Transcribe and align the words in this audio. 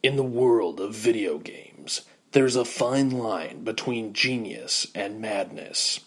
In 0.00 0.14
the 0.14 0.22
world 0.22 0.78
of 0.78 0.94
video 0.94 1.38
games, 1.38 2.02
there's 2.30 2.54
a 2.54 2.64
fine 2.64 3.10
line 3.10 3.64
between 3.64 4.12
genius 4.12 4.86
and 4.94 5.20
madness. 5.20 5.98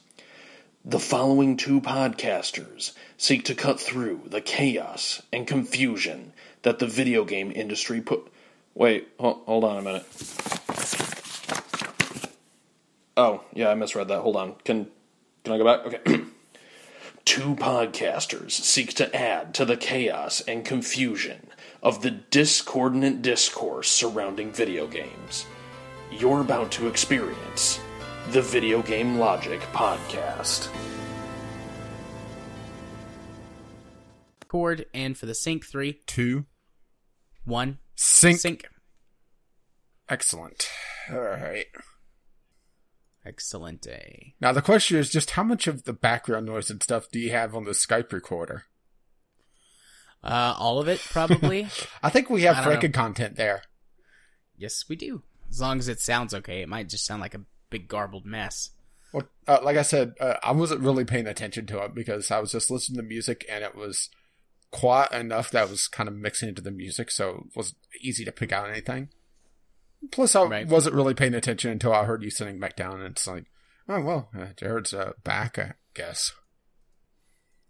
The 0.85 0.97
following 0.97 1.57
two 1.57 1.81
podcasters 1.81 2.93
seek 3.17 3.43
to 3.45 3.53
cut 3.53 3.81
through 3.81 4.21
the 4.27 4.39
chaos 4.39 5.21
and 5.33 5.45
confusion 5.45 6.31
that 6.61 6.79
the 6.79 6.87
video 6.87 7.25
game 7.25 7.51
industry 7.53 7.99
put. 7.99 8.31
Wait, 8.75 9.09
ho- 9.19 9.41
hold 9.45 9.65
on 9.65 9.77
a 9.79 9.81
minute. 9.81 10.05
Oh, 13.17 13.43
yeah, 13.53 13.69
I 13.69 13.75
misread 13.75 14.07
that. 14.07 14.21
Hold 14.21 14.37
on. 14.37 14.55
Can 14.63 14.87
can 15.43 15.53
I 15.53 15.57
go 15.57 15.65
back? 15.65 15.85
Okay. 15.85 16.23
Two 17.25 17.55
podcasters 17.55 18.51
seek 18.51 18.93
to 18.93 19.13
add 19.13 19.53
to 19.55 19.65
the 19.65 19.75
chaos 19.75 20.39
and 20.47 20.63
confusion 20.63 21.47
of 21.81 22.01
the 22.01 22.11
discordant 22.11 23.21
discourse 23.21 23.89
surrounding 23.89 24.51
video 24.51 24.87
games. 24.87 25.45
You're 26.11 26.41
about 26.41 26.71
to 26.73 26.87
experience 26.87 27.79
the 28.29 28.41
Video 28.41 28.81
Game 28.81 29.17
Logic 29.17 29.59
Podcast. 29.73 30.69
Chord 34.47 34.85
and 34.93 35.17
for 35.17 35.25
the 35.25 35.33
sync 35.33 35.65
three, 35.65 36.01
two, 36.05 36.45
one, 37.45 37.79
Sync. 37.95 38.37
sync. 38.39 38.67
Excellent. 40.09 40.69
All 41.11 41.19
right. 41.21 41.65
Excellent 43.25 43.81
day. 43.81 44.35
Now 44.41 44.51
the 44.51 44.61
question 44.61 44.97
is 44.97 45.09
just 45.09 45.31
how 45.31 45.43
much 45.43 45.67
of 45.67 45.83
the 45.85 45.93
background 45.93 46.47
noise 46.47 46.69
and 46.69 46.83
stuff 46.83 47.09
do 47.09 47.19
you 47.19 47.31
have 47.31 47.55
on 47.55 47.63
the 47.63 47.71
Skype 47.71 48.11
recorder? 48.11 48.65
Uh, 50.23 50.53
all 50.57 50.79
of 50.79 50.87
it 50.87 50.99
probably. 51.11 51.67
I 52.03 52.09
think 52.09 52.29
we 52.29 52.43
have 52.43 52.57
Franken 52.57 52.93
content 52.93 53.35
there. 53.35 53.63
yes, 54.57 54.85
we 54.87 54.95
do. 54.95 55.23
As 55.49 55.59
long 55.59 55.79
as 55.79 55.87
it 55.87 55.99
sounds 55.99 56.33
okay. 56.33 56.61
It 56.61 56.69
might 56.69 56.89
just 56.89 57.05
sound 57.05 57.21
like 57.21 57.33
a 57.33 57.41
big 57.69 57.87
garbled 57.87 58.25
mess. 58.25 58.71
Well, 59.11 59.27
uh, 59.47 59.59
like 59.63 59.75
I 59.77 59.81
said, 59.81 60.13
uh, 60.21 60.35
I 60.43 60.51
wasn't 60.53 60.81
really 60.81 61.03
paying 61.03 61.27
attention 61.27 61.65
to 61.67 61.83
it 61.83 61.93
because 61.93 62.31
I 62.31 62.39
was 62.39 62.51
just 62.53 62.71
listening 62.71 62.97
to 62.97 63.03
music 63.03 63.45
and 63.49 63.63
it 63.63 63.75
was 63.75 64.09
quiet 64.71 65.11
enough 65.11 65.51
that 65.51 65.63
I 65.63 65.65
was 65.65 65.87
kind 65.89 66.07
of 66.07 66.15
mixing 66.15 66.47
into 66.47 66.61
the 66.61 66.71
music, 66.71 67.11
so 67.11 67.47
it 67.49 67.57
was 67.57 67.75
easy 67.99 68.23
to 68.23 68.31
pick 68.31 68.53
out 68.53 68.69
anything. 68.69 69.09
Plus, 70.11 70.33
I 70.35 70.43
Right. 70.45 70.67
wasn't 70.67 70.95
really 70.95 71.13
paying 71.13 71.33
attention 71.33 71.71
until 71.71 71.93
I 71.93 72.05
heard 72.05 72.23
you 72.23 72.29
sitting 72.29 72.57
back 72.59 72.77
down, 72.77 73.01
and 73.01 73.11
it's 73.11 73.27
like, 73.27 73.45
oh 73.89 73.99
well, 73.99 74.29
uh, 74.39 74.45
Jared's 74.55 74.93
uh, 74.93 75.11
back, 75.25 75.59
I 75.59 75.73
guess. 75.93 76.31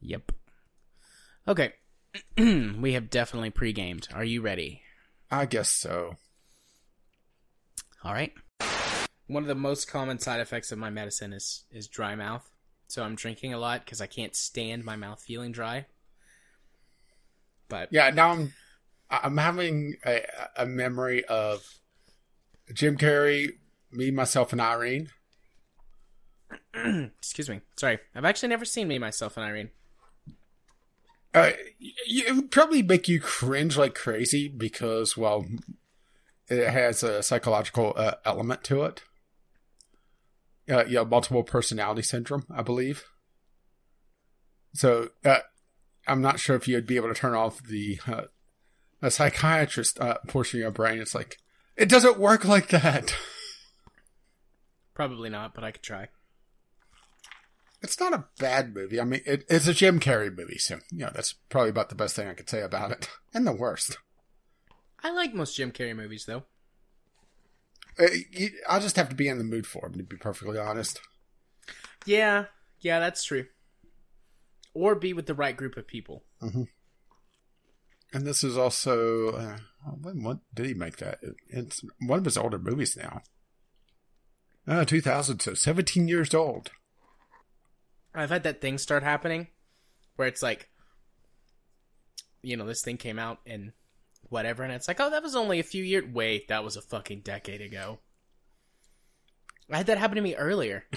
Yep. 0.02 0.32
Okay. 1.48 1.74
we 2.38 2.94
have 2.94 3.10
definitely 3.10 3.50
pre-gamed. 3.50 4.08
Are 4.14 4.24
you 4.24 4.42
ready? 4.42 4.82
I 5.30 5.46
guess 5.46 5.70
so. 5.70 6.18
All 8.04 8.14
right. 8.14 8.34
One 9.28 9.44
of 9.44 9.48
the 9.48 9.56
most 9.56 9.88
common 9.90 10.20
side 10.20 10.42
effects 10.42 10.72
of 10.72 10.78
my 10.78 10.90
medicine 10.90 11.32
is 11.32 11.64
is 11.72 11.88
dry 11.88 12.16
mouth. 12.16 12.50
So 12.88 13.04
I'm 13.04 13.16
drinking 13.16 13.54
a 13.54 13.58
lot 13.58 13.86
because 13.86 14.02
I 14.02 14.08
can't 14.08 14.36
stand 14.36 14.84
my 14.84 14.98
mouth 14.98 15.24
feeling 15.24 15.54
dry. 15.54 15.86
But 17.70 17.88
Yeah, 17.92 18.10
now 18.10 18.32
I'm 18.32 18.54
I'm 19.10 19.38
having 19.38 19.96
a, 20.06 20.26
a 20.58 20.66
memory 20.66 21.24
of 21.26 21.66
Jim 22.74 22.98
Carrey, 22.98 23.54
me, 23.92 24.12
myself, 24.12 24.52
and 24.52 24.62
Irene. 24.62 25.10
excuse 27.18 27.50
me. 27.50 27.62
Sorry, 27.78 28.00
I've 28.16 28.26
actually 28.26 28.50
never 28.50 28.66
seen 28.66 28.88
me, 28.88 29.00
myself, 29.00 29.38
and 29.38 29.46
Irene. 29.46 29.70
Uh, 31.34 31.52
it 31.80 32.36
would 32.36 32.52
probably 32.52 32.82
make 32.82 33.08
you 33.08 33.20
cringe 33.20 33.78
like 33.78 33.96
crazy 33.96 34.48
because, 34.50 35.16
well, 35.16 35.46
it 36.50 36.70
has 36.70 37.04
a 37.04 37.24
psychological 37.24 37.94
uh, 37.96 38.16
element 38.26 38.64
to 38.66 38.84
it. 38.84 39.04
Uh, 40.70 40.84
yeah, 40.88 41.04
multiple 41.04 41.44
personality 41.44 42.02
syndrome, 42.02 42.46
I 42.54 42.62
believe. 42.62 43.06
So, 44.74 45.10
uh, 45.24 45.40
I'm 46.08 46.22
not 46.22 46.40
sure 46.40 46.56
if 46.56 46.68
you'd 46.68 46.88
be 46.88 46.96
able 46.98 47.10
to 47.10 47.14
turn 47.14 47.34
off 47.34 47.64
the 47.64 48.00
uh, 48.08 49.10
psychiatrist 49.10 50.00
uh, 50.00 50.18
portion 50.28 50.60
of 50.60 50.62
your 50.62 50.72
brain. 50.72 51.00
It's 51.00 51.16
like 51.16 51.38
it 51.78 51.90
doesn't 51.90 52.20
work 52.20 52.46
like 52.46 52.70
that. 52.70 53.16
Probably 54.94 55.30
not, 55.30 55.54
but 55.54 55.64
I 55.64 55.72
could 55.72 55.84
try. 55.84 56.10
It's 57.82 58.00
not 58.00 58.14
a 58.14 58.26
bad 58.38 58.76
movie. 58.76 59.02
I 59.02 59.04
mean, 59.04 59.22
it, 59.26 59.44
it's 59.50 59.68
a 59.68 59.74
Jim 59.74 60.00
Carrey 60.00 60.36
movie, 60.36 60.60
so 60.60 60.80
you 60.92 61.00
know 61.00 61.12
that's 61.14 61.34
probably 61.50 61.72
about 61.72 61.90
the 61.90 61.96
best 61.96 62.16
thing 62.16 62.28
I 62.28 62.34
could 62.34 62.50
say 62.50 62.62
about 62.62 62.92
it, 62.92 63.10
and 63.34 63.46
the 63.46 63.52
worst. 63.52 63.98
I 65.04 65.12
like 65.12 65.34
most 65.34 65.56
Jim 65.56 65.72
Carrey 65.72 65.96
movies, 65.96 66.26
though. 66.26 66.44
Uh, 68.00 68.08
you, 68.32 68.52
I'll 68.70 68.82
just 68.82 68.96
have 68.96 69.10
to 69.10 69.16
be 69.16 69.28
in 69.28 69.40
the 69.40 69.44
mood 69.44 69.66
for 69.66 69.88
him, 69.88 69.94
to 69.94 70.04
be 70.04 70.16
perfectly 70.16 70.58
honest. 70.58 71.02
Yeah, 72.06 72.46
yeah, 72.80 73.00
that's 73.00 73.24
true. 73.24 73.46
Or 74.74 74.96
be 74.96 75.14
with 75.14 75.26
the 75.26 75.34
right 75.34 75.58
group 75.58 75.76
of 75.76 75.88
people. 75.88 76.24
And 78.14 78.26
this 78.26 78.44
is 78.44 78.58
also 78.58 79.32
uh, 79.32 79.58
when 80.02 80.24
what 80.24 80.40
did 80.54 80.66
he 80.66 80.74
make 80.74 80.98
that? 80.98 81.20
It's 81.50 81.82
one 82.00 82.20
of 82.20 82.26
his 82.26 82.38
older 82.38 82.60
movies 82.60 82.98
now. 82.98 83.22
Uh, 84.68 84.86
2000, 84.86 85.40
so 85.40 85.54
17 85.54 86.08
years 86.08 86.34
old. 86.34 86.72
I've 88.14 88.30
had 88.30 88.44
that 88.44 88.62
thing 88.62 88.78
start 88.78 89.04
happening 89.04 89.48
where 90.16 90.28
it's 90.28 90.44
like, 90.44 90.70
you 92.42 92.58
know, 92.58 92.66
this 92.66 92.82
thing 92.82 92.98
came 92.98 93.20
out 93.20 93.40
and 93.46 93.72
whatever, 94.30 94.64
and 94.64 94.74
it's 94.74 94.88
like, 94.88 95.00
oh, 95.00 95.10
that 95.10 95.24
was 95.24 95.36
only 95.36 95.60
a 95.60 95.64
few 95.64 95.84
years. 95.84 96.06
Wait, 96.12 96.48
that 96.50 96.64
was 96.64 96.76
a 96.76 96.82
fucking 96.82 97.22
decade 97.22 97.62
ago. 97.62 98.00
I 99.72 99.78
had 99.78 99.86
that 99.86 99.98
happen 99.98 100.18
to 100.18 100.22
me 100.22 100.36
earlier. 100.36 100.86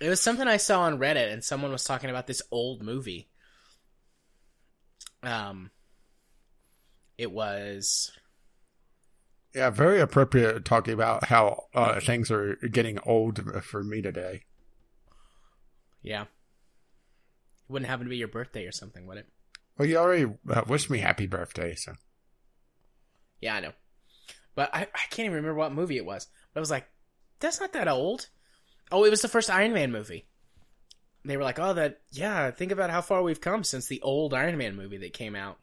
It 0.00 0.08
was 0.08 0.20
something 0.20 0.46
I 0.46 0.56
saw 0.58 0.82
on 0.82 0.98
Reddit, 0.98 1.32
and 1.32 1.42
someone 1.42 1.72
was 1.72 1.84
talking 1.84 2.10
about 2.10 2.26
this 2.26 2.42
old 2.50 2.82
movie. 2.82 3.28
Um, 5.22 5.70
it 7.16 7.30
was 7.30 8.12
Yeah, 9.54 9.70
very 9.70 10.00
appropriate 10.00 10.64
talking 10.64 10.94
about 10.94 11.24
how 11.24 11.66
uh, 11.74 12.00
things 12.00 12.30
are 12.30 12.56
getting 12.56 12.98
old 13.06 13.62
for 13.62 13.84
me 13.84 14.02
today. 14.02 14.42
yeah. 16.02 16.22
It 16.22 17.72
wouldn't 17.72 17.88
happen 17.88 18.04
to 18.06 18.10
be 18.10 18.16
your 18.16 18.28
birthday 18.28 18.66
or 18.66 18.72
something, 18.72 19.06
would 19.06 19.16
it? 19.16 19.28
Well, 19.78 19.88
you 19.88 19.96
already 19.96 20.26
uh, 20.50 20.62
wished 20.66 20.90
me 20.90 20.98
happy 20.98 21.26
birthday, 21.26 21.74
so. 21.74 21.94
Yeah, 23.40 23.54
I 23.54 23.60
know. 23.60 23.72
But 24.54 24.74
I, 24.74 24.82
I 24.82 25.06
can't 25.10 25.26
even 25.26 25.36
remember 25.36 25.54
what 25.54 25.72
movie 25.72 25.96
it 25.96 26.04
was. 26.04 26.26
But 26.52 26.60
I 26.60 26.62
was 26.62 26.70
like, 26.70 26.86
that's 27.40 27.60
not 27.60 27.72
that 27.72 27.88
old. 27.88 28.28
Oh, 28.92 29.04
it 29.04 29.10
was 29.10 29.22
the 29.22 29.28
first 29.28 29.50
Iron 29.50 29.72
Man 29.72 29.92
movie. 29.92 30.26
They 31.24 31.36
were 31.36 31.42
like, 31.42 31.58
oh, 31.58 31.72
that, 31.74 32.00
yeah, 32.12 32.50
think 32.50 32.70
about 32.70 32.90
how 32.90 33.00
far 33.00 33.22
we've 33.22 33.40
come 33.40 33.64
since 33.64 33.86
the 33.86 34.02
old 34.02 34.34
Iron 34.34 34.58
Man 34.58 34.76
movie 34.76 34.98
that 34.98 35.14
came 35.14 35.34
out. 35.34 35.58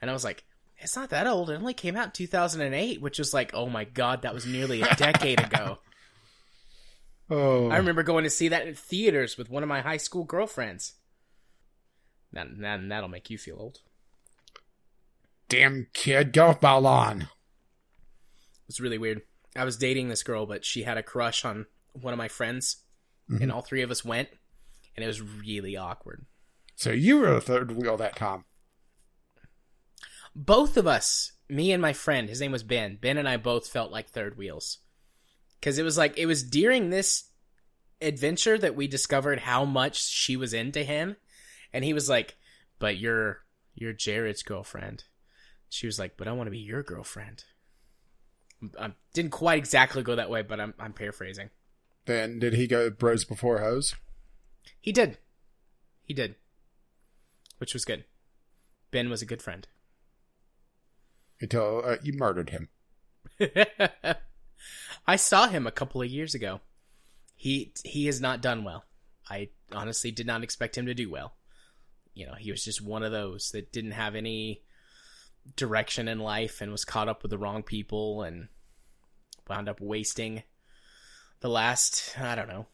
And 0.00 0.08
I 0.08 0.14
was 0.14 0.24
like, 0.24 0.44
it's 0.80 0.96
not 0.96 1.10
that 1.10 1.26
old. 1.26 1.50
It 1.50 1.54
only 1.54 1.74
came 1.74 1.96
out 1.96 2.06
in 2.06 2.12
2008, 2.12 3.00
which 3.00 3.18
was 3.18 3.34
like, 3.34 3.52
oh 3.54 3.68
my 3.68 3.84
god, 3.84 4.22
that 4.22 4.34
was 4.34 4.46
nearly 4.46 4.82
a 4.82 4.94
decade 4.96 5.40
ago. 5.40 5.78
Oh, 7.32 7.68
I 7.68 7.76
remember 7.76 8.02
going 8.02 8.24
to 8.24 8.30
see 8.30 8.48
that 8.48 8.66
in 8.66 8.74
theaters 8.74 9.38
with 9.38 9.48
one 9.48 9.62
of 9.62 9.68
my 9.68 9.82
high 9.82 9.98
school 9.98 10.24
girlfriends. 10.24 10.94
That, 12.32 12.48
that, 12.58 12.88
that'll 12.88 13.08
make 13.08 13.30
you 13.30 13.38
feel 13.38 13.56
old. 13.56 13.78
damn 15.48 15.86
kid, 15.92 16.32
go 16.32 16.48
off 16.48 16.60
my 16.60 16.72
lawn. 16.72 17.20
It 17.20 17.28
was 18.66 18.80
really 18.80 18.98
weird. 18.98 19.22
I 19.54 19.62
was 19.62 19.76
dating 19.76 20.08
this 20.08 20.24
girl, 20.24 20.44
but 20.44 20.64
she 20.64 20.82
had 20.82 20.98
a 20.98 21.04
crush 21.04 21.44
on 21.44 21.66
one 21.92 22.12
of 22.12 22.18
my 22.18 22.26
friends, 22.26 22.78
mm-hmm. 23.30 23.42
and 23.42 23.52
all 23.52 23.62
three 23.62 23.82
of 23.82 23.92
us 23.92 24.04
went, 24.04 24.28
and 24.96 25.04
it 25.04 25.06
was 25.06 25.22
really 25.22 25.76
awkward. 25.76 26.26
So 26.74 26.90
you 26.90 27.18
were 27.18 27.34
the 27.34 27.40
third 27.40 27.70
wheel 27.70 27.96
that 27.98 28.16
time. 28.16 28.44
Both 30.34 30.76
of 30.76 30.86
us, 30.86 31.32
me 31.48 31.72
and 31.72 31.82
my 31.82 31.92
friend, 31.92 32.28
his 32.28 32.40
name 32.40 32.52
was 32.52 32.62
Ben. 32.62 32.98
Ben 33.00 33.18
and 33.18 33.28
I 33.28 33.36
both 33.36 33.68
felt 33.68 33.90
like 33.92 34.08
third 34.08 34.36
wheels 34.36 34.78
because 35.60 35.78
it 35.78 35.82
was 35.82 35.98
like 35.98 36.16
it 36.18 36.26
was 36.26 36.42
during 36.42 36.90
this 36.90 37.24
adventure 38.00 38.56
that 38.58 38.74
we 38.74 38.88
discovered 38.88 39.40
how 39.40 39.64
much 39.64 40.02
she 40.02 40.36
was 40.36 40.54
into 40.54 40.82
him, 40.82 41.16
and 41.72 41.84
he 41.84 41.92
was 41.92 42.08
like, 42.08 42.36
"But 42.78 42.96
you're 42.98 43.44
you're 43.74 43.92
Jared's 43.92 44.42
girlfriend." 44.42 45.04
She 45.68 45.86
was 45.86 45.98
like, 45.98 46.16
"But 46.16 46.28
I 46.28 46.32
want 46.32 46.46
to 46.46 46.52
be 46.52 46.58
your 46.58 46.82
girlfriend." 46.82 47.44
I 48.78 48.92
didn't 49.14 49.30
quite 49.30 49.58
exactly 49.58 50.02
go 50.02 50.16
that 50.16 50.30
way, 50.30 50.42
but 50.42 50.60
I'm 50.60 50.74
I'm 50.78 50.92
paraphrasing. 50.92 51.50
Then 52.06 52.38
did 52.38 52.54
he 52.54 52.66
go 52.66 52.90
bros 52.90 53.24
before 53.24 53.60
hoes? 53.60 53.94
He 54.80 54.92
did. 54.92 55.18
He 56.04 56.14
did. 56.14 56.36
Which 57.58 57.74
was 57.74 57.84
good. 57.84 58.04
Ben 58.90 59.10
was 59.10 59.22
a 59.22 59.26
good 59.26 59.42
friend. 59.42 59.68
Until 61.40 61.82
uh, 61.84 61.96
you 62.02 62.12
murdered 62.12 62.50
him. 62.50 62.68
I 65.06 65.16
saw 65.16 65.48
him 65.48 65.66
a 65.66 65.72
couple 65.72 66.02
of 66.02 66.08
years 66.08 66.34
ago. 66.34 66.60
He 67.34 67.72
he 67.84 68.06
has 68.06 68.20
not 68.20 68.42
done 68.42 68.64
well. 68.64 68.84
I 69.28 69.48
honestly 69.72 70.10
did 70.10 70.26
not 70.26 70.42
expect 70.42 70.76
him 70.76 70.86
to 70.86 70.94
do 70.94 71.10
well. 71.10 71.34
You 72.12 72.26
know, 72.26 72.34
he 72.34 72.50
was 72.50 72.64
just 72.64 72.82
one 72.82 73.02
of 73.02 73.12
those 73.12 73.50
that 73.52 73.72
didn't 73.72 73.92
have 73.92 74.14
any 74.14 74.62
direction 75.56 76.08
in 76.08 76.18
life 76.18 76.60
and 76.60 76.70
was 76.70 76.84
caught 76.84 77.08
up 77.08 77.22
with 77.22 77.30
the 77.30 77.38
wrong 77.38 77.62
people 77.62 78.22
and 78.22 78.48
wound 79.48 79.68
up 79.68 79.80
wasting 79.80 80.42
the 81.40 81.48
last 81.48 82.14
I 82.18 82.34
don't 82.34 82.48
know 82.48 82.66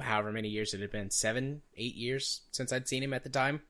however 0.00 0.32
many 0.32 0.48
years 0.48 0.74
it 0.74 0.80
had 0.80 0.90
been 0.90 1.10
seven 1.10 1.62
eight 1.76 1.94
years 1.94 2.42
since 2.50 2.72
I'd 2.72 2.88
seen 2.88 3.02
him 3.02 3.12
at 3.12 3.22
the 3.22 3.28
time 3.28 3.62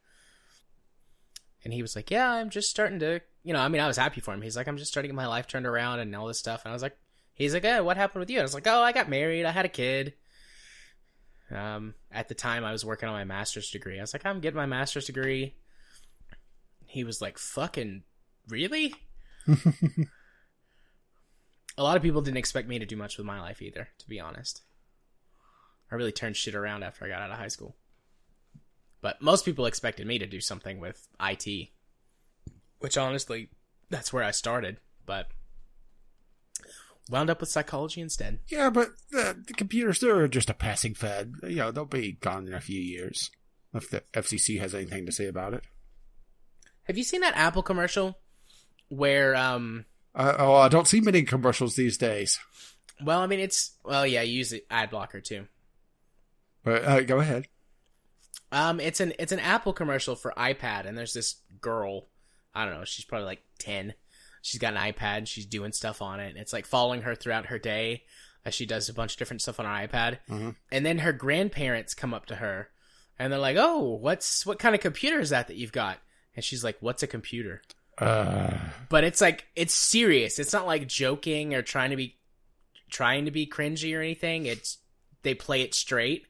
and 1.65 1.73
he 1.73 1.83
was 1.83 1.97
like 1.97 2.11
yeah 2.11 2.31
I'm 2.31 2.51
just 2.51 2.71
starting 2.71 2.99
to 3.01 3.21
you 3.43 3.53
know 3.53 3.61
I 3.61 3.69
mean 3.69 3.81
I 3.81 3.87
was 3.87 3.97
happy 3.97 4.21
for 4.21 4.35
him. 4.35 4.43
He's 4.43 4.57
like 4.57 4.69
I'm 4.69 4.77
just 4.77 4.91
starting 4.91 5.09
to 5.09 5.13
get 5.13 5.17
my 5.17 5.27
life 5.27 5.47
turned 5.47 5.67
around 5.67 6.01
and 6.01 6.15
all 6.15 6.27
this 6.27 6.39
stuff. 6.39 6.65
And 6.65 6.71
I 6.71 6.75
was 6.75 6.83
like 6.83 6.97
he's 7.35 7.55
like 7.55 7.65
yeah 7.65 7.81
what 7.81 7.97
happened 7.97 8.21
with 8.21 8.31
you? 8.31 8.39
And 8.39 8.43
I 8.43 8.45
was 8.45 8.55
like 8.55 8.67
oh 8.67 8.83
I 8.83 8.93
got 8.93 9.09
married. 9.09 9.45
I 9.45 9.51
had 9.51 9.65
a 9.65 9.71
kid. 9.71 10.15
Um 11.51 11.95
at 12.11 12.29
the 12.29 12.35
time 12.35 12.65
I 12.65 12.73
was 12.73 12.85
working 12.85 13.09
on 13.09 13.15
my 13.15 13.25
master's 13.25 13.71
degree. 13.71 13.99
I 13.99 14.03
was 14.03 14.13
like 14.13 14.27
I'm 14.27 14.41
getting 14.41 14.57
my 14.57 14.67
master's 14.67 15.07
degree. 15.07 15.55
He 16.87 17.05
was 17.05 17.23
like 17.23 17.39
fucking 17.39 18.03
really? 18.49 18.95
A 21.79 21.83
lot 21.83 21.97
of 21.97 22.03
people 22.03 22.21
didn't 22.21 22.37
expect 22.37 22.69
me 22.69 22.79
to 22.79 22.87
do 22.87 22.97
much 22.97 23.17
with 23.17 23.27
my 23.27 23.41
life 23.41 23.63
either, 23.63 23.89
to 23.99 24.09
be 24.09 24.21
honest. 24.21 24.63
I 25.91 25.95
really 25.95 26.13
turned 26.13 26.37
shit 26.37 26.55
around 26.55 26.83
after 26.83 27.05
I 27.05 27.09
got 27.09 27.23
out 27.23 27.31
of 27.31 27.39
high 27.39 27.49
school. 27.49 27.77
But 29.03 29.21
most 29.21 29.45
people 29.45 29.67
expected 29.67 30.07
me 30.07 30.19
to 30.19 30.27
do 30.27 30.41
something 30.41 30.81
with 30.81 31.07
IT, 31.21 31.69
which 32.79 32.97
honestly, 32.97 33.51
that's 33.91 34.13
where 34.13 34.25
I 34.25 34.31
started, 34.31 34.79
but 35.05 35.27
wound 37.11 37.29
up 37.29 37.41
with 37.41 37.51
psychology 37.51 38.01
instead. 38.01 38.39
Yeah, 38.49 38.71
but 38.71 38.93
the, 39.11 39.37
the 39.47 39.53
computers, 39.53 40.01
they're 40.01 40.29
just 40.29 40.49
a 40.49 40.55
passing 40.55 40.95
fad. 40.95 41.35
You 41.43 41.57
know, 41.57 41.71
they'll 41.71 41.85
be 41.85 42.13
gone 42.13 42.47
in 42.47 42.55
a 42.55 42.61
few 42.61 42.81
years 42.81 43.31
if 43.75 43.91
the 43.91 44.03
FCC 44.15 44.59
has 44.61 44.75
anything 44.75 45.05
to 45.05 45.13
say 45.13 45.27
about 45.27 45.53
it. 45.53 45.65
Have 46.85 46.97
you 46.97 47.05
seen 47.05 47.21
that 47.21 47.37
Apple 47.37 47.63
commercial 47.63 48.19
where 48.89 49.35
um 49.35 49.87
uh, 50.15 50.35
oh, 50.39 50.55
I 50.55 50.69
don't 50.69 50.87
see 50.87 51.01
many 51.01 51.23
commercials 51.23 51.75
these 51.75 51.97
days. 51.97 52.39
Well, 53.03 53.21
I 53.21 53.27
mean, 53.27 53.41
it's 53.41 53.73
well, 53.85 54.07
yeah, 54.07 54.23
you 54.23 54.35
use 54.39 54.51
the 54.51 54.63
ad 54.71 54.91
blocker 54.91 55.21
too. 55.21 55.47
But 56.63 56.85
uh, 56.85 57.01
go 57.01 57.19
ahead. 57.19 57.49
Um, 58.53 58.79
it's 58.79 59.01
an 59.01 59.15
it's 59.19 59.33
an 59.33 59.41
Apple 59.41 59.73
commercial 59.73 60.15
for 60.15 60.33
iPad, 60.37 60.87
and 60.87 60.97
there's 60.97 61.15
this 61.15 61.37
girl. 61.61 62.09
I 62.55 62.65
don't 62.65 62.75
know. 62.75 62.85
She's 62.85 63.07
probably 63.07 63.27
like 63.27 63.43
ten. 63.59 63.95
She's 64.43 64.61
got 64.61 64.75
an 64.75 64.93
iPad. 64.93 65.27
She's 65.27 65.47
doing 65.47 65.73
stuff 65.73 66.03
on 66.03 66.21
it. 66.21 66.31
And 66.31 66.39
it's 66.39 66.53
like 66.53 66.67
following 66.67 67.03
her 67.03 67.15
throughout 67.15 67.47
her 67.47 67.59
day 67.59 68.03
as 68.45 68.55
she 68.55 68.67
does 68.67 68.89
a 68.89 68.95
bunch 68.95 69.13
of 69.13 69.19
different 69.19 69.41
stuff 69.41 69.61
on 69.61 69.67
her 69.67 69.87
iPad. 69.87 70.19
Mm-hmm. 70.29 70.51
And 70.71 70.85
then 70.85 70.99
her 70.99 71.13
grandparents 71.13 71.95
come 71.95 72.13
up 72.13 72.27
to 72.27 72.37
her, 72.37 72.69
and 73.19 73.33
they're 73.33 73.41
like, 73.41 73.57
"Oh, 73.59 73.95
what's 73.95 74.45
what 74.45 74.59
kind 74.59 74.75
of 74.75 74.81
computer 74.81 75.19
is 75.19 75.31
that 75.31 75.49
that 75.49 75.57
you've 75.57 75.73
got?" 75.73 75.99
And 76.37 76.45
she's 76.45 76.63
like, 76.63 76.77
"What's 76.81 77.03
a 77.03 77.07
computer?" 77.07 77.63
Uh, 77.99 78.59
but 78.89 79.05
it's 79.05 79.21
like 79.21 79.47
it's 79.57 79.75
serious. 79.75 80.39
It's 80.39 80.53
not 80.53 80.67
like 80.67 80.87
joking 80.89 81.55
or 81.55 81.63
trying 81.63 81.91
to 81.91 81.97
be 81.97 82.19
trying 82.91 83.25
to 83.25 83.31
be 83.31 83.47
cringy 83.47 83.97
or 83.97 84.01
anything. 84.01 84.47
It's 84.47 84.79
they 85.23 85.35
play 85.35 85.63
it 85.63 85.75
straight. 85.75 86.27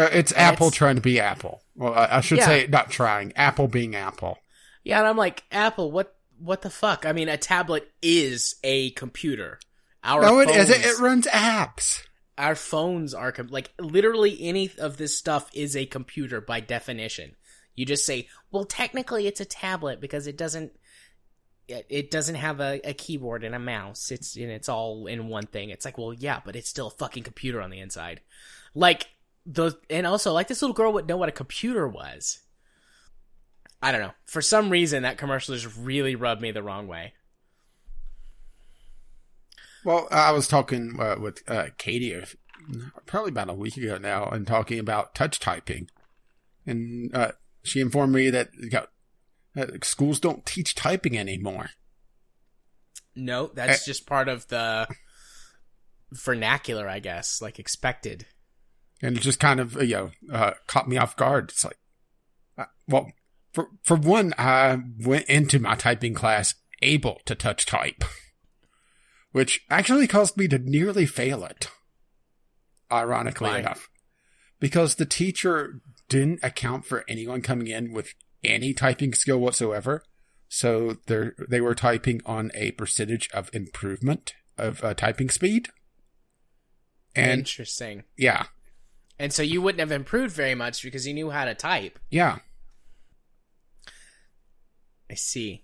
Uh, 0.00 0.08
it's 0.12 0.32
and 0.32 0.40
Apple 0.40 0.68
it's, 0.68 0.76
trying 0.76 0.96
to 0.96 1.02
be 1.02 1.20
Apple. 1.20 1.62
Well, 1.74 1.94
I, 1.94 2.18
I 2.18 2.20
should 2.20 2.38
yeah. 2.38 2.46
say 2.46 2.66
not 2.68 2.90
trying. 2.90 3.32
Apple 3.36 3.68
being 3.68 3.94
Apple. 3.94 4.38
Yeah, 4.82 4.98
and 4.98 5.06
I'm 5.06 5.16
like 5.16 5.44
Apple. 5.52 5.92
What 5.92 6.16
what 6.38 6.62
the 6.62 6.70
fuck? 6.70 7.04
I 7.04 7.12
mean, 7.12 7.28
a 7.28 7.36
tablet 7.36 7.90
is 8.02 8.56
a 8.64 8.90
computer. 8.90 9.60
Our 10.02 10.22
no, 10.22 10.28
phones, 10.28 10.50
it 10.50 10.56
isn't. 10.56 10.84
It 10.84 10.98
runs 10.98 11.26
apps. 11.26 12.02
Our 12.38 12.54
phones 12.54 13.12
are 13.12 13.32
com- 13.32 13.48
like 13.48 13.70
literally 13.78 14.38
any 14.40 14.70
of 14.78 14.96
this 14.96 15.16
stuff 15.16 15.50
is 15.52 15.76
a 15.76 15.84
computer 15.84 16.40
by 16.40 16.60
definition. 16.60 17.36
You 17.74 17.84
just 17.84 18.06
say, 18.06 18.28
well, 18.50 18.64
technically 18.64 19.26
it's 19.26 19.40
a 19.40 19.44
tablet 19.44 20.00
because 20.00 20.26
it 20.26 20.38
doesn't 20.38 20.72
it 21.68 22.10
doesn't 22.10 22.34
have 22.34 22.60
a, 22.60 22.80
a 22.84 22.94
keyboard 22.94 23.44
and 23.44 23.54
a 23.54 23.58
mouse. 23.58 24.10
It's 24.10 24.36
and 24.36 24.50
it's 24.50 24.68
all 24.68 25.06
in 25.06 25.28
one 25.28 25.46
thing. 25.46 25.70
It's 25.70 25.84
like, 25.84 25.98
well, 25.98 26.14
yeah, 26.14 26.40
but 26.44 26.56
it's 26.56 26.68
still 26.68 26.88
a 26.88 26.90
fucking 26.90 27.22
computer 27.22 27.60
on 27.60 27.70
the 27.70 27.80
inside. 27.80 28.22
Like 28.74 29.08
those, 29.46 29.74
and 29.88 30.06
also 30.06 30.32
like 30.32 30.48
this 30.48 30.62
little 30.62 30.74
girl 30.74 30.92
would 30.92 31.08
know 31.08 31.16
what 31.16 31.28
a 31.28 31.32
computer 31.32 31.88
was. 31.88 32.40
I 33.82 33.92
don't 33.92 34.02
know. 34.02 34.12
For 34.24 34.42
some 34.42 34.70
reason, 34.70 35.02
that 35.02 35.18
commercial 35.18 35.54
just 35.54 35.76
really 35.76 36.14
rubbed 36.14 36.42
me 36.42 36.50
the 36.50 36.62
wrong 36.62 36.86
way. 36.86 37.14
Well, 39.84 40.06
I 40.10 40.32
was 40.32 40.46
talking 40.46 40.96
uh, 41.00 41.16
with 41.18 41.42
uh, 41.48 41.68
Katie 41.78 42.14
probably 43.06 43.30
about 43.30 43.48
a 43.48 43.54
week 43.54 43.78
ago 43.78 43.96
now, 43.96 44.26
and 44.26 44.46
talking 44.46 44.78
about 44.78 45.14
touch 45.14 45.40
typing, 45.40 45.88
and 46.66 47.14
uh, 47.14 47.32
she 47.62 47.80
informed 47.80 48.12
me 48.12 48.28
that 48.28 48.50
uh, 49.56 49.66
schools 49.82 50.20
don't 50.20 50.44
teach 50.44 50.74
typing 50.74 51.16
anymore. 51.18 51.70
No, 53.16 53.50
that's 53.54 53.82
uh, 53.82 53.86
just 53.86 54.06
part 54.06 54.28
of 54.28 54.46
the 54.48 54.86
vernacular, 56.12 56.86
I 56.86 57.00
guess, 57.00 57.40
like 57.40 57.58
expected. 57.58 58.26
And 59.02 59.16
it 59.16 59.20
just 59.20 59.40
kind 59.40 59.60
of, 59.60 59.80
you 59.82 59.94
know, 59.94 60.10
uh, 60.32 60.52
caught 60.66 60.88
me 60.88 60.96
off 60.96 61.16
guard. 61.16 61.50
It's 61.50 61.64
like, 61.64 61.78
uh, 62.58 62.66
well, 62.86 63.12
for 63.52 63.68
for 63.82 63.96
one, 63.96 64.34
I 64.38 64.78
went 64.98 65.26
into 65.26 65.58
my 65.58 65.74
typing 65.74 66.14
class 66.14 66.54
able 66.82 67.20
to 67.24 67.34
touch 67.34 67.66
type, 67.66 68.04
which 69.32 69.64
actually 69.70 70.06
caused 70.06 70.36
me 70.36 70.48
to 70.48 70.58
nearly 70.58 71.06
fail 71.06 71.44
it. 71.44 71.68
Ironically 72.92 73.50
Why? 73.50 73.58
enough, 73.60 73.88
because 74.58 74.96
the 74.96 75.06
teacher 75.06 75.80
didn't 76.08 76.40
account 76.42 76.84
for 76.84 77.04
anyone 77.08 77.40
coming 77.40 77.68
in 77.68 77.92
with 77.92 78.14
any 78.42 78.74
typing 78.74 79.14
skill 79.14 79.38
whatsoever. 79.38 80.02
So 80.48 80.96
they 81.06 81.30
they 81.48 81.60
were 81.60 81.74
typing 81.74 82.20
on 82.26 82.50
a 82.54 82.72
percentage 82.72 83.30
of 83.32 83.50
improvement 83.52 84.34
of 84.58 84.84
uh, 84.84 84.94
typing 84.94 85.30
speed. 85.30 85.68
And 87.14 87.40
Interesting. 87.40 88.04
Yeah. 88.16 88.46
And 89.20 89.34
so 89.34 89.42
you 89.42 89.60
wouldn't 89.60 89.80
have 89.80 89.92
improved 89.92 90.34
very 90.34 90.54
much 90.54 90.82
because 90.82 91.06
you 91.06 91.12
knew 91.12 91.28
how 91.28 91.44
to 91.44 91.54
type. 91.54 91.98
Yeah. 92.10 92.38
I 95.10 95.14
see. 95.14 95.62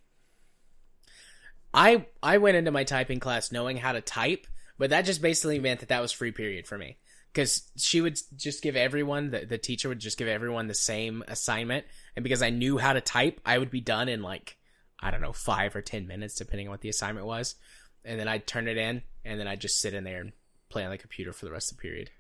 I 1.72 2.04
I 2.22 2.36
went 2.36 2.58
into 2.58 2.70
my 2.70 2.84
typing 2.84 3.18
class 3.18 3.50
knowing 3.50 3.78
how 3.78 3.92
to 3.92 4.02
type, 4.02 4.46
but 4.76 4.90
that 4.90 5.06
just 5.06 5.22
basically 5.22 5.58
meant 5.58 5.80
that 5.80 5.88
that 5.88 6.02
was 6.02 6.12
free 6.12 6.32
period 6.32 6.66
for 6.66 6.76
me 6.76 6.98
because 7.32 7.62
she 7.78 8.02
would 8.02 8.18
just 8.36 8.62
give 8.62 8.76
everyone 8.76 9.30
the, 9.30 9.46
the 9.46 9.56
teacher 9.56 9.88
would 9.88 10.00
just 10.00 10.18
give 10.18 10.28
everyone 10.28 10.66
the 10.66 10.74
same 10.74 11.24
assignment 11.28 11.84
and 12.14 12.22
because 12.22 12.40
i 12.40 12.48
knew 12.48 12.78
how 12.78 12.94
to 12.94 13.00
type 13.02 13.42
i 13.44 13.58
would 13.58 13.70
be 13.70 13.82
done 13.82 14.08
in 14.08 14.22
like 14.22 14.56
i 15.00 15.10
don't 15.10 15.20
know 15.20 15.34
five 15.34 15.76
or 15.76 15.82
ten 15.82 16.06
minutes 16.06 16.36
depending 16.36 16.66
on 16.66 16.70
what 16.70 16.80
the 16.80 16.88
assignment 16.88 17.26
was 17.26 17.56
and 18.06 18.18
then 18.18 18.26
i'd 18.26 18.46
turn 18.46 18.68
it 18.68 18.78
in 18.78 19.02
and 19.22 19.38
then 19.38 19.46
i'd 19.46 19.60
just 19.60 19.82
sit 19.82 19.92
in 19.92 20.02
there 20.02 20.22
and 20.22 20.32
play 20.70 20.82
on 20.82 20.90
the 20.90 20.96
computer 20.96 21.30
for 21.30 21.44
the 21.44 21.52
rest 21.52 21.70
of 21.70 21.76
the 21.76 21.82
period 21.82 22.10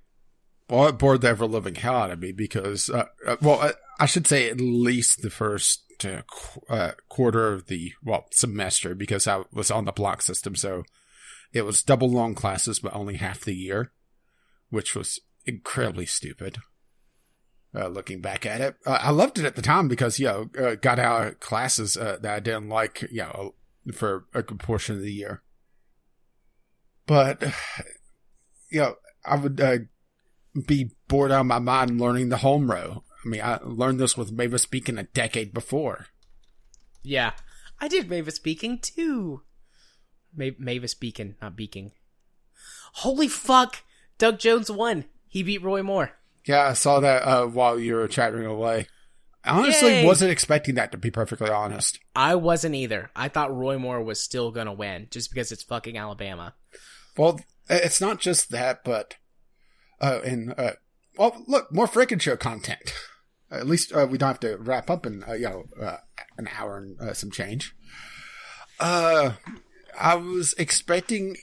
well 0.68 0.90
bored 0.92 1.20
the 1.20 1.28
ever 1.28 1.46
living 1.46 1.76
hell 1.76 1.96
out 1.96 2.10
of 2.10 2.20
me 2.20 2.32
because 2.32 2.90
uh, 2.90 3.06
uh, 3.26 3.36
well 3.40 3.60
I, 3.60 3.72
I, 4.00 4.06
should 4.06 4.26
say 4.26 4.48
at 4.48 4.60
least 4.60 5.22
the 5.22 5.30
first 5.30 5.84
uh, 6.04 6.22
qu- 6.30 6.60
uh, 6.68 6.92
quarter 7.08 7.52
of 7.52 7.66
the 7.66 7.92
well 8.02 8.26
semester 8.32 8.94
because 8.94 9.26
i 9.26 9.42
was 9.52 9.70
on 9.70 9.84
the 9.84 9.92
block 9.92 10.22
system 10.22 10.54
so 10.54 10.82
it 11.52 11.62
was 11.62 11.82
double 11.82 12.10
long 12.10 12.34
classes 12.34 12.80
but 12.80 12.94
only 12.94 13.16
half 13.16 13.40
the 13.40 13.54
year 13.54 13.92
which 14.70 14.94
was 14.94 15.20
incredibly 15.46 16.06
stupid. 16.06 16.58
Uh, 17.74 17.88
looking 17.88 18.20
back 18.20 18.46
at 18.46 18.60
it, 18.60 18.76
uh, 18.86 18.98
I 19.02 19.10
loved 19.10 19.38
it 19.38 19.44
at 19.44 19.54
the 19.54 19.62
time 19.62 19.86
because 19.86 20.18
you 20.18 20.26
know 20.26 20.50
uh, 20.58 20.76
got 20.76 20.98
out 20.98 21.26
of 21.26 21.40
classes 21.40 21.96
uh, 21.96 22.16
that 22.22 22.34
I 22.34 22.40
didn't 22.40 22.70
like, 22.70 23.02
you 23.10 23.22
know, 23.22 23.54
for 23.92 24.24
a 24.32 24.42
good 24.42 24.60
portion 24.60 24.96
of 24.96 25.02
the 25.02 25.12
year. 25.12 25.42
But 27.06 27.42
you 28.70 28.80
know, 28.80 28.94
I 29.26 29.36
would 29.36 29.60
uh, 29.60 29.78
be 30.66 30.90
bored 31.08 31.32
out 31.32 31.40
of 31.40 31.46
my 31.46 31.58
mind 31.58 32.00
learning 32.00 32.28
the 32.28 32.38
home 32.38 32.70
row. 32.70 33.04
I 33.24 33.28
mean, 33.28 33.40
I 33.42 33.58
learned 33.62 33.98
this 33.98 34.16
with 34.16 34.32
Mavis 34.32 34.66
Beacon 34.66 34.98
a 34.98 35.04
decade 35.04 35.52
before. 35.52 36.06
Yeah, 37.02 37.32
I 37.80 37.88
did 37.88 38.08
Mavis 38.08 38.38
Beacon 38.38 38.78
too. 38.78 39.42
Ma- 40.34 40.50
Mavis 40.58 40.94
Beacon, 40.94 41.36
not 41.40 41.56
Beaking. 41.56 41.92
Holy 42.94 43.28
fuck! 43.28 43.82
Doug 44.18 44.38
Jones 44.38 44.70
won. 44.70 45.04
He 45.28 45.42
beat 45.42 45.62
Roy 45.62 45.82
Moore. 45.82 46.12
Yeah, 46.46 46.68
I 46.68 46.72
saw 46.74 47.00
that 47.00 47.22
uh, 47.22 47.46
while 47.46 47.78
you 47.78 47.96
were 47.96 48.08
chattering 48.08 48.46
away. 48.46 48.86
I 49.44 49.50
honestly 49.50 49.90
Yay. 49.90 50.06
wasn't 50.06 50.32
expecting 50.32 50.74
that 50.76 50.92
to 50.92 50.98
be 50.98 51.10
perfectly 51.10 51.50
honest. 51.50 52.00
I 52.14 52.34
wasn't 52.34 52.74
either. 52.74 53.10
I 53.14 53.28
thought 53.28 53.54
Roy 53.56 53.78
Moore 53.78 54.02
was 54.02 54.20
still 54.20 54.50
gonna 54.50 54.72
win 54.72 55.08
just 55.10 55.30
because 55.30 55.52
it's 55.52 55.62
fucking 55.62 55.96
Alabama. 55.96 56.54
Well, 57.16 57.40
it's 57.68 58.00
not 58.00 58.18
just 58.20 58.50
that, 58.50 58.82
but 58.84 59.16
uh, 60.00 60.20
and 60.24 60.54
uh, 60.56 60.72
well, 61.16 61.42
look, 61.46 61.72
more 61.72 61.86
freaking 61.86 62.20
show 62.20 62.36
content. 62.36 62.92
At 63.50 63.66
least 63.66 63.92
uh, 63.92 64.06
we 64.10 64.18
don't 64.18 64.28
have 64.28 64.40
to 64.40 64.56
wrap 64.56 64.90
up 64.90 65.06
in 65.06 65.22
uh, 65.22 65.34
you 65.34 65.48
know 65.48 65.64
uh, 65.80 65.98
an 66.36 66.48
hour 66.58 66.78
and 66.78 67.00
uh, 67.00 67.14
some 67.14 67.30
change. 67.30 67.74
Uh, 68.80 69.32
I 69.98 70.16
was 70.16 70.54
expecting 70.58 71.36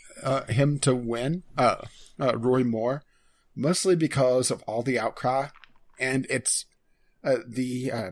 him 0.49 0.79
to 0.79 0.93
win. 0.93 1.43
Roy 2.19 2.63
Moore, 2.63 3.03
mostly 3.55 3.95
because 3.95 4.51
of 4.51 4.61
all 4.63 4.83
the 4.83 4.99
outcry, 4.99 5.47
and 5.99 6.27
it's 6.29 6.65
the 7.23 7.91
uh, 7.91 8.09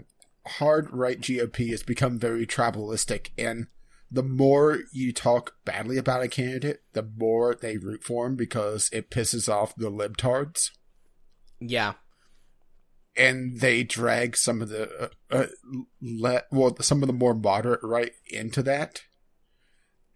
hard 0.48 0.91
right 0.91 1.19
GOP 1.19 1.69
has 1.69 1.83
become 1.83 2.17
very 2.17 2.48
tribalistic, 2.48 3.29
and 3.38 3.67
the 4.12 4.24
more 4.24 4.80
you 4.91 5.13
talk 5.13 5.53
badly 5.63 5.98
about 5.98 6.22
a 6.22 6.27
candidate, 6.27 6.82
the 6.94 7.08
more 7.18 7.56
they 7.56 7.77
root 7.77 8.03
for 8.03 8.27
him 8.27 8.36
because 8.36 8.89
it 8.91 9.10
pisses 9.10 9.48
off 9.48 9.74
the 9.75 9.89
libtards, 9.89 10.72
Yeah. 11.62 11.94
and 13.15 13.60
they 13.60 13.84
drag 13.84 14.36
some 14.36 14.62
of 14.62 14.70
the 14.70 15.10
uh, 15.32 15.36
uh, 15.36 15.48
le- 16.01 16.44
well, 16.51 16.75
some 16.82 17.01
of 17.03 17.08
the 17.08 17.13
more 17.13 17.34
moderate 17.34 17.84
right 17.84 18.12
into 18.30 18.62
that. 18.63 19.03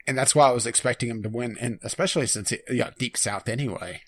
And 0.07 0.17
that's 0.17 0.35
why 0.35 0.49
I 0.49 0.51
was 0.51 0.67
expecting 0.67 1.09
him 1.09 1.23
to 1.23 1.29
win, 1.29 1.57
and 1.59 1.79
especially 1.81 2.27
since 2.27 2.51
it, 2.51 2.63
yeah, 2.69 2.91
deep 2.99 3.17
south 3.17 3.49
anyway. 3.49 4.01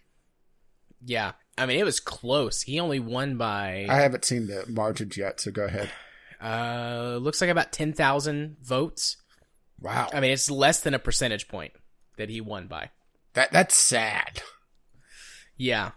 Yeah. 1.03 1.31
I 1.57 1.65
mean, 1.65 1.79
it 1.79 1.85
was 1.85 1.99
close. 1.99 2.61
He 2.63 2.79
only 2.79 2.99
won 2.99 3.35
by 3.37 3.87
I 3.89 3.95
haven't 3.95 4.25
seen 4.25 4.45
the 4.47 4.65
margins 4.67 5.17
yet, 5.17 5.39
so 5.39 5.49
go 5.51 5.63
ahead. 5.65 5.89
uh 6.41 7.17
looks 7.19 7.41
like 7.41 7.49
about 7.49 7.71
10,000 7.71 8.57
votes. 8.61 9.17
Wow, 9.79 10.09
I 10.13 10.19
mean, 10.19 10.31
it's 10.31 10.49
less 10.49 10.81
than 10.81 10.93
a 10.93 10.99
percentage 10.99 11.47
point 11.47 11.73
that 12.17 12.29
he 12.29 12.41
won 12.41 12.67
by. 12.67 12.89
that 13.33 13.51
that's 13.51 13.75
sad. 13.75 14.41
Yeah. 15.55 15.91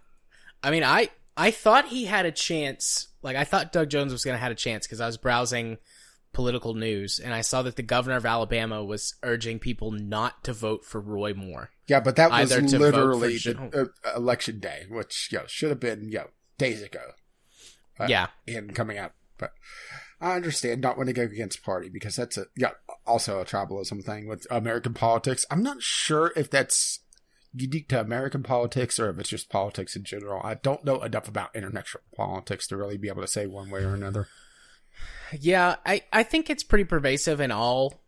I 0.63 0.71
mean, 0.71 0.85
I 0.85 1.11
I 1.37 1.51
thought 1.51 1.89
he 1.89 2.05
had 2.05 2.27
a 2.27 2.33
chance. 2.33 3.09
Like 3.23 3.37
I 3.37 3.45
thought 3.45 3.73
Doug 3.73 3.89
Jones 3.89 4.13
was 4.13 4.25
going 4.25 4.35
to 4.35 4.41
have 4.41 4.53
a 4.53 4.57
chance 4.57 4.87
cuz 4.87 5.01
I 5.01 5.07
was 5.07 5.17
browsing 5.17 5.79
political 6.33 6.75
news 6.75 7.19
and 7.19 7.35
I 7.35 7.41
saw 7.41 7.63
that 7.63 7.77
the 7.77 7.83
governor 7.83 8.17
of 8.17 8.25
Alabama 8.25 8.85
was 8.85 9.17
urging 9.23 9.59
people 9.59 9.91
not 9.91 10.45
to 10.45 10.53
vote 10.53 10.85
for 10.85 11.01
Roy 11.01 11.35
Moore. 11.35 11.71
Yeah, 11.89 12.01
but 12.01 12.17
that 12.17 12.31
was 12.31 12.53
Either 12.53 12.67
to 12.67 12.79
vote 12.79 12.95
literally 12.95 13.39
for 13.39 13.53
the 13.53 13.91
uh, 14.05 14.17
election 14.17 14.61
day, 14.61 14.87
which 14.89 15.29
you 15.33 15.39
know, 15.39 15.45
should 15.47 15.71
have 15.71 15.81
been 15.81 16.09
you 16.09 16.19
know, 16.19 16.29
days 16.57 16.83
ago. 16.83 17.01
Uh, 17.99 18.07
yeah. 18.09 18.29
and 18.47 18.75
coming 18.75 18.97
out. 18.97 19.13
But 19.39 19.53
I 20.21 20.37
understand 20.37 20.81
not 20.81 20.97
wanting 20.99 21.15
to 21.15 21.27
go 21.27 21.33
against 21.33 21.62
party 21.62 21.89
because 21.89 22.17
that's 22.17 22.37
a 22.37 22.47
yeah 22.57 22.73
also 23.07 23.41
a 23.41 23.45
tribalism 23.45 24.05
thing 24.05 24.27
with 24.29 24.47
American 24.50 24.95
politics. 24.95 25.47
I'm 25.50 25.62
not 25.62 25.83
sure 25.83 26.33
if 26.37 26.50
that's 26.50 27.00
unique 27.55 27.89
to 27.89 28.00
American 28.00 28.43
politics 28.43 28.99
or 29.00 29.09
if 29.11 29.19
it's 29.19 29.31
just 29.31 29.49
politics 29.49 29.97
in 29.97 30.05
general. 30.05 30.41
I 30.45 30.55
don't 30.55 30.85
know 30.85 31.03
enough 31.03 31.29
about 31.29 31.55
international 31.57 32.03
politics 32.15 32.67
to 32.69 32.77
really 32.77 32.97
be 32.97 33.09
able 33.09 33.23
to 33.23 33.29
say 33.29 33.47
one 33.47 33.71
way 33.71 33.83
or 33.83 33.95
another. 33.95 34.29
Yeah, 35.39 35.77
I, 35.87 36.03
I 36.12 36.23
think 36.23 36.50
it's 36.50 36.62
pretty 36.62 36.85
pervasive 36.85 37.41
in 37.41 37.50
all 37.50 38.03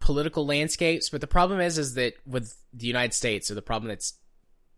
political 0.00 0.46
landscapes, 0.46 1.10
but 1.10 1.20
the 1.20 1.26
problem 1.26 1.60
is 1.60 1.78
is 1.78 1.94
that 1.94 2.14
with 2.26 2.56
the 2.72 2.86
United 2.86 3.14
States, 3.14 3.50
or 3.50 3.54
the 3.54 3.62
problem 3.62 3.88
that's 3.88 4.14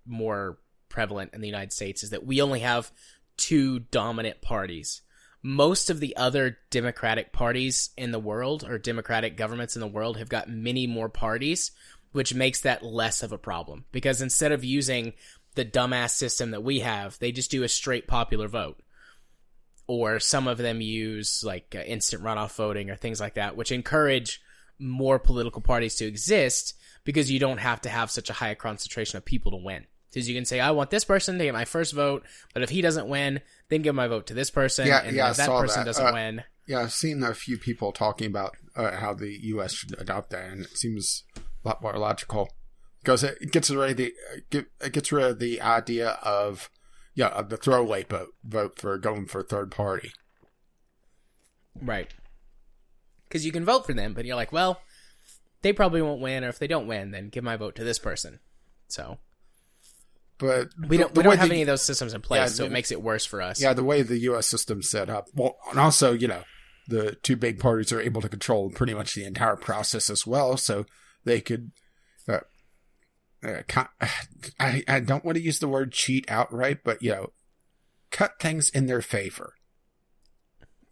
more 0.07 0.59
prevalent 0.89 1.33
in 1.33 1.41
the 1.41 1.49
United 1.49 1.73
States 1.73 2.03
is 2.03 2.11
that 2.11 2.27
we 2.27 2.43
only 2.43 2.61
have 2.61 2.91
two 3.37 3.79
dominant 3.79 4.43
parties. 4.43 5.03
Most 5.43 5.91
of 5.91 6.01
the 6.01 6.17
other 6.17 6.59
democratic 6.71 7.33
parties 7.33 7.91
in 7.97 8.13
the 8.13 8.19
world 8.19 8.65
or 8.65 8.79
democratic 8.79 9.37
governments 9.37 9.75
in 9.75 9.81
the 9.81 9.87
world 9.89 10.17
have 10.19 10.29
got 10.29 10.49
many 10.49 10.87
more 10.87 11.09
parties, 11.09 11.73
which 12.13 12.35
makes 12.35 12.61
that 12.61 12.85
less 12.85 13.23
of 13.23 13.33
a 13.33 13.39
problem 13.39 13.85
because 13.91 14.23
instead 14.23 14.53
of 14.53 14.65
using 14.65 15.15
the 15.55 15.65
dumbass 15.65 16.11
system 16.11 16.53
that 16.53 16.63
we 16.63 16.81
have, 16.81 17.19
they 17.19 17.33
just 17.33 17.51
do 17.51 17.65
a 17.65 17.69
straight 17.69 18.07
popular 18.07 18.49
vote 18.49 18.81
or 19.87 20.21
some 20.21 20.49
of 20.49 20.59
them 20.59 20.81
use 20.81 21.43
like 21.45 21.75
uh, 21.77 21.81
instant 21.81 22.23
runoff 22.23 22.55
voting 22.55 22.91
or 22.91 22.97
things 22.97 23.21
like 23.21 23.35
that, 23.35 23.57
which 23.57 23.73
encourage 23.73 24.41
more 24.79 25.19
political 25.19 25.61
parties 25.61 25.97
to 25.97 26.07
exist 26.07 26.75
because 27.05 27.31
you 27.31 27.39
don't 27.39 27.59
have 27.59 27.81
to 27.81 27.89
have 27.89 28.11
such 28.11 28.31
a 28.31 28.35
high 28.35 28.55
concentration 28.55 29.17
of 29.17 29.25
people 29.25 29.51
to 29.51 29.57
win. 29.57 29.87
Because 30.13 30.29
you 30.29 30.35
can 30.35 30.45
say, 30.45 30.61
I 30.61 30.73
want 30.73 30.91
this 30.91 31.05
person 31.05 31.39
to 31.39 31.45
get 31.45 31.55
my 31.55 31.65
first 31.65 31.95
vote, 31.95 32.23
but 32.53 32.63
if 32.63 32.69
he 32.69 32.83
doesn't 32.83 33.09
win, 33.09 33.41
then 33.71 33.81
give 33.81 33.95
my 33.95 34.09
vote 34.09 34.27
to 34.27 34.35
this 34.35 34.51
person. 34.51 34.87
Yeah, 34.87 35.03
and 35.03 35.17
yeah, 35.17 35.31
if 35.31 35.39
that 35.39 35.49
person 35.49 35.81
that. 35.81 35.87
doesn't 35.87 36.07
Uh, 36.07 36.13
win, 36.13 36.45
Yeah, 36.67 36.81
I've 36.81 36.93
seen 36.93 37.23
a 37.23 37.35
few 37.35 37.57
people 37.57 37.93
talking 37.93 38.27
about 38.27 38.57
uh, 38.77 38.97
how 38.97 39.15
the 39.15 39.39
U.S. 39.45 39.73
should 39.73 39.99
adopt 39.99 40.31
that, 40.31 40.51
and 40.51 40.67
it 40.67 40.77
seems 40.77 41.25
a 41.37 41.69
lot 41.69 41.83
more 41.83 41.97
logical 41.97 42.51
because 43.01 43.25
it 43.25 43.51
gets 43.53 43.71
rid 43.71 43.91
of 43.93 43.97
the 43.97 44.15
it 44.81 44.93
gets 44.93 45.11
rid 45.11 45.25
of 45.25 45.39
the 45.39 45.61
idea 45.61 46.11
of 46.23 46.71
yeah 47.15 47.29
of 47.29 47.49
the 47.49 47.57
throwaway 47.57 48.05
vote 48.05 48.35
vote 48.45 48.79
for 48.79 48.97
going 48.99 49.27
for 49.27 49.41
a 49.41 49.45
third 49.45 49.71
party. 49.71 50.13
right? 51.81 52.13
Because 53.29 53.47
you 53.47 53.53
can 53.53 53.65
vote 53.65 53.87
for 53.87 53.95
them, 53.95 54.13
but 54.13 54.25
you're 54.27 54.37
like, 54.37 54.53
well, 54.53 54.83
they 55.63 55.73
probably 55.73 56.03
won't 56.03 56.21
win, 56.21 56.45
or 56.45 56.49
if 56.49 56.59
they 56.59 56.67
don't 56.67 56.87
win, 56.87 57.13
then 57.13 57.29
give 57.31 57.43
my 57.45 57.57
vote 57.57 57.75
to 57.77 57.85
this 57.85 57.99
person. 57.99 58.41
So 58.89 59.19
But 60.43 60.69
we 60.89 60.97
don't 60.99 61.15
the 61.15 61.21
we 61.21 61.23
don't 61.25 61.39
have 61.39 61.49
the- 61.49 61.55
any 61.55 61.63
of 61.63 61.67
those 61.69 61.83
systems 61.83 62.13
in 62.15 62.21
place, 62.21 62.39
Yeah, 62.41 62.47
so 62.49 62.63
the- 62.65 62.67
it 62.67 62.73
makes 62.73 62.91
it 62.91 63.01
worse 63.01 63.25
for 63.25 63.41
us. 63.41 63.61
Yeah, 63.63 63.73
the 63.73 63.85
way 63.85 64.03
the 64.03 64.19
U.S. 64.19 64.47
system's 64.47 64.91
set 64.91 65.09
up. 65.09 65.27
Well, 65.35 65.57
and 65.71 65.79
also, 65.79 66.13
you 66.13 66.27
know, 66.29 66.43
the 66.89 67.17
two 67.23 67.37
big 67.37 67.59
parties 67.61 67.93
are 67.93 68.01
able 68.01 68.21
to 68.23 68.29
control 68.29 68.71
pretty 68.71 68.93
much 68.93 69.15
the 69.15 69.25
entire 69.25 69.57
process 69.57 70.11
as 70.11 70.27
well, 70.27 70.57
so 70.57 70.85
they 71.25 71.41
could. 71.41 71.71
Uh, 72.29 72.41
uh, 73.45 73.63
con- 73.69 73.89
I 74.61 74.83
I 74.89 75.01
don't 75.01 75.25
want 75.25 75.37
to 75.37 75.43
use 75.45 75.59
the 75.61 75.69
word 75.69 75.93
cheat 75.93 76.25
outright, 76.31 76.79
but 76.85 77.03
you 77.03 77.13
know, 77.13 77.33
cut 78.11 78.33
things 78.41 78.69
in 78.71 78.87
their 78.87 79.01
favor. 79.03 79.55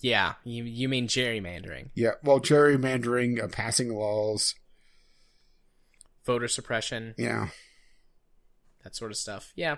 yeah. 0.01 0.35
You 0.45 0.65
you 0.65 0.89
mean 0.89 1.09
gerrymandering, 1.09 1.91
Yeah, 1.95 2.13
well, 2.23 2.41
gerrymandering, 2.41 3.43
uh, 3.43 3.49
passing 3.49 3.93
laws. 3.93 4.55
voter 6.25 6.49
suppression, 6.49 7.15
Yeah, 7.19 7.49
that 8.85 8.97
sort 8.97 9.11
of 9.11 9.17
stuff. 9.17 9.53
Yeah. 9.55 9.77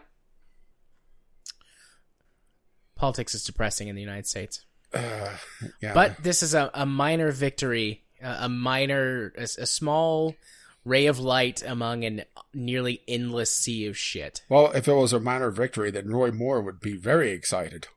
Politics 2.94 3.35
is 3.35 3.44
depressing 3.44 3.88
in 3.88 3.94
the 3.97 4.00
United 4.02 4.26
States. 4.26 4.64
uh, 4.94 5.37
yeah. 5.80 5.94
But 5.94 6.23
this 6.23 6.42
is 6.42 6.54
a, 6.54 6.71
a 6.75 6.87
minor 6.87 7.32
victory, 7.32 8.04
a, 8.23 8.44
a 8.44 8.49
minor, 8.49 9.32
a, 9.37 9.42
a 9.42 9.66
small 9.66 10.37
ray 10.85 11.06
of 11.06 11.18
light 11.18 11.62
among 11.66 12.04
an 12.04 12.23
nearly 12.52 13.00
endless 13.09 13.54
sea 13.54 13.87
of 13.87 13.97
shit. 13.97 14.42
well, 14.49 14.71
if 14.73 14.88
it 14.88 14.92
was 14.92 15.12
a 15.12 15.21
minor 15.21 15.50
victory, 15.50 15.90
then 15.90 16.11
Roy 16.11 16.30
Moore 16.30 16.61
would 16.61 16.80
be 16.80 16.97
very 16.97 17.30
excited. 17.30 17.88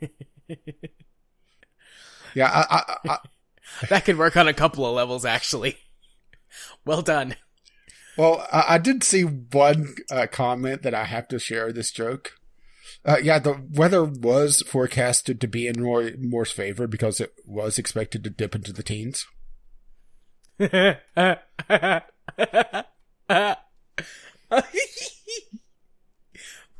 yeah, 2.34 2.50
I, 2.50 2.66
I, 2.70 2.96
I, 3.12 3.18
That 3.88 4.04
could 4.04 4.18
work 4.18 4.36
on 4.36 4.48
a 4.48 4.54
couple 4.54 4.86
of 4.86 4.94
levels, 4.94 5.24
actually. 5.24 5.76
Well 6.84 7.02
done. 7.02 7.36
Well, 8.16 8.46
I, 8.52 8.64
I 8.74 8.78
did 8.78 9.02
see 9.02 9.22
one 9.22 9.94
uh, 10.10 10.26
comment 10.30 10.82
that 10.82 10.94
I 10.94 11.04
have 11.04 11.28
to 11.28 11.38
share 11.38 11.72
this 11.72 11.90
joke. 11.90 12.32
Uh, 13.04 13.16
yeah, 13.22 13.38
the 13.38 13.60
weather 13.72 14.04
was 14.04 14.62
forecasted 14.62 15.40
to 15.40 15.46
be 15.46 15.66
in 15.66 15.82
Roy 15.82 16.14
Moore's 16.18 16.52
favor 16.52 16.86
because 16.86 17.20
it 17.20 17.34
was 17.44 17.78
expected 17.78 18.24
to 18.24 18.30
dip 18.30 18.54
into 18.54 18.72
the 18.72 18.82
teens. 18.82 19.26
We're 20.58 21.00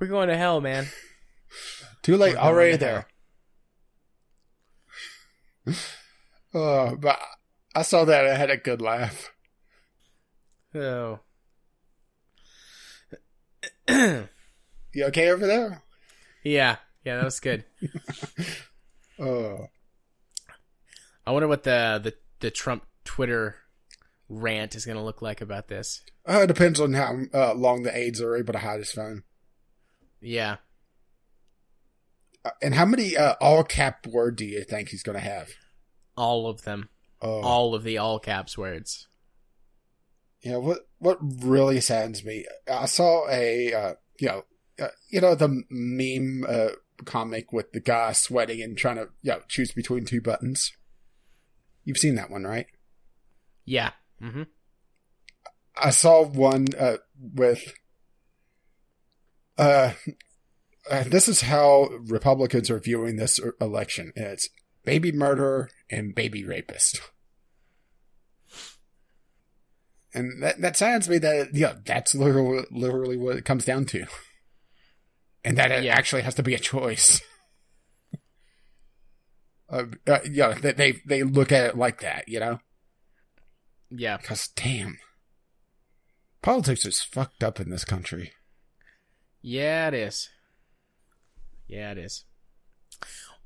going 0.01 0.29
to 0.29 0.37
hell, 0.37 0.61
man. 0.61 0.87
Too 2.03 2.17
late, 2.17 2.37
already 2.37 2.77
there. 2.77 3.07
Uh, 6.55 6.95
but 6.95 7.19
I 7.75 7.83
saw 7.83 8.05
that. 8.05 8.27
I 8.27 8.37
had 8.37 8.49
a 8.49 8.57
good 8.57 8.81
laugh. 8.81 9.33
Oh. 10.75 11.21
You 13.89 15.05
okay 15.07 15.31
over 15.31 15.47
there? 15.47 15.83
Yeah, 16.45 16.77
yeah, 17.05 17.17
that 17.17 17.25
was 17.25 17.41
good. 17.41 17.65
Uh, 19.19 19.57
I 21.27 21.33
wonder 21.33 21.49
what 21.49 21.63
the 21.65 22.01
the, 22.03 22.15
the 22.41 22.51
Trump 22.51 22.85
Twitter 23.05 23.57
rant 24.29 24.75
is 24.75 24.85
going 24.87 24.97
to 24.97 25.03
look 25.03 25.21
like 25.23 25.41
about 25.41 25.69
this. 25.69 26.03
uh, 26.29 26.41
it 26.43 26.47
depends 26.47 26.81
on 26.81 26.93
how 26.95 27.17
uh, 27.33 27.55
long 27.55 27.83
the 27.83 27.97
aides 27.97 28.21
are 28.21 28.37
able 28.37 28.53
to 28.53 28.59
hide 28.59 28.79
his 28.79 28.93
phone. 28.93 29.23
Yeah. 30.21 30.57
Uh, 32.45 32.51
and 32.63 32.75
how 32.75 32.85
many 32.85 33.17
uh, 33.17 33.35
all 33.41 33.65
cap 33.65 34.07
word 34.07 34.37
do 34.37 34.45
you 34.45 34.65
think 34.65 34.89
he's 34.91 35.03
going 35.03 35.19
to 35.19 35.25
have? 35.25 35.51
All 36.17 36.47
of 36.49 36.63
them. 36.63 36.89
Oh. 37.21 37.41
All 37.43 37.75
of 37.75 37.85
the 37.85 37.99
all 37.99 38.19
caps 38.19 38.57
words. 38.57 39.09
Yeah, 40.45 40.59
what 40.59 40.87
what 40.99 41.19
really 41.23 41.81
saddens 41.81 42.23
me, 42.23 42.45
I 42.71 42.85
saw 42.85 43.27
a 43.31 43.73
uh, 43.73 43.95
you 44.21 44.29
know 44.29 44.45
uh, 44.79 44.89
you 45.09 45.23
know 45.23 45.35
the 45.35 45.63
meme 45.71 46.45
uh, 46.47 46.73
comic 47.07 47.51
with 47.51 47.73
the 47.73 47.81
guy 47.81 48.13
sweating 48.13 48.63
and 48.63 48.77
trying 48.77 48.97
to 48.97 49.09
you 49.23 49.33
know, 49.33 49.41
choose 49.49 49.73
between 49.73 50.05
two 50.05 50.21
buttons. 50.21 50.73
You've 51.85 51.99
seen 51.99 52.15
that 52.17 52.31
one, 52.31 52.45
right? 52.45 52.67
Yeah. 53.65 53.93
Mm-hmm. 54.23 54.43
I 55.77 55.91
saw 55.91 56.25
one 56.25 56.67
uh, 56.79 56.99
with 57.19 57.73
uh, 59.57 59.93
uh, 60.91 61.05
this 61.05 61.27
is 61.27 61.43
how 61.43 61.89
Republicans 62.07 62.71
are 62.71 62.81
viewing 62.81 63.17
this 63.17 63.41
er, 63.41 63.57
election. 63.61 64.13
It's 64.15 64.51
baby 64.85 65.11
murderer 65.11 65.71
and 65.91 66.15
baby 66.15 66.45
rapist. 66.45 67.01
And 70.15 70.43
that 70.43 70.61
that 70.61 70.77
saddens 70.77 71.09
me 71.09 71.19
that 71.19 71.55
yeah, 71.55 71.75
that's 71.85 72.15
literally 72.15 72.65
literally 72.71 73.17
what 73.17 73.37
it 73.37 73.45
comes 73.45 73.65
down 73.65 73.85
to. 73.87 74.07
And 75.45 75.59
that 75.59 75.71
it 75.73 75.85
Yeah. 75.85 75.95
actually 75.97 76.23
has 76.23 76.35
to 76.37 76.43
be 76.43 76.55
a 76.55 76.59
choice. 76.59 77.21
Uh, 79.67 79.85
uh, 80.07 80.19
yeah, 80.31 80.53
they, 80.53 80.73
they 80.73 80.93
they 81.07 81.23
look 81.23 81.51
at 81.51 81.65
it 81.71 81.77
like 81.77 82.01
that, 82.03 82.29
you 82.29 82.39
know. 82.39 82.61
Yeah. 83.91 84.19
Because 84.19 84.49
damn, 84.49 84.99
politics 86.43 86.85
is 86.85 87.01
fucked 87.03 87.43
up 87.43 87.59
in 87.59 87.71
this 87.71 87.85
country. 87.85 88.33
Yeah, 89.41 89.89
it 89.89 89.95
is. 89.95 90.29
Yeah, 91.67 91.93
it 91.93 91.99
is. 91.99 92.25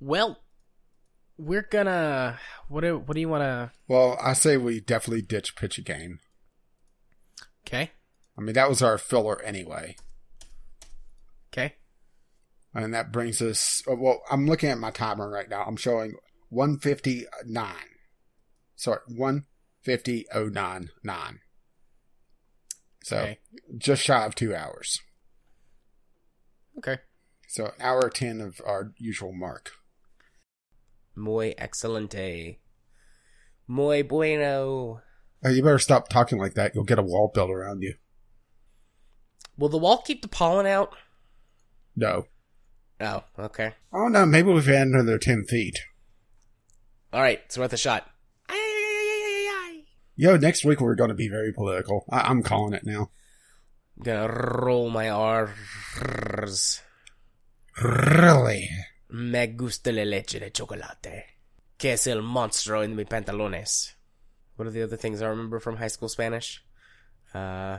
Well, 0.00 0.38
we're 1.38 1.66
gonna. 1.70 2.38
What 2.68 2.80
do 2.82 2.98
What 2.98 3.14
do 3.14 3.20
you 3.20 3.28
want 3.28 3.42
to? 3.42 3.70
Well, 3.86 4.18
I 4.20 4.32
say 4.32 4.56
we 4.56 4.80
definitely 4.80 5.22
ditch 5.22 5.54
pitch 5.56 5.78
a 5.78 5.82
game. 5.82 6.18
Okay. 7.68 7.90
I 8.36 8.40
mean, 8.40 8.54
that 8.54 8.68
was 8.68 8.82
our 8.82 8.98
filler 8.98 9.40
anyway. 9.42 9.96
Okay. 11.52 11.74
And 12.74 12.94
that 12.94 13.12
brings 13.12 13.40
us. 13.42 13.82
uh, 13.90 13.94
Well, 13.96 14.22
I'm 14.30 14.46
looking 14.46 14.70
at 14.70 14.78
my 14.78 14.90
timer 14.90 15.28
right 15.28 15.48
now. 15.48 15.64
I'm 15.66 15.76
showing 15.76 16.14
159. 16.50 17.74
Sorry, 18.76 19.00
150.099. 19.10 21.38
So 23.02 23.16
Okay. 23.18 23.38
just 23.76 24.02
shy 24.02 24.24
of 24.24 24.34
two 24.34 24.54
hours. 24.54 24.98
Okay. 26.78 26.98
So 27.48 27.72
hour 27.80 28.08
10 28.10 28.40
of 28.40 28.60
our 28.64 28.92
usual 28.98 29.32
mark. 29.32 29.72
Muy 31.16 31.54
excelente. 31.58 32.58
Muy 33.66 34.02
bueno. 34.02 35.02
Uh, 35.44 35.50
you 35.50 35.62
better 35.62 35.78
stop 35.78 36.08
talking 36.08 36.38
like 36.38 36.54
that. 36.54 36.74
You'll 36.74 36.84
get 36.84 36.98
a 36.98 37.02
wall 37.02 37.30
built 37.32 37.50
around 37.50 37.82
you. 37.82 37.94
Will 39.56 39.68
the 39.68 39.78
wall 39.78 39.98
keep 39.98 40.22
the 40.22 40.28
pollen 40.28 40.66
out? 40.66 40.94
No. 41.96 42.26
Oh, 43.00 43.22
okay. 43.38 43.74
Oh 43.92 44.08
no, 44.08 44.26
maybe 44.26 44.50
we've 44.52 44.64
had 44.66 44.88
another 44.88 45.18
10 45.18 45.44
feet. 45.44 45.78
All 47.12 47.20
right, 47.22 47.40
it's 47.44 47.56
worth 47.58 47.72
a 47.72 47.76
shot. 47.76 48.06
Yo, 50.20 50.36
next 50.36 50.64
week 50.64 50.80
we're 50.80 50.96
going 50.96 51.10
to 51.10 51.14
be 51.14 51.28
very 51.28 51.52
political. 51.52 52.04
I- 52.10 52.22
I'm 52.22 52.42
calling 52.42 52.72
it 52.74 52.84
now. 52.84 53.10
I'm 53.96 54.02
gonna 54.02 54.28
roll 54.32 54.90
my 54.90 55.08
R's. 55.08 56.82
Really? 57.80 58.68
Me 59.10 59.46
gusta 59.46 59.92
la 59.92 60.02
leche 60.04 60.40
de 60.40 60.50
chocolate. 60.50 61.24
Que 61.78 61.92
es 61.92 62.06
el 62.08 62.22
monstruo 62.22 62.82
en 62.84 62.96
mis 62.96 63.06
pantalones. 63.06 63.94
What 64.58 64.66
are 64.66 64.72
the 64.72 64.82
other 64.82 64.96
things 64.96 65.22
I 65.22 65.28
remember 65.28 65.60
from 65.60 65.76
high 65.76 65.86
school 65.86 66.08
Spanish? 66.08 66.64
Uh, 67.32 67.78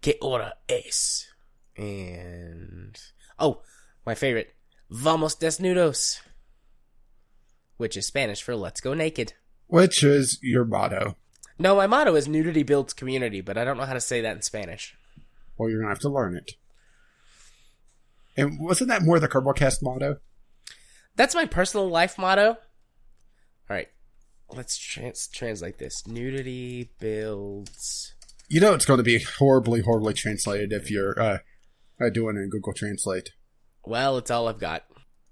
que 0.00 0.14
hora 0.22 0.54
es? 0.68 1.26
And 1.76 2.96
oh, 3.40 3.62
my 4.06 4.14
favorite, 4.14 4.54
vamos 4.88 5.34
desnudos, 5.34 6.20
which 7.76 7.96
is 7.96 8.06
Spanish 8.06 8.40
for 8.40 8.54
let's 8.54 8.80
go 8.80 8.94
naked. 8.94 9.32
Which 9.66 10.04
is 10.04 10.38
your 10.42 10.64
motto? 10.64 11.16
No, 11.58 11.74
my 11.74 11.88
motto 11.88 12.14
is 12.14 12.28
nudity 12.28 12.62
builds 12.62 12.92
community, 12.92 13.40
but 13.40 13.58
I 13.58 13.64
don't 13.64 13.76
know 13.76 13.84
how 13.84 13.94
to 13.94 14.00
say 14.00 14.20
that 14.20 14.36
in 14.36 14.42
Spanish. 14.42 14.94
Well, 15.58 15.70
you're 15.70 15.80
going 15.80 15.88
to 15.88 15.94
have 15.94 16.02
to 16.02 16.08
learn 16.08 16.36
it. 16.36 16.52
And 18.36 18.60
wasn't 18.60 18.90
that 18.90 19.02
more 19.02 19.18
the 19.18 19.26
Kerbal 19.26 19.82
motto? 19.82 20.18
That's 21.16 21.34
my 21.34 21.46
personal 21.46 21.88
life 21.88 22.16
motto. 22.16 22.50
All 22.50 22.56
right, 23.68 23.88
let's 24.54 24.78
trans- 24.78 25.28
translate 25.28 25.78
this. 25.78 26.06
Nudity 26.06 26.90
builds. 26.98 28.14
You 28.48 28.60
know 28.60 28.74
it's 28.74 28.84
going 28.84 28.98
to 28.98 29.04
be 29.04 29.22
horribly, 29.38 29.80
horribly 29.80 30.14
translated 30.14 30.72
if 30.72 30.90
you're 30.90 31.20
uh, 31.20 31.38
uh, 32.00 32.10
doing 32.10 32.36
it 32.36 32.40
in 32.40 32.50
Google 32.50 32.74
Translate. 32.74 33.30
Well, 33.84 34.18
it's 34.18 34.30
all 34.30 34.48
I've 34.48 34.58
got. 34.60 34.84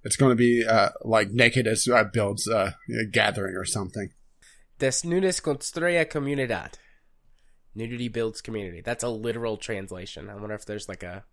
It's 0.02 0.16
going 0.16 0.30
to 0.30 0.36
be 0.36 0.64
uh, 0.66 0.90
like 1.02 1.30
naked 1.30 1.66
as 1.66 1.86
uh, 1.86 2.04
builds 2.04 2.48
uh, 2.48 2.72
a 2.98 3.04
gathering 3.04 3.56
or 3.56 3.64
something. 3.64 4.10
Desnudes 4.78 5.42
construye 5.42 6.06
comunidad. 6.06 6.74
Nudity 7.74 8.08
builds 8.08 8.40
community. 8.40 8.80
That's 8.80 9.04
a 9.04 9.08
literal 9.08 9.56
translation. 9.56 10.30
I 10.30 10.34
wonder 10.34 10.54
if 10.54 10.64
there's 10.64 10.88
like 10.88 11.02
a. 11.02 11.24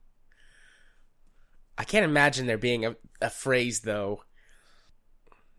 I 1.78 1.84
can't 1.84 2.06
imagine 2.06 2.48
there 2.48 2.58
being 2.58 2.86
a, 2.86 2.96
a 3.22 3.30
phrase 3.30 3.82
though. 3.82 4.24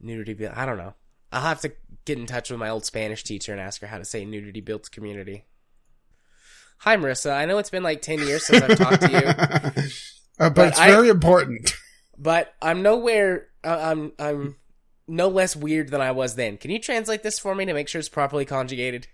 Nudity 0.00 0.34
build. 0.34 0.52
I 0.54 0.66
don't 0.66 0.78
know. 0.78 0.94
I'll 1.32 1.42
have 1.42 1.60
to 1.62 1.72
get 2.04 2.18
in 2.18 2.26
touch 2.26 2.50
with 2.50 2.58
my 2.58 2.68
old 2.70 2.84
Spanish 2.84 3.22
teacher 3.24 3.52
and 3.52 3.60
ask 3.60 3.80
her 3.82 3.86
how 3.86 3.98
to 3.98 4.04
say 4.04 4.24
nudity 4.24 4.60
builds 4.60 4.88
community. 4.88 5.44
Hi, 6.78 6.96
Marissa. 6.96 7.32
I 7.36 7.44
know 7.44 7.58
it's 7.58 7.70
been 7.70 7.82
like 7.82 8.00
10 8.02 8.20
years 8.20 8.46
since 8.46 8.62
I've 8.62 8.78
talked 8.78 9.02
to 9.02 9.10
you. 9.10 9.82
Uh, 10.40 10.50
but, 10.50 10.54
But 10.54 10.68
it's 10.68 10.78
I- 10.78 10.90
very 10.92 11.08
important. 11.08 11.74
but 12.16 12.54
I'm 12.62 12.80
nowhere. 12.80 13.48
Uh, 13.64 13.76
I'm 13.90 14.12
I'm 14.20 14.54
no 15.08 15.26
less 15.26 15.56
weird 15.56 15.88
than 15.88 16.00
I 16.00 16.12
was 16.12 16.36
then. 16.36 16.58
Can 16.58 16.70
you 16.70 16.78
translate 16.78 17.24
this 17.24 17.40
for 17.40 17.56
me 17.56 17.64
to 17.64 17.72
make 17.74 17.88
sure 17.88 17.98
it's 17.98 18.08
properly 18.08 18.44
conjugated? 18.44 19.08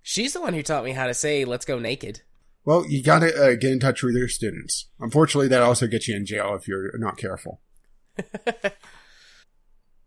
She's 0.00 0.32
the 0.32 0.40
one 0.40 0.54
who 0.54 0.62
taught 0.62 0.84
me 0.84 0.92
how 0.92 1.06
to 1.06 1.12
say 1.12 1.44
"Let's 1.44 1.66
go 1.66 1.78
naked." 1.78 2.22
Well, 2.64 2.86
you 2.88 3.02
got 3.02 3.18
to 3.18 3.26
uh, 3.28 3.54
get 3.56 3.72
in 3.72 3.78
touch 3.78 4.02
with 4.02 4.14
your 4.14 4.26
students. 4.28 4.86
Unfortunately, 4.98 5.48
that 5.48 5.60
also 5.60 5.86
gets 5.86 6.08
you 6.08 6.16
in 6.16 6.24
jail 6.24 6.54
if 6.54 6.66
you're 6.66 6.96
not 6.96 7.18
careful. 7.18 7.60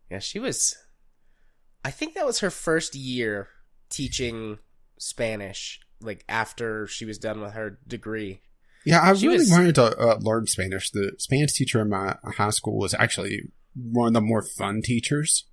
Yeah, 0.10 0.18
she 0.18 0.40
was. 0.40 0.76
I 1.84 1.92
think 1.92 2.14
that 2.16 2.26
was 2.26 2.40
her 2.40 2.50
first 2.50 2.96
year 2.96 3.48
teaching 3.90 4.60
Spanish. 4.98 5.80
Like 6.02 6.24
after 6.30 6.88
she 6.88 7.06
was 7.06 7.18
done 7.18 7.42
with 7.42 7.54
her 7.54 7.80
degree. 7.88 8.42
Yeah, 8.86 9.02
I 9.02 9.14
She 9.16 9.28
really 9.28 9.40
was- 9.40 9.52
wanted 9.52 9.76
to 9.76 9.98
uh, 9.98 10.18
learn 10.22 10.46
Spanish. 10.48 10.92
The 10.92 11.12
Spanish 11.18 11.54
teacher 11.54 11.82
in 11.82 11.90
my 11.90 12.16
high 12.38 12.50
school 12.52 12.78
was 12.78 12.94
actually 12.94 13.52
one 13.76 14.08
of 14.08 14.14
the 14.14 14.22
more 14.22 14.42
fun 14.42 14.82
teachers. 14.82 15.46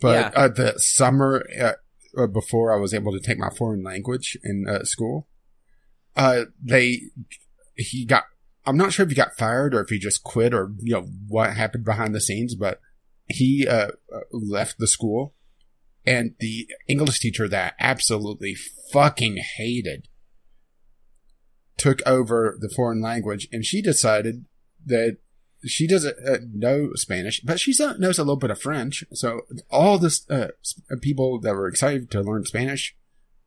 But 0.00 0.32
Yeah. 0.34 0.40
uh, 0.42 0.48
the 0.48 0.74
summer 0.78 1.44
uh, 1.60 1.72
uh, 2.16 2.26
before 2.28 2.72
I 2.72 2.78
was 2.78 2.94
able 2.94 3.12
to 3.12 3.20
take 3.20 3.38
my 3.38 3.50
foreign 3.50 3.82
language 3.82 4.36
in 4.44 4.66
uh, 4.68 4.84
school, 4.84 5.28
uh, 6.16 6.44
they 6.62 7.00
he 7.76 8.04
got. 8.04 8.24
I'm 8.66 8.76
not 8.76 8.92
sure 8.92 9.02
if 9.04 9.10
he 9.10 9.16
got 9.16 9.36
fired 9.36 9.74
or 9.74 9.80
if 9.82 9.90
he 9.90 9.98
just 9.98 10.22
quit 10.22 10.54
or 10.54 10.72
you 10.80 10.94
know 10.94 11.06
what 11.28 11.54
happened 11.54 11.84
behind 11.84 12.14
the 12.14 12.20
scenes, 12.20 12.54
but 12.54 12.80
he 13.28 13.66
left 14.30 14.78
the 14.78 14.86
school, 14.86 15.33
and 16.06 16.34
the 16.38 16.68
English 16.88 17.20
teacher 17.20 17.48
that 17.48 17.74
I 17.78 17.84
absolutely 17.84 18.54
fucking 18.92 19.38
hated 19.56 20.08
took 21.76 22.00
over 22.06 22.56
the 22.60 22.68
foreign 22.68 23.00
language, 23.02 23.48
and 23.52 23.64
she 23.64 23.82
decided 23.82 24.44
that 24.86 25.16
she 25.66 25.86
doesn't 25.86 26.16
uh, 26.26 26.38
know 26.52 26.90
Spanish, 26.94 27.40
but 27.40 27.58
she 27.58 27.72
knows 27.98 28.18
a 28.18 28.22
little 28.22 28.36
bit 28.36 28.50
of 28.50 28.60
French. 28.60 29.02
So 29.12 29.40
all 29.70 29.98
this 29.98 30.28
uh, 30.30 30.48
people 31.00 31.40
that 31.40 31.54
were 31.54 31.68
excited 31.68 32.10
to 32.10 32.20
learn 32.22 32.44
Spanish 32.44 32.94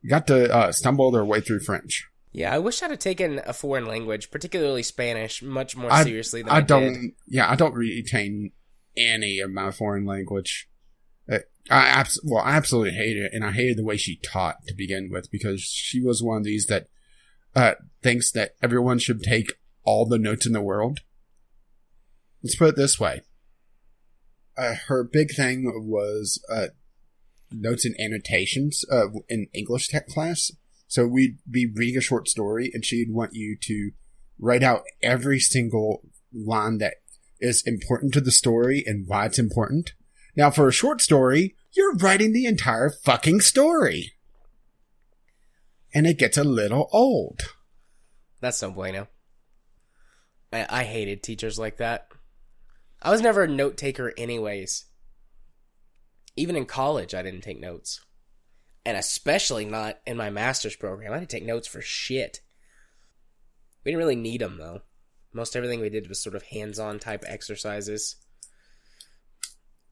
got 0.09 0.27
to 0.27 0.53
uh, 0.53 0.71
stumble 0.71 1.11
their 1.11 1.25
way 1.25 1.41
through 1.41 1.59
French. 1.59 2.07
Yeah, 2.31 2.53
I 2.53 2.59
wish 2.59 2.83
I'd 2.83 2.91
have 2.91 2.99
taken 2.99 3.41
a 3.45 3.53
foreign 3.53 3.85
language, 3.87 4.29
particularly 4.31 4.83
Spanish, 4.83 5.41
much 5.41 5.75
more 5.75 5.91
I- 5.91 6.03
seriously 6.03 6.41
than 6.41 6.51
I, 6.51 6.57
I 6.57 6.61
don't, 6.61 6.93
did. 6.93 7.11
yeah, 7.27 7.49
I 7.49 7.55
don't 7.55 7.73
retain 7.73 8.51
any 8.95 9.39
of 9.39 9.51
my 9.51 9.71
foreign 9.71 10.05
language. 10.05 10.69
I 11.69 11.87
abs- 11.87 12.19
well, 12.23 12.43
I 12.43 12.51
absolutely 12.51 12.93
hate 12.93 13.17
it, 13.17 13.31
and 13.33 13.43
I 13.43 13.51
hated 13.51 13.77
the 13.77 13.83
way 13.83 13.97
she 13.97 14.17
taught 14.17 14.65
to 14.67 14.73
begin 14.73 15.09
with 15.11 15.29
because 15.31 15.61
she 15.61 16.01
was 16.01 16.23
one 16.23 16.37
of 16.37 16.43
these 16.43 16.67
that 16.67 16.87
uh, 17.55 17.73
thinks 18.01 18.31
that 18.31 18.55
everyone 18.61 18.99
should 18.99 19.23
take 19.23 19.53
all 19.83 20.05
the 20.05 20.19
notes 20.19 20.45
in 20.45 20.53
the 20.53 20.61
world. 20.61 20.99
Let's 22.43 22.55
put 22.55 22.69
it 22.69 22.75
this 22.75 22.99
way: 22.99 23.21
uh, 24.57 24.75
her 24.87 25.03
big 25.03 25.31
thing 25.35 25.71
was 25.85 26.41
uh, 26.51 26.67
notes 27.51 27.85
and 27.85 27.99
annotations 27.99 28.83
uh, 28.91 29.07
in 29.29 29.47
English 29.53 29.89
tech 29.89 30.07
class. 30.07 30.51
So 30.87 31.05
we'd 31.05 31.39
be 31.49 31.65
reading 31.65 31.97
a 31.97 32.01
short 32.01 32.27
story, 32.27 32.71
and 32.73 32.85
she'd 32.85 33.11
want 33.11 33.33
you 33.33 33.57
to 33.63 33.91
write 34.39 34.63
out 34.63 34.83
every 35.03 35.39
single 35.39 36.01
line 36.33 36.77
that 36.77 36.95
is 37.39 37.63
important 37.65 38.13
to 38.13 38.21
the 38.21 38.31
story 38.31 38.83
and 38.85 39.05
why 39.07 39.25
it's 39.25 39.39
important. 39.39 39.93
Now, 40.37 40.51
for 40.51 40.67
a 40.67 40.71
short 40.71 41.01
story, 41.01 41.55
you're 41.73 41.95
writing 41.95 42.31
the 42.31 42.45
entire 42.45 42.91
fucking 42.91 43.41
story. 43.41 44.13
And 45.95 46.05
it 46.05 46.19
gets 46.19 46.37
a 46.37 46.43
little 46.43 46.87
old. 46.93 47.41
That's 48.39 48.61
no 48.61 48.69
bueno. 48.69 49.07
I, 50.53 50.67
I 50.69 50.83
hated 50.83 51.23
teachers 51.23 51.57
like 51.57 51.77
that. 51.77 52.09
I 53.01 53.09
was 53.09 53.21
never 53.21 53.43
a 53.43 53.47
note 53.47 53.77
taker, 53.77 54.13
anyways. 54.15 54.85
Even 56.35 56.55
in 56.55 56.65
college, 56.65 57.15
I 57.15 57.23
didn't 57.23 57.41
take 57.41 57.59
notes. 57.59 57.99
And 58.85 58.95
especially 58.95 59.65
not 59.65 59.97
in 60.05 60.17
my 60.17 60.29
master's 60.29 60.75
program. 60.75 61.13
I 61.13 61.17
didn't 61.17 61.31
take 61.31 61.45
notes 61.45 61.67
for 61.67 61.81
shit. 61.81 62.41
We 63.83 63.91
didn't 63.91 63.99
really 63.99 64.15
need 64.15 64.41
them, 64.41 64.59
though. 64.59 64.81
Most 65.33 65.55
everything 65.55 65.79
we 65.79 65.89
did 65.89 66.07
was 66.07 66.21
sort 66.21 66.35
of 66.35 66.43
hands 66.43 66.77
on 66.77 66.99
type 66.99 67.25
exercises. 67.27 68.17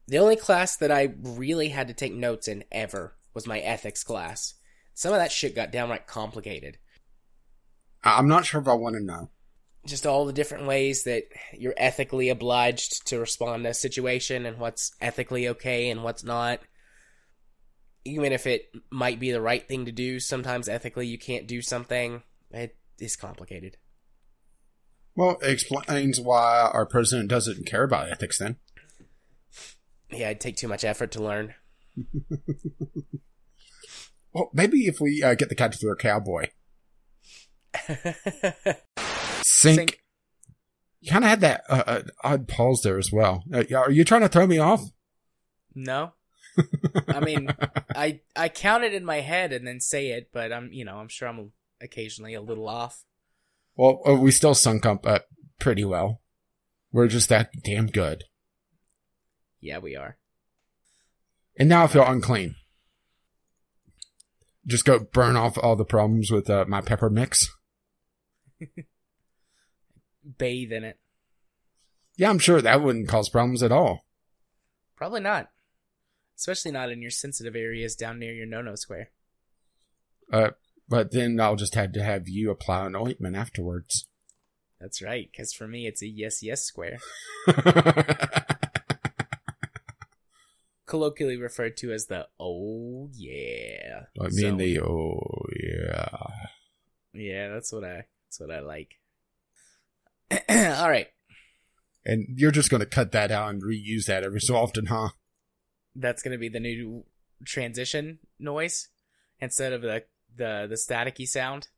The 0.08 0.18
only 0.18 0.36
class 0.36 0.76
that 0.76 0.92
I 0.92 1.14
really 1.20 1.70
had 1.70 1.88
to 1.88 1.94
take 1.94 2.14
notes 2.14 2.46
in 2.46 2.64
ever 2.70 3.16
was 3.34 3.46
my 3.46 3.58
ethics 3.58 4.04
class. 4.04 4.54
Some 4.94 5.12
of 5.12 5.18
that 5.18 5.32
shit 5.32 5.54
got 5.54 5.72
downright 5.72 6.06
complicated. 6.06 6.78
I'm 8.04 8.28
not 8.28 8.46
sure 8.46 8.60
if 8.60 8.68
I 8.68 8.74
want 8.74 8.96
to 8.96 9.02
know. 9.02 9.30
just 9.86 10.06
all 10.06 10.26
the 10.26 10.32
different 10.32 10.66
ways 10.66 11.04
that 11.04 11.24
you're 11.52 11.74
ethically 11.76 12.28
obliged 12.28 13.06
to 13.08 13.18
respond 13.18 13.64
to 13.64 13.70
a 13.70 13.74
situation 13.74 14.46
and 14.46 14.58
what's 14.58 14.92
ethically 15.00 15.48
okay 15.48 15.90
and 15.90 16.02
what's 16.02 16.24
not. 16.24 16.60
Even 18.04 18.32
if 18.32 18.46
it 18.46 18.70
might 18.90 19.18
be 19.18 19.32
the 19.32 19.40
right 19.40 19.66
thing 19.66 19.86
to 19.86 19.92
do, 19.92 20.20
sometimes 20.20 20.68
ethically 20.68 21.06
you 21.06 21.18
can't 21.18 21.48
do 21.48 21.60
something. 21.62 22.22
It 22.50 22.76
is 22.98 23.16
complicated. 23.16 23.76
Well, 25.14 25.38
it 25.42 25.50
explains 25.50 26.20
why 26.20 26.70
our 26.72 26.86
president 26.86 27.28
doesn't 27.28 27.66
care 27.66 27.84
about 27.84 28.10
ethics 28.10 28.38
then. 28.38 28.56
Yeah, 30.10 30.28
it'd 30.30 30.40
take 30.40 30.56
too 30.56 30.68
much 30.68 30.84
effort 30.84 31.12
to 31.12 31.22
learn. 31.22 31.54
Well, 34.36 34.50
maybe 34.52 34.80
if 34.80 35.00
we 35.00 35.22
uh, 35.22 35.34
get 35.34 35.48
the 35.48 35.54
cat 35.54 35.72
to 35.72 35.78
throw 35.78 35.92
a 35.92 35.96
cowboy. 35.96 36.48
Sync. 39.42 39.78
Sync. 39.78 39.98
You 41.00 41.10
kind 41.10 41.24
of 41.24 41.30
had 41.30 41.40
that 41.40 41.62
uh, 41.70 41.82
uh, 41.86 42.02
odd 42.22 42.46
pause 42.46 42.82
there 42.82 42.98
as 42.98 43.10
well. 43.10 43.44
Uh, 43.50 43.64
are 43.74 43.90
you 43.90 44.04
trying 44.04 44.20
to 44.20 44.28
throw 44.28 44.46
me 44.46 44.58
off? 44.58 44.82
No. 45.74 46.12
I 47.08 47.20
mean, 47.20 47.48
I 47.94 48.20
I 48.36 48.50
count 48.50 48.84
it 48.84 48.92
in 48.92 49.06
my 49.06 49.20
head 49.20 49.54
and 49.54 49.66
then 49.66 49.80
say 49.80 50.08
it, 50.08 50.28
but 50.34 50.52
I'm 50.52 50.70
you 50.70 50.84
know 50.84 50.98
I'm 50.98 51.08
sure 51.08 51.28
I'm 51.28 51.52
occasionally 51.80 52.34
a 52.34 52.42
little 52.42 52.68
off. 52.68 53.04
Well, 53.74 54.02
uh, 54.06 54.16
we 54.16 54.32
still 54.32 54.54
sunk 54.54 54.84
up 54.84 55.06
uh, 55.06 55.20
pretty 55.58 55.84
well. 55.86 56.20
We're 56.92 57.08
just 57.08 57.30
that 57.30 57.52
damn 57.64 57.86
good. 57.86 58.24
Yeah, 59.66 59.78
we 59.78 59.96
are. 59.96 60.16
And 61.58 61.68
now 61.68 61.82
I 61.82 61.86
feel 61.88 62.06
unclean. 62.06 62.54
Just 64.64 64.84
go 64.84 65.00
burn 65.00 65.34
off 65.34 65.58
all 65.58 65.74
the 65.74 65.84
problems 65.84 66.30
with 66.30 66.48
uh, 66.48 66.66
my 66.68 66.80
pepper 66.80 67.10
mix. 67.10 67.48
Bathe 70.38 70.70
in 70.70 70.84
it. 70.84 71.00
Yeah, 72.16 72.30
I'm 72.30 72.38
sure 72.38 72.62
that 72.62 72.80
wouldn't 72.80 73.08
cause 73.08 73.28
problems 73.28 73.60
at 73.64 73.72
all. 73.72 74.04
Probably 74.94 75.20
not. 75.20 75.50
Especially 76.36 76.70
not 76.70 76.92
in 76.92 77.02
your 77.02 77.10
sensitive 77.10 77.56
areas 77.56 77.96
down 77.96 78.20
near 78.20 78.32
your 78.32 78.46
no-no 78.46 78.76
square. 78.76 79.10
Uh, 80.32 80.50
but 80.88 81.10
then 81.10 81.40
I'll 81.40 81.56
just 81.56 81.74
have 81.74 81.92
to 81.92 82.04
have 82.04 82.28
you 82.28 82.52
apply 82.52 82.86
an 82.86 82.94
ointment 82.94 83.34
afterwards. 83.34 84.06
That's 84.80 85.02
right, 85.02 85.28
because 85.30 85.52
for 85.52 85.66
me 85.66 85.88
it's 85.88 86.02
a 86.02 86.06
yes 86.06 86.40
yes 86.42 86.62
square. 86.62 86.98
Colloquially 90.86 91.36
referred 91.36 91.76
to 91.78 91.92
as 91.92 92.06
the 92.06 92.28
oh 92.38 93.08
yeah. 93.12 94.04
I 94.20 94.24
mean 94.24 94.30
zone. 94.32 94.56
the 94.58 94.80
oh 94.80 95.44
yeah. 95.60 96.08
Yeah, 97.12 97.48
that's 97.48 97.72
what 97.72 97.84
I 97.84 98.04
that's 98.26 98.38
what 98.40 98.50
I 98.50 98.60
like. 98.60 98.94
All 100.48 100.88
right. 100.88 101.08
And 102.04 102.26
you're 102.38 102.52
just 102.52 102.70
going 102.70 102.80
to 102.80 102.86
cut 102.86 103.10
that 103.12 103.32
out 103.32 103.50
and 103.50 103.62
reuse 103.62 104.04
that 104.06 104.22
every 104.22 104.40
so 104.40 104.54
often, 104.54 104.86
huh? 104.86 105.08
That's 105.96 106.22
gonna 106.22 106.38
be 106.38 106.48
the 106.48 106.60
new 106.60 107.04
transition 107.44 108.18
noise 108.38 108.88
instead 109.40 109.72
of 109.72 109.82
the 109.82 110.04
the 110.36 110.66
the 110.68 110.76
staticky 110.76 111.26
sound. 111.26 111.68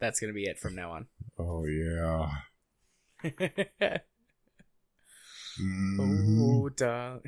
That's 0.00 0.18
gonna 0.20 0.32
be 0.32 0.44
it 0.46 0.58
from 0.58 0.74
now 0.74 0.90
on. 0.92 1.06
Oh 1.38 1.64
yeah. 1.66 2.30
Mhm. 5.60 6.64
oh, 6.64 6.68
darling, 6.70 7.22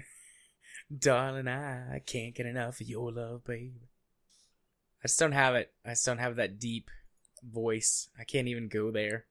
darling, 0.97 1.49
I 1.49 2.01
can't 2.05 2.35
get 2.35 2.47
enough 2.47 2.81
of 2.81 2.89
your 2.89 3.13
love, 3.13 3.45
baby. 3.45 3.89
I 5.03 5.09
just 5.09 5.19
don't 5.19 5.33
have 5.33 5.55
it. 5.55 5.73
I 5.85 5.91
just 5.91 6.07
don't 6.07 6.19
have 6.19 6.37
that 6.37 6.59
deep 6.59 6.91
voice. 7.43 8.09
I 8.19 8.25
can't 8.25 8.49
even 8.49 8.69
go 8.69 8.91
there. 8.91 9.27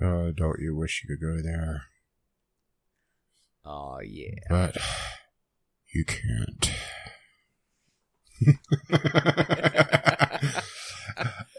Oh, 0.00 0.32
don't 0.32 0.60
you 0.60 0.76
wish 0.76 1.02
you 1.02 1.16
could 1.16 1.24
go 1.24 1.42
there? 1.42 1.82
Oh 3.64 4.00
yeah. 4.00 4.34
But 4.50 4.76
you 5.94 6.04
can't. 6.04 6.70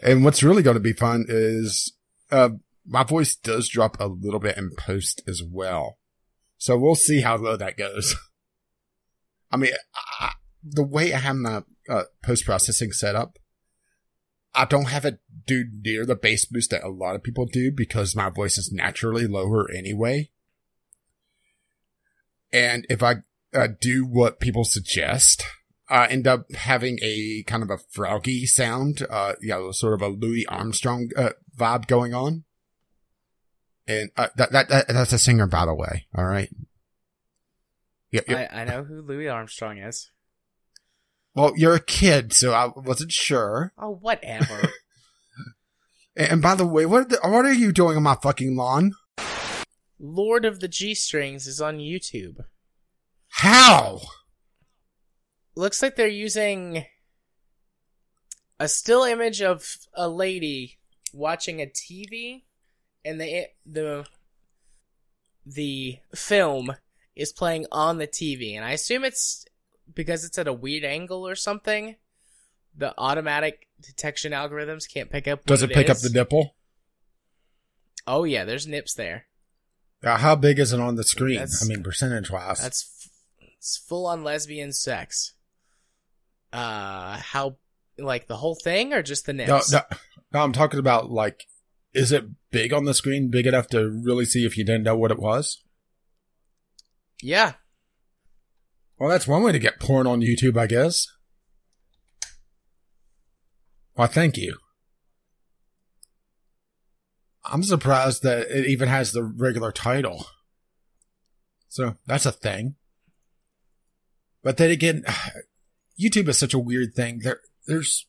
and 0.02 0.24
what's 0.24 0.42
really 0.42 0.62
going 0.62 0.76
to 0.76 0.80
be 0.80 0.92
fun 0.92 1.24
is 1.28 1.94
uh, 2.30 2.50
my 2.86 3.02
voice 3.02 3.34
does 3.34 3.68
drop 3.68 3.96
a 3.98 4.06
little 4.06 4.38
bit 4.38 4.56
in 4.56 4.70
post 4.76 5.22
as 5.26 5.42
well. 5.42 5.98
So 6.58 6.78
we'll 6.78 6.94
see 6.94 7.22
how 7.22 7.36
low 7.36 7.56
that 7.56 7.76
goes. 7.76 8.14
I 9.56 9.58
mean, 9.58 9.72
I, 10.20 10.32
the 10.62 10.82
way 10.82 11.14
I 11.14 11.18
have 11.18 11.36
my 11.36 11.62
uh, 11.88 12.02
post 12.22 12.44
processing 12.44 12.92
set 12.92 13.14
up, 13.14 13.38
I 14.54 14.66
don't 14.66 14.90
have 14.90 15.06
it 15.06 15.18
do 15.46 15.64
near 15.82 16.04
the 16.04 16.14
bass 16.14 16.44
boost 16.44 16.72
that 16.72 16.84
a 16.84 16.90
lot 16.90 17.14
of 17.14 17.22
people 17.22 17.46
do 17.46 17.72
because 17.72 18.14
my 18.14 18.28
voice 18.28 18.58
is 18.58 18.70
naturally 18.70 19.26
lower 19.26 19.70
anyway. 19.70 20.30
And 22.52 22.86
if 22.90 23.02
I 23.02 23.16
uh, 23.54 23.68
do 23.80 24.04
what 24.04 24.40
people 24.40 24.64
suggest, 24.64 25.42
I 25.88 26.06
end 26.06 26.26
up 26.26 26.52
having 26.52 26.98
a 27.02 27.42
kind 27.46 27.62
of 27.62 27.70
a 27.70 27.78
froggy 27.78 28.44
sound, 28.44 29.06
uh, 29.08 29.34
you 29.40 29.48
know, 29.48 29.72
sort 29.72 29.94
of 29.94 30.02
a 30.02 30.08
Louis 30.08 30.44
Armstrong 30.48 31.08
uh, 31.16 31.30
vibe 31.56 31.86
going 31.86 32.12
on. 32.12 32.44
And 33.88 34.10
uh, 34.18 34.28
that, 34.36 34.52
that 34.52 34.68
that 34.68 34.88
that's 34.88 35.12
a 35.14 35.18
singer, 35.18 35.46
by 35.46 35.64
the 35.64 35.74
way. 35.74 36.08
All 36.14 36.26
right. 36.26 36.50
Yeah. 38.16 38.40
yeah. 38.40 38.48
I, 38.52 38.60
I 38.60 38.64
know 38.64 38.84
who 38.84 39.02
Louis 39.02 39.28
Armstrong 39.28 39.78
is. 39.78 40.10
well, 41.34 41.52
you're 41.56 41.74
a 41.74 41.80
kid, 41.80 42.32
so 42.32 42.52
I 42.52 42.70
wasn't 42.74 43.12
sure. 43.12 43.72
Oh, 43.78 43.98
whatever. 44.00 44.70
And, 46.18 46.40
by 46.40 46.54
the 46.54 46.66
way, 46.66 46.86
what 46.86 47.12
what 47.22 47.44
are 47.44 47.52
you 47.52 47.72
doing 47.72 47.98
on 47.98 48.02
my 48.02 48.14
fucking 48.14 48.56
lawn? 48.56 48.92
Lord 49.98 50.46
of 50.46 50.60
the 50.60 50.68
G 50.68 50.94
Strings 50.94 51.46
is 51.46 51.60
on 51.60 51.76
YouTube. 51.76 52.38
How? 53.28 54.00
Looks 55.54 55.82
like 55.82 55.96
they're 55.96 56.08
using 56.08 56.86
a 58.58 58.66
still 58.66 59.04
image 59.04 59.42
of 59.42 59.76
a 59.92 60.08
lady 60.08 60.78
watching 61.12 61.60
a 61.60 61.66
TV, 61.66 62.44
and 63.04 63.20
the 63.20 63.48
the 63.66 64.06
the 65.44 65.98
film 66.14 66.76
is 67.16 67.32
playing 67.32 67.66
on 67.72 67.98
the 67.98 68.06
TV, 68.06 68.54
and 68.54 68.64
I 68.64 68.72
assume 68.72 69.04
it's 69.04 69.44
because 69.92 70.24
it's 70.24 70.38
at 70.38 70.46
a 70.46 70.52
weird 70.52 70.84
angle 70.84 71.26
or 71.26 71.34
something. 71.34 71.96
The 72.76 72.94
automatic 72.98 73.68
detection 73.80 74.32
algorithms 74.32 74.84
can't 74.92 75.10
pick 75.10 75.26
up. 75.26 75.44
Does 75.46 75.62
what 75.62 75.70
it 75.70 75.74
pick 75.74 75.88
up 75.90 75.98
the 75.98 76.10
nipple? 76.10 76.54
Oh 78.06 78.24
yeah, 78.24 78.44
there's 78.44 78.66
nips 78.66 78.94
there. 78.94 79.26
Uh, 80.04 80.18
how 80.18 80.36
big 80.36 80.58
is 80.58 80.72
it 80.72 80.78
on 80.80 80.94
the 80.96 81.02
screen? 81.04 81.36
That's- 81.38 81.64
I 81.64 81.68
mean, 81.68 81.82
percentage 81.82 82.30
wise. 82.30 82.60
That's 82.62 83.10
f- 83.40 83.48
it's 83.58 83.76
full 83.78 84.06
on 84.06 84.22
lesbian 84.22 84.72
sex. 84.72 85.32
Uh, 86.52 87.16
how 87.18 87.56
like 87.98 88.26
the 88.26 88.36
whole 88.36 88.54
thing 88.54 88.92
or 88.92 89.02
just 89.02 89.26
the 89.26 89.32
No, 89.32 89.56
nips? 89.56 89.72
no, 89.72 89.80
no, 90.32 90.40
I'm 90.40 90.52
talking 90.52 90.78
about 90.78 91.10
like, 91.10 91.44
is 91.94 92.12
it 92.12 92.24
big 92.50 92.72
on 92.72 92.84
the 92.84 92.94
screen? 92.94 93.30
Big 93.30 93.46
enough 93.46 93.68
to 93.68 93.88
really 93.88 94.26
see 94.26 94.44
if 94.44 94.56
you 94.58 94.64
didn't 94.64 94.84
know 94.84 94.96
what 94.96 95.10
it 95.10 95.18
was? 95.18 95.62
Yeah, 97.22 97.54
Well, 98.98 99.08
that's 99.08 99.26
one 99.26 99.42
way 99.42 99.52
to 99.52 99.58
get 99.58 99.80
porn 99.80 100.06
on 100.06 100.20
YouTube, 100.20 100.56
I 100.58 100.66
guess. 100.66 101.06
Why, 103.94 104.06
thank 104.06 104.36
you. 104.36 104.58
I'm 107.44 107.62
surprised 107.62 108.22
that 108.22 108.48
it 108.50 108.66
even 108.66 108.88
has 108.88 109.12
the 109.12 109.22
regular 109.22 109.72
title. 109.72 110.26
So 111.68 111.96
that's 112.06 112.26
a 112.26 112.32
thing. 112.32 112.74
But 114.42 114.56
then 114.56 114.70
again, 114.70 115.04
YouTube 116.00 116.28
is 116.28 116.38
such 116.38 116.54
a 116.54 116.58
weird 116.58 116.94
thing. 116.94 117.20
There, 117.22 117.40
there's 117.66 118.06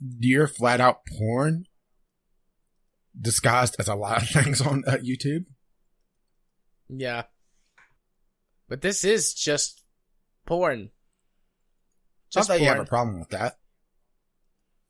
near 0.00 0.46
flat 0.46 0.80
out 0.80 1.00
porn 1.06 1.66
disguised 3.18 3.76
as 3.78 3.88
a 3.88 3.94
lot 3.94 4.22
of 4.22 4.28
things 4.30 4.60
on 4.60 4.84
uh, 4.86 4.92
YouTube. 4.92 5.46
yeah. 6.88 7.24
But 8.72 8.80
this 8.80 9.04
is 9.04 9.34
just 9.34 9.82
porn. 10.46 10.92
Just 12.30 12.48
Not 12.48 12.54
that 12.54 12.62
you 12.62 12.68
have 12.68 12.78
a 12.78 12.86
problem 12.86 13.20
with 13.20 13.28
that. 13.28 13.58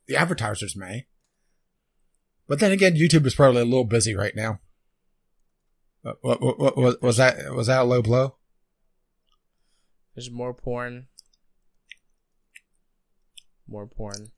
The 0.07 0.15
advertisers 0.15 0.77
may. 0.77 1.09
But 2.47 2.61
then 2.61 2.71
again, 2.71 2.95
YouTube 2.95 3.27
is 3.27 3.35
probably 3.35 3.63
a 3.63 3.65
little 3.65 3.83
busy 3.83 4.15
right 4.15 4.37
now. 4.37 4.61
What, 6.03 6.41
what, 6.41 6.61
what, 6.61 6.77
what 6.79 7.03
was 7.03 7.17
that? 7.17 7.53
Was 7.57 7.67
that 7.67 7.81
a 7.81 7.83
low 7.83 8.03
blow? 8.03 8.37
There's 10.15 10.31
more 10.31 10.55
porn. 10.55 11.09
More 13.67 13.89
porn. 13.89 14.31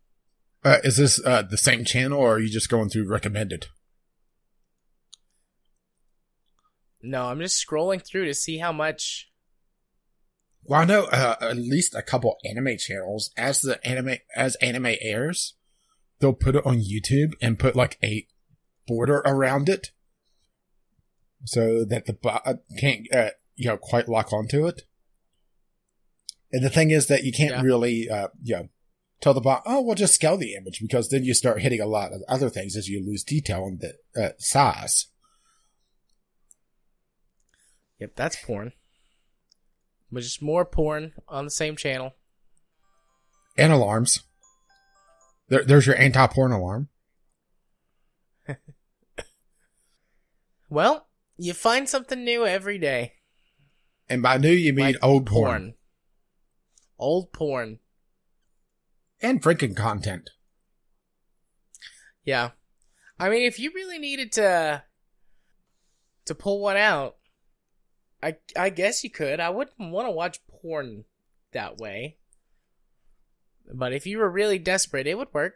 Uh, 0.65 0.79
is 0.85 0.97
this 0.97 1.23
uh, 1.23 1.43
the 1.43 1.59
same 1.59 1.85
channel, 1.85 2.19
or 2.19 2.37
are 2.37 2.41
you 2.41 2.49
just 2.49 2.71
going 2.71 2.89
through 2.89 3.11
recommended? 3.11 3.67
No, 7.03 7.27
I'm 7.27 7.41
just 7.41 7.63
scrolling 7.63 8.03
through 8.03 8.25
to 8.25 8.33
see 8.33 8.57
how 8.57 8.73
much. 8.73 9.29
Well, 10.67 10.81
I 10.81 10.85
know 10.85 11.05
uh, 11.05 11.37
at 11.41 11.57
least 11.57 11.95
a 11.95 12.03
couple 12.03 12.39
anime 12.45 12.79
channels. 12.79 13.31
As 13.37 13.61
the 13.61 13.85
anime 13.87 14.17
as 14.35 14.57
anime 14.57 14.95
airs, 15.01 15.55
they'll 16.19 16.33
put 16.33 16.57
it 16.57 16.65
on 16.65 16.79
YouTube 16.81 17.35
and 17.43 17.59
put 17.59 17.77
like 17.77 17.99
a 18.03 18.27
border 18.87 19.19
around 19.27 19.69
it 19.69 19.91
so 21.45 21.85
that 21.85 22.07
the 22.07 22.15
bot 22.15 22.43
can't, 22.79 23.07
uh, 23.13 23.31
you 23.57 23.69
know, 23.69 23.77
quite 23.77 24.09
lock 24.09 24.33
onto 24.33 24.67
it. 24.67 24.83
And 26.51 26.65
the 26.65 26.71
thing 26.71 26.91
is 26.91 27.09
that 27.09 27.25
you 27.25 27.33
can't 27.33 27.51
Yeah. 27.51 27.63
really, 27.63 28.09
uh, 28.09 28.29
you 28.43 28.57
know, 28.57 28.69
tell 29.21 29.35
the 29.35 29.41
bot, 29.41 29.63
oh, 29.67 29.83
we'll 29.83 29.95
just 29.95 30.15
scale 30.15 30.37
the 30.37 30.55
image 30.55 30.81
because 30.81 31.11
then 31.11 31.25
you 31.25 31.35
start 31.35 31.61
hitting 31.63 31.81
a 31.81 31.87
lot 31.87 32.13
of 32.13 32.23
other 32.29 32.49
things 32.49 32.77
as 32.77 32.89
you 32.89 33.05
lose 33.05 33.25
detail 33.25 33.65
on 33.65 33.79
the 33.81 34.23
uh, 34.23 34.33
size. 34.39 35.09
Yep, 37.99 38.13
that's 38.17 38.37
porn. 38.43 38.73
But 40.15 40.23
just 40.23 40.41
more 40.41 40.65
porn 40.65 41.13
on 41.29 41.45
the 41.45 41.51
same 41.51 41.77
channel. 41.77 42.13
And 43.59 43.73
alarms. 43.73 44.21
There, 45.49 45.65
there's 45.65 45.87
your 45.87 45.97
anti-porn 45.97 46.53
alarm. 46.53 46.89
Well, 50.75 51.07
you 51.37 51.55
find 51.55 51.89
something 51.89 52.25
new 52.25 52.45
every 52.45 52.79
day. 52.79 53.13
And 54.09 54.23
by 54.23 54.39
new, 54.39 54.51
you 54.51 54.73
mean 54.73 54.87
Like 54.87 55.05
old 55.05 55.25
porn. 55.27 55.75
Old 56.99 57.33
porn. 57.33 57.79
And 59.21 59.41
freaking 59.41 59.77
content. 59.77 60.31
Yeah. 62.25 62.51
I 63.21 63.29
mean, 63.31 63.45
if 63.45 63.61
you 63.61 63.71
really 63.73 64.01
needed 64.01 64.33
to 64.33 64.83
to 66.25 66.35
pull 66.35 66.61
one 66.61 66.77
out, 66.77 67.17
I 68.25 68.37
I 68.57 68.71
guess 68.71 69.05
you 69.05 69.11
could. 69.11 69.39
I 69.39 69.51
wouldn't 69.51 69.79
want 69.79 70.07
to 70.07 70.11
watch 70.11 70.41
porn 70.49 71.05
that 71.53 71.77
way. 71.77 72.17
But 73.73 73.93
if 73.93 74.07
you 74.07 74.19
were 74.19 74.31
really 74.31 74.59
desperate, 74.59 75.07
it 75.07 75.19
would 75.19 75.33
work. 75.33 75.55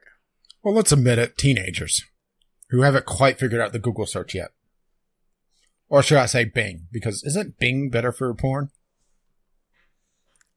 Well, 0.63 0.75
let's 0.75 0.93
admit 0.93 1.19
it, 1.19 1.39
teenagers 1.39 2.05
who 2.71 2.83
haven't 2.83 3.07
quite 3.07 3.39
figured 3.39 3.61
out 3.61 3.73
the 3.73 3.79
Google 3.79 4.07
search 4.07 4.35
yet. 4.35 4.51
Or 5.89 6.03
should 6.03 6.19
I 6.19 6.27
say 6.27 6.45
Bing? 6.45 6.89
Because 6.93 7.25
isn't 7.25 7.59
Bing 7.59 7.89
better 7.89 8.13
for 8.13 8.33
porn? 8.35 8.69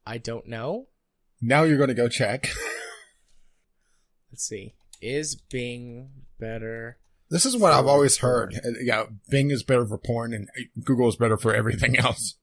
I 0.06 0.18
don't 0.18 0.48
know. 0.48 0.88
Now 1.42 1.64
you're 1.64 1.78
going 1.78 1.88
to 1.88 1.94
go 1.94 2.10
check. 2.10 2.50
Let's 4.32 4.44
see. 4.44 4.74
Is 5.02 5.36
Bing 5.36 6.10
better? 6.38 6.98
This 7.32 7.46
is 7.46 7.56
what 7.56 7.72
I've 7.72 7.88
always 7.88 8.18
heard. 8.18 8.60
Uh, 8.64 8.72
Yeah, 8.82 9.06
Bing 9.30 9.52
is 9.52 9.64
better 9.64 9.86
for 9.86 9.98
porn 9.98 10.34
and 10.34 10.50
Google 10.84 11.08
is 11.08 11.16
better 11.16 11.38
for 11.38 11.56
everything 11.56 11.98
else. 11.98 12.36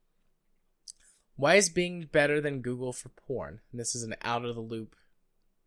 Why 1.36 1.54
is 1.56 1.68
Bing 1.68 2.08
better 2.10 2.40
than 2.40 2.62
Google 2.62 2.94
for 2.94 3.10
porn? 3.10 3.60
And 3.70 3.78
this 3.78 3.94
is 3.94 4.02
an 4.02 4.16
out 4.22 4.46
of 4.46 4.54
the 4.56 4.62
loop 4.62 4.96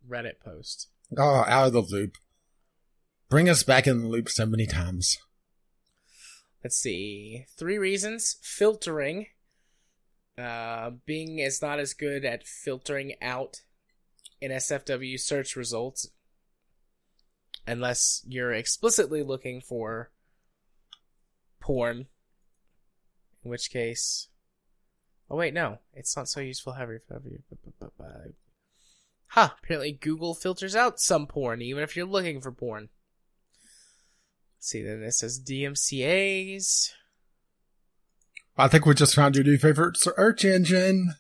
Reddit 0.10 0.40
post. 0.44 0.90
Oh, 1.16 1.46
out 1.48 1.68
of 1.68 1.74
the 1.74 1.82
loop. 1.82 2.18
Bring 3.30 3.48
us 3.48 3.62
back 3.64 3.86
in 3.88 4.02
the 4.02 4.08
loop 4.08 4.28
so 4.28 4.46
many 4.46 4.66
times. 4.66 5.18
Let's 6.64 6.78
see. 6.78 7.46
Three 7.58 7.78
reasons. 7.78 8.38
Filtering. 8.42 9.28
Uh, 10.36 10.92
Bing 11.06 11.38
is 11.38 11.62
not 11.62 11.80
as 11.80 11.94
good 11.94 12.26
at 12.26 12.48
filtering 12.48 13.14
out 13.22 13.62
NSFW 14.42 15.20
search 15.20 15.56
results 15.56 16.08
unless 17.68 18.24
you're 18.28 18.54
explicitly 18.54 19.24
looking 19.24 19.62
for 19.62 20.12
porn. 21.60 22.08
In 23.44 23.50
which 23.50 23.72
case. 23.72 24.28
Oh, 25.30 25.38
wait, 25.38 25.54
no. 25.54 25.80
It's 25.94 26.16
not 26.16 26.28
so 26.28 26.42
useful. 26.42 26.74
Ha! 29.28 29.56
Apparently, 29.64 29.92
Google 29.94 30.34
filters 30.34 30.76
out 30.76 31.00
some 31.00 31.26
porn, 31.26 31.62
even 31.62 31.84
if 31.84 31.96
you're 31.96 32.06
looking 32.06 32.42
for 32.42 32.52
porn. 32.52 32.90
Let's 34.58 34.68
see, 34.68 34.84
then 34.84 35.02
it 35.04 35.14
says 35.14 35.40
DMCAs. 35.40 36.92
I 38.58 38.68
think 38.68 38.86
we 38.86 38.94
just 38.94 39.16
found 39.16 39.36
your 39.36 39.46
new 39.46 39.58
favorite 39.58 39.98
search 39.98 40.44
engine. 40.46 41.16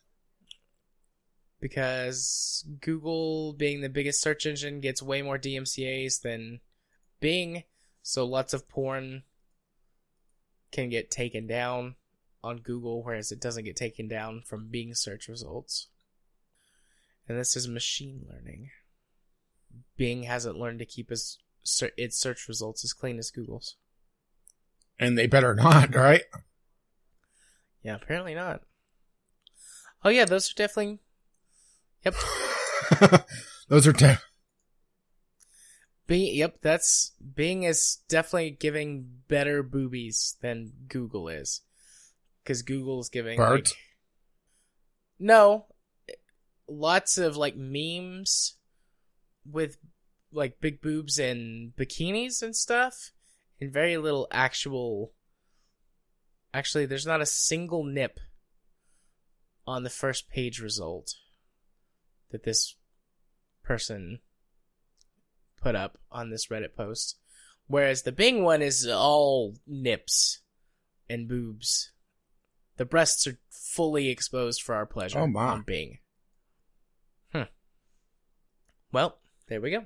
Because 1.61 2.65
Google, 2.81 3.53
being 3.53 3.81
the 3.81 3.89
biggest 3.89 4.21
search 4.21 4.45
engine, 4.45 4.81
gets 4.81 5.01
way 5.01 5.21
more 5.21 5.37
DMCAs 5.37 6.21
than 6.21 6.59
Bing, 7.21 7.63
so 8.01 8.25
lots 8.25 8.53
of 8.53 8.67
porn 8.67 9.23
can 10.71 10.89
get 10.89 11.11
taken 11.11 11.47
down 11.47 11.95
on 12.43 12.57
Google, 12.57 13.03
whereas 13.03 13.31
it 13.31 13.39
doesn't 13.39 13.65
get 13.65 13.75
taken 13.75 14.07
down 14.07 14.41
from 14.45 14.69
Bing 14.69 14.95
search 14.95 15.27
results. 15.27 15.87
And 17.29 17.37
this 17.37 17.55
is 17.55 17.67
machine 17.67 18.25
learning. 18.29 18.71
Bing 19.95 20.23
hasn't 20.23 20.57
learned 20.57 20.79
to 20.79 20.85
keep 20.85 21.11
its 21.11 21.37
its 21.95 22.19
search 22.19 22.47
results 22.47 22.83
as 22.83 22.91
clean 22.91 23.19
as 23.19 23.29
Google's. 23.29 23.75
And 24.99 25.17
they 25.17 25.27
better 25.27 25.53
not, 25.53 25.95
right? 25.95 26.23
Yeah, 27.83 27.95
apparently 27.95 28.33
not. 28.33 28.61
Oh 30.03 30.09
yeah, 30.09 30.25
those 30.25 30.51
are 30.51 30.55
definitely. 30.55 30.99
Yep, 32.03 32.15
Those 33.67 33.87
are 33.87 33.93
te- 33.93 34.15
Bing, 36.07 36.35
yep, 36.35 36.57
that's 36.61 37.13
Bing 37.35 37.63
is 37.63 37.99
definitely 38.09 38.51
giving 38.51 39.07
better 39.27 39.63
boobies 39.63 40.35
than 40.41 40.73
Google 40.87 41.29
is, 41.29 41.61
because 42.43 42.63
Google's 42.63 43.09
giving 43.09 43.37
Birds? 43.37 43.71
like 43.71 43.77
no, 45.19 45.67
lots 46.67 47.19
of 47.19 47.37
like 47.37 47.55
memes 47.55 48.55
with 49.45 49.77
like 50.31 50.59
big 50.59 50.81
boobs 50.81 51.19
and 51.19 51.73
bikinis 51.75 52.41
and 52.41 52.55
stuff, 52.55 53.11
and 53.59 53.71
very 53.71 53.97
little 53.97 54.27
actual. 54.31 55.13
Actually, 56.53 56.85
there's 56.85 57.05
not 57.05 57.21
a 57.21 57.25
single 57.25 57.83
nip 57.83 58.19
on 59.67 59.83
the 59.83 59.89
first 59.89 60.27
page 60.29 60.59
result 60.59 61.13
that 62.31 62.43
this 62.43 62.75
person 63.63 64.19
put 65.61 65.75
up 65.75 65.97
on 66.11 66.29
this 66.29 66.47
Reddit 66.47 66.75
post. 66.75 67.17
Whereas 67.67 68.01
the 68.01 68.11
Bing 68.11 68.43
one 68.43 68.61
is 68.61 68.87
all 68.87 69.55
nips 69.67 70.41
and 71.09 71.27
boobs. 71.27 71.91
The 72.77 72.85
breasts 72.85 73.27
are 73.27 73.37
fully 73.49 74.09
exposed 74.09 74.61
for 74.61 74.75
our 74.75 74.85
pleasure 74.85 75.19
Oh, 75.19 75.27
my. 75.27 75.45
on 75.47 75.61
Bing. 75.61 75.99
Hmm. 77.31 77.43
Well, 78.91 79.17
there 79.47 79.61
we 79.61 79.71
go. 79.71 79.85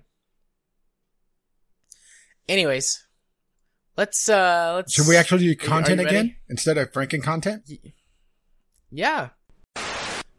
Anyways, 2.48 3.06
let's 3.98 4.30
uh 4.30 4.74
let's 4.76 4.94
Should 4.94 5.08
we 5.08 5.18
actually 5.18 5.46
do 5.46 5.56
content 5.56 6.00
again 6.00 6.36
instead 6.48 6.78
of 6.78 6.92
Franken 6.92 7.24
content? 7.24 7.68
Yeah. 8.92 9.30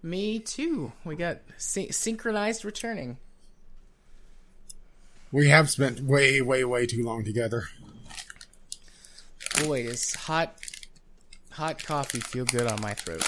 Me 0.07 0.39
too. 0.39 0.93
We 1.05 1.17
got 1.17 1.39
sy- 1.57 1.89
synchronized 1.91 2.65
returning. 2.65 3.17
We 5.33 5.49
have 5.49 5.69
spent 5.69 5.99
way, 5.99 6.41
way, 6.41 6.63
way 6.65 6.87
too 6.87 7.03
long 7.03 7.25
together. 7.25 7.65
Boy, 9.65 9.83
does 9.83 10.15
hot 10.15 10.55
hot 11.51 11.83
coffee 11.83 12.21
feel 12.21 12.45
good 12.45 12.69
on 12.69 12.81
my 12.81 12.95
throat. 12.95 13.25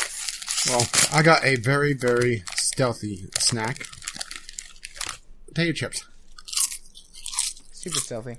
Well, 0.69 0.87
I 1.13 1.23
got 1.25 1.45
a 1.45 1.57
very, 1.57 1.95
very 1.95 2.45
stealthy 2.55 3.27
snack. 3.41 3.85
Potato 5.49 5.73
chips. 5.73 6.05
Super 7.73 7.99
stealthy. 7.99 8.39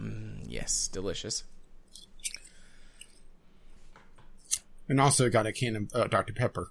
Mm, 0.00 0.43
yes, 0.54 0.88
delicious. 0.88 1.44
And 4.88 5.00
also 5.00 5.28
got 5.30 5.46
a 5.46 5.52
can 5.52 5.76
of 5.76 5.90
uh, 5.94 6.06
Dr. 6.06 6.32
Pepper. 6.32 6.70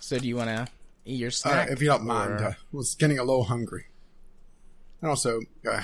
So, 0.00 0.18
do 0.18 0.26
you 0.26 0.36
want 0.36 0.48
to 0.48 0.66
eat 1.04 1.18
your 1.20 1.28
Uh, 1.28 1.32
snack? 1.32 1.70
if 1.70 1.80
you 1.80 1.88
don't 1.88 2.04
mind, 2.04 2.40
or- 2.40 2.44
uh, 2.48 2.54
was 2.72 2.94
getting 2.94 3.18
a 3.18 3.24
little 3.24 3.44
hungry. 3.44 3.86
And 5.00 5.08
also, 5.10 5.40
uh, 5.68 5.82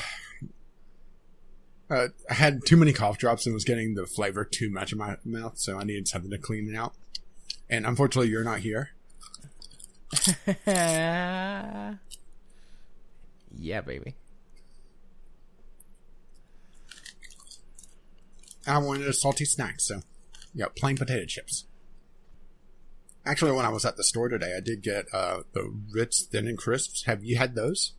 uh, 1.89 2.09
I 2.29 2.35
had 2.35 2.65
too 2.67 2.77
many 2.77 2.93
cough 2.93 3.19
drops 3.19 3.47
and 3.47 3.55
was 3.55 3.65
getting 3.65 3.95
the 3.95 4.07
flavor 4.07 4.45
too 4.45 4.71
much 4.71 4.93
in 4.93 4.99
my 4.99 5.17
mouth, 5.25 5.59
so 5.59 5.79
I 5.79 5.85
needed 5.85 6.09
something 6.09 6.31
to 6.31 6.39
clean 6.39 6.69
it 6.69 6.77
out. 6.77 6.95
And 7.69 7.87
unfortunately, 7.87 8.31
you're 8.31 8.45
not 8.45 8.61
here. 8.61 8.91
yeah, 10.67 11.97
baby. 13.59 14.15
I 18.67 18.79
wanted 18.79 19.07
a 19.07 19.13
salty 19.13 19.45
snack, 19.45 19.81
so 19.81 20.01
yeah, 20.55 20.67
plain 20.77 20.97
potato 20.97 21.25
chips. 21.27 21.65
Actually, 23.25 23.53
when 23.53 23.65
I 23.67 23.71
was 23.71 23.85
at 23.85 23.97
the 23.97 24.05
store 24.05 24.29
today, 24.29 24.55
I 24.57 24.61
did 24.61 24.83
get 24.83 25.07
uh, 25.13 25.43
the 25.53 25.73
Ritz 25.93 26.23
Thin 26.25 26.47
and 26.47 26.57
Crisps. 26.59 27.05
Have 27.05 27.25
you 27.25 27.37
had 27.37 27.55
those? 27.55 27.93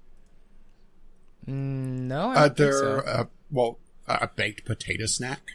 Mm, 1.48 2.08
no, 2.08 2.30
I 2.30 2.36
Uh, 2.46 2.48
they're 2.50 2.72
so. 2.74 2.98
uh, 3.06 3.26
well, 3.52 3.80
a 4.08 4.28
baked 4.34 4.66
potato 4.66 5.06
snack. 5.06 5.52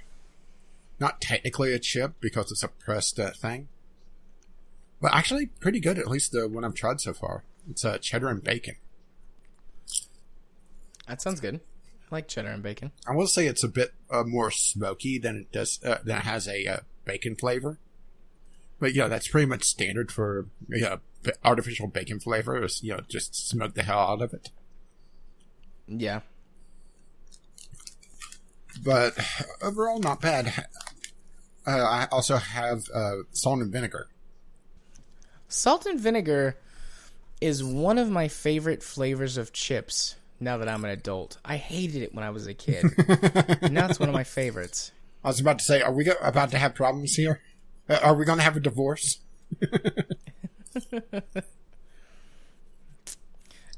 not 1.00 1.20
technically 1.20 1.72
a 1.72 1.78
chip 1.80 2.12
because 2.20 2.52
it's 2.52 2.62
a 2.62 2.68
pressed 2.68 3.18
uh, 3.18 3.30
thing, 3.32 3.68
but 5.02 5.12
actually 5.12 5.46
pretty 5.46 5.80
good. 5.80 5.98
At 5.98 6.06
least 6.06 6.30
the 6.30 6.48
one 6.48 6.64
I've 6.64 6.74
tried 6.74 7.00
so 7.00 7.12
far. 7.12 7.42
It's 7.68 7.84
uh, 7.84 7.98
cheddar 7.98 8.28
and 8.28 8.42
bacon. 8.42 8.76
That 11.08 11.20
sounds 11.20 11.40
good. 11.40 11.56
I 11.56 12.14
like 12.14 12.28
cheddar 12.28 12.48
and 12.48 12.62
bacon. 12.62 12.92
I 13.06 13.14
will 13.14 13.26
say 13.26 13.46
it's 13.46 13.64
a 13.64 13.68
bit 13.68 13.92
uh, 14.10 14.22
more 14.22 14.52
smoky 14.52 15.18
than 15.18 15.36
it 15.36 15.52
does 15.52 15.80
uh, 15.84 15.98
than 16.04 16.18
it 16.18 16.24
has 16.24 16.46
a 16.46 16.66
uh, 16.66 16.76
bacon 17.04 17.34
flavor. 17.34 17.78
But 18.78 18.94
yeah, 18.94 19.08
that's 19.08 19.28
pretty 19.28 19.46
much 19.46 19.64
standard 19.64 20.12
for 20.12 20.46
yeah 20.68 20.96
artificial 21.44 21.88
bacon 21.88 22.20
flavor. 22.20 22.64
Is, 22.64 22.82
you 22.82 22.92
know, 22.92 23.00
just 23.08 23.34
smoke 23.34 23.74
the 23.74 23.82
hell 23.82 23.98
out 23.98 24.22
of 24.22 24.32
it. 24.32 24.50
Yeah. 25.88 26.20
But 28.84 29.18
overall, 29.60 29.98
not 29.98 30.20
bad. 30.20 30.66
Uh, 31.66 31.70
I 31.70 32.08
also 32.10 32.36
have 32.36 32.84
uh, 32.94 33.18
salt 33.32 33.60
and 33.60 33.72
vinegar. 33.72 34.08
Salt 35.52 35.84
and 35.84 36.00
vinegar 36.00 36.56
is 37.40 37.62
one 37.62 37.98
of 37.98 38.08
my 38.10 38.26
favorite 38.26 38.82
flavors 38.82 39.36
of 39.36 39.52
chips 39.52 40.16
now 40.40 40.56
that 40.56 40.66
I'm 40.66 40.82
an 40.82 40.90
adult. 40.90 41.36
I 41.44 41.56
hated 41.56 42.02
it 42.02 42.14
when 42.14 42.24
I 42.24 42.30
was 42.30 42.46
a 42.46 42.54
kid. 42.54 42.84
now 43.70 43.86
it's 43.86 44.00
one 44.00 44.08
of 44.08 44.14
my 44.14 44.24
favorites. 44.24 44.92
I 45.22 45.28
was 45.28 45.40
about 45.40 45.58
to 45.58 45.64
say, 45.64 45.82
are 45.82 45.92
we 45.92 46.04
go- 46.04 46.14
about 46.22 46.52
to 46.52 46.58
have 46.58 46.74
problems 46.74 47.14
here? 47.16 47.42
Uh, 47.86 47.98
are 48.02 48.14
we 48.14 48.24
going 48.24 48.38
to 48.38 48.44
have 48.44 48.56
a 48.56 48.60
divorce? 48.60 49.18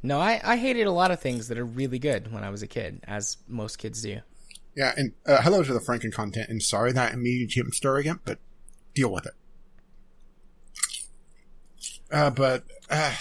No, 0.06 0.20
I, 0.20 0.38
I 0.44 0.58
hated 0.58 0.87
a 0.87 0.92
lot 0.92 1.12
of 1.12 1.20
things 1.20 1.48
that 1.48 1.58
are 1.58 1.64
really 1.64 1.98
good 1.98 2.30
when 2.30 2.44
I 2.44 2.50
was 2.50 2.62
a 2.62 2.66
kid, 2.66 3.00
as 3.04 3.38
most 3.48 3.78
kids 3.78 4.02
do. 4.02 4.20
Yeah, 4.76 4.92
and 4.98 5.14
uh, 5.26 5.40
hello 5.40 5.62
to 5.62 5.72
the 5.72 5.80
Franken 5.80 6.12
content, 6.12 6.50
and 6.50 6.62
sorry 6.62 6.92
that 6.92 7.14
I 7.14 7.16
made 7.16 7.48
Jim 7.48 7.72
stir 7.72 7.96
again, 7.96 8.20
but 8.22 8.38
deal 8.94 9.10
with 9.10 9.24
it. 9.24 9.32
Uh, 12.14 12.31
but, 12.31 12.64
uh, 12.88 13.12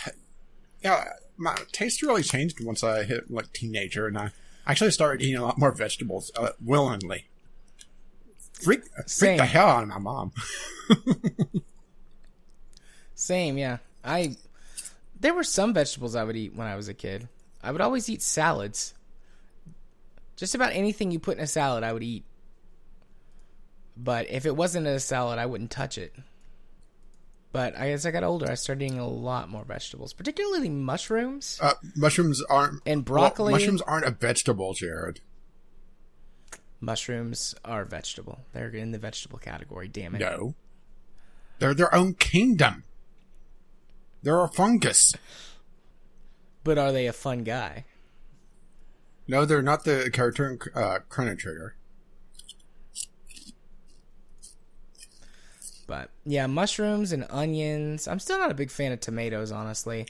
yeah, 0.83 1.03
my 1.35 1.55
taste 1.71 2.01
really 2.03 2.23
changed 2.23 2.63
once 2.63 2.83
I 2.83 3.03
hit, 3.03 3.31
like, 3.31 3.51
teenager, 3.53 4.07
and 4.07 4.17
I 4.17 4.31
actually 4.67 4.91
started 4.91 5.23
eating 5.23 5.37
a 5.37 5.43
lot 5.43 5.57
more 5.57 5.71
vegetables, 5.71 6.31
uh, 6.35 6.49
willingly. 6.63 7.25
Freak, 8.53 8.81
freak 9.09 9.37
the 9.37 9.45
hell 9.45 9.67
out 9.67 9.83
of 9.83 9.89
my 9.89 9.97
mom. 9.97 10.31
Same, 13.15 13.57
yeah. 13.57 13.77
I 14.03 14.35
there 15.19 15.33
were 15.33 15.43
some 15.43 15.73
vegetables 15.73 16.15
I 16.15 16.23
would 16.23 16.35
eat 16.35 16.55
when 16.55 16.67
I 16.67 16.75
was 16.75 16.87
a 16.87 16.93
kid. 16.93 17.27
I 17.63 17.71
would 17.71 17.81
always 17.81 18.09
eat 18.09 18.21
salads. 18.21 18.93
Just 20.35 20.55
about 20.55 20.73
anything 20.73 21.11
you 21.11 21.19
put 21.19 21.37
in 21.37 21.43
a 21.43 21.47
salad, 21.47 21.83
I 21.83 21.93
would 21.93 22.03
eat. 22.03 22.25
But 23.95 24.29
if 24.29 24.45
it 24.45 24.55
wasn't 24.55 24.87
in 24.87 24.93
a 24.93 24.99
salad, 24.99 25.39
I 25.39 25.45
wouldn't 25.45 25.71
touch 25.71 25.97
it. 25.97 26.13
But 27.53 27.77
I, 27.77 27.91
as 27.91 28.05
I 28.05 28.11
got 28.11 28.23
older, 28.23 28.49
I 28.51 28.55
started 28.55 28.83
eating 28.83 28.97
a 28.99 29.07
lot 29.07 29.47
more 29.47 29.63
vegetables, 29.63 30.11
particularly 30.11 30.69
mushrooms 30.69 31.59
Uh, 31.61 31.75
mushrooms 31.95 32.41
aren't, 32.49 32.81
and 32.85 33.07
well, 33.07 33.19
broccoli. 33.29 33.53
mushrooms 33.53 33.81
aren't 33.83 34.05
a 34.05 34.11
vegetable, 34.11 34.73
Jared. 34.73 35.21
Mushrooms 36.81 37.55
are 37.63 37.85
vegetable. 37.85 38.39
They're 38.53 38.69
in 38.69 38.91
the 38.91 38.97
vegetable 38.97 39.37
category. 39.39 39.87
Damn 39.87 40.15
it! 40.15 40.19
No. 40.19 40.55
They're 41.59 41.73
their 41.73 41.93
own 41.95 42.15
kingdom. 42.15 42.83
They're 44.23 44.43
a 44.43 44.49
fungus. 44.49 45.13
But 46.63 46.77
are 46.77 46.91
they 46.91 47.07
a 47.07 47.13
fun 47.13 47.43
guy? 47.43 47.85
No, 49.27 49.45
they're 49.45 49.61
not 49.61 49.85
the 49.85 50.09
character 50.11 50.49
in 50.49 50.59
uh, 50.75 50.99
Chrono 51.07 51.35
Trigger. 51.35 51.75
But 55.87 56.09
yeah, 56.25 56.47
mushrooms 56.47 57.11
and 57.11 57.25
onions. 57.29 58.07
I'm 58.07 58.19
still 58.19 58.39
not 58.39 58.51
a 58.51 58.55
big 58.55 58.71
fan 58.71 58.91
of 58.91 58.99
tomatoes, 58.99 59.51
honestly. 59.51 60.07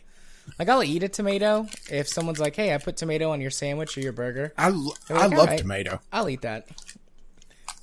Like 0.59 0.69
I'll 0.69 0.83
eat 0.83 1.03
a 1.03 1.09
tomato 1.09 1.67
if 1.89 2.07
someone's 2.07 2.39
like, 2.39 2.55
"Hey, 2.55 2.73
I 2.73 2.77
put 2.77 2.97
tomato 2.97 3.31
on 3.31 3.41
your 3.41 3.49
sandwich 3.51 3.97
or 3.97 4.01
your 4.01 4.12
burger." 4.12 4.53
I, 4.57 4.67
l- 4.67 4.95
They're 5.07 5.17
I 5.17 5.25
love 5.27 5.39
"Alright." 5.39 5.59
tomato. 5.59 6.01
I'll 6.12 6.29
eat 6.29 6.41
that. 6.41 6.67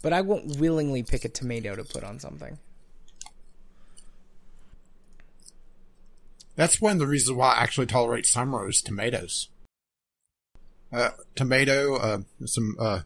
But 0.02 0.12
I 0.12 0.20
won't 0.20 0.58
willingly 0.58 1.02
pick 1.02 1.24
a 1.24 1.28
tomato 1.28 1.74
to 1.74 1.84
put 1.84 2.04
on 2.04 2.20
something. 2.20 2.58
That's 6.56 6.80
one 6.80 6.92
of 6.92 6.98
the 6.98 7.06
reasons 7.06 7.36
why 7.36 7.54
I 7.54 7.62
actually 7.62 7.86
tolerate 7.86 8.26
summer 8.26 8.68
is 8.68 8.82
tomatoes. 8.82 9.48
Uh, 10.92 11.10
tomato, 11.34 11.96
uh, 11.96 12.18
some 12.44 12.76
uh, 12.78 13.00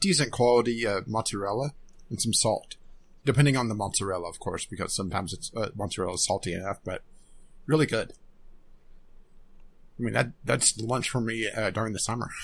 decent 0.00 0.32
quality 0.32 0.86
uh, 0.86 1.00
mozzarella, 1.06 1.72
and 2.10 2.20
some 2.20 2.32
salt. 2.34 2.76
Depending 3.24 3.56
on 3.56 3.68
the 3.68 3.74
mozzarella, 3.74 4.28
of 4.28 4.38
course, 4.38 4.66
because 4.66 4.94
sometimes 4.94 5.32
it's 5.32 5.50
uh, 5.56 5.70
mozzarella 5.74 6.14
is 6.14 6.24
salty 6.24 6.52
enough, 6.52 6.78
but 6.84 7.02
really 7.66 7.86
good. 7.86 8.12
I 9.98 10.02
mean 10.02 10.12
that 10.14 10.32
that's 10.44 10.78
lunch 10.78 11.08
for 11.08 11.20
me 11.20 11.48
uh, 11.48 11.70
during 11.70 11.92
the 11.92 11.98
summer. 11.98 12.30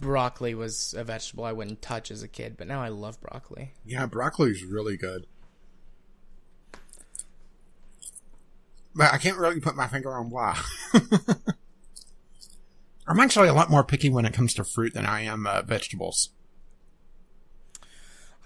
Broccoli 0.00 0.54
was 0.54 0.94
a 0.96 1.04
vegetable 1.04 1.44
I 1.44 1.52
wouldn't 1.52 1.82
touch 1.82 2.10
as 2.10 2.22
a 2.22 2.28
kid, 2.28 2.56
but 2.56 2.66
now 2.66 2.82
I 2.82 2.88
love 2.88 3.20
broccoli. 3.20 3.72
Yeah, 3.84 4.06
broccoli 4.06 4.50
is 4.50 4.62
really 4.62 4.96
good. 4.98 5.26
But 8.94 9.12
I 9.12 9.18
can't 9.18 9.38
really 9.38 9.60
put 9.60 9.76
my 9.76 9.86
finger 9.86 10.14
on 10.14 10.30
why. 10.30 10.58
I'm 13.06 13.20
actually 13.20 13.48
a 13.48 13.54
lot 13.54 13.70
more 13.70 13.84
picky 13.84 14.10
when 14.10 14.24
it 14.24 14.32
comes 14.32 14.52
to 14.54 14.64
fruit 14.64 14.94
than 14.94 15.06
I 15.06 15.20
am 15.20 15.46
uh, 15.46 15.62
vegetables. 15.62 16.30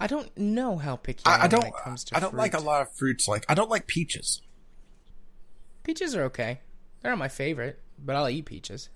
I 0.01 0.07
don't 0.07 0.35
know 0.35 0.77
how 0.77 0.95
picky 0.95 1.21
I, 1.25 1.35
I, 1.35 1.43
I 1.43 1.47
don't. 1.47 1.61
when 1.63 1.67
it 1.69 1.75
comes 1.83 2.03
to 2.05 2.17
I 2.17 2.19
don't 2.19 2.35
like 2.35 2.55
a 2.55 2.59
lot 2.59 2.81
of 2.81 2.91
fruits. 2.95 3.27
Like 3.27 3.45
I 3.47 3.53
don't 3.53 3.69
like 3.69 3.85
peaches. 3.85 4.41
Peaches 5.83 6.15
are 6.15 6.23
okay. 6.23 6.59
They're 7.01 7.11
not 7.11 7.19
my 7.19 7.27
favorite, 7.27 7.79
but 8.03 8.15
I'll 8.15 8.27
eat 8.29 8.45
peaches. 8.45 8.89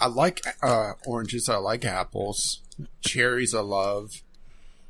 I 0.00 0.06
like 0.08 0.42
uh, 0.62 0.94
oranges. 1.06 1.48
I 1.48 1.56
like 1.56 1.84
apples. 1.84 2.60
Cherries. 3.02 3.54
I 3.54 3.60
love. 3.60 4.22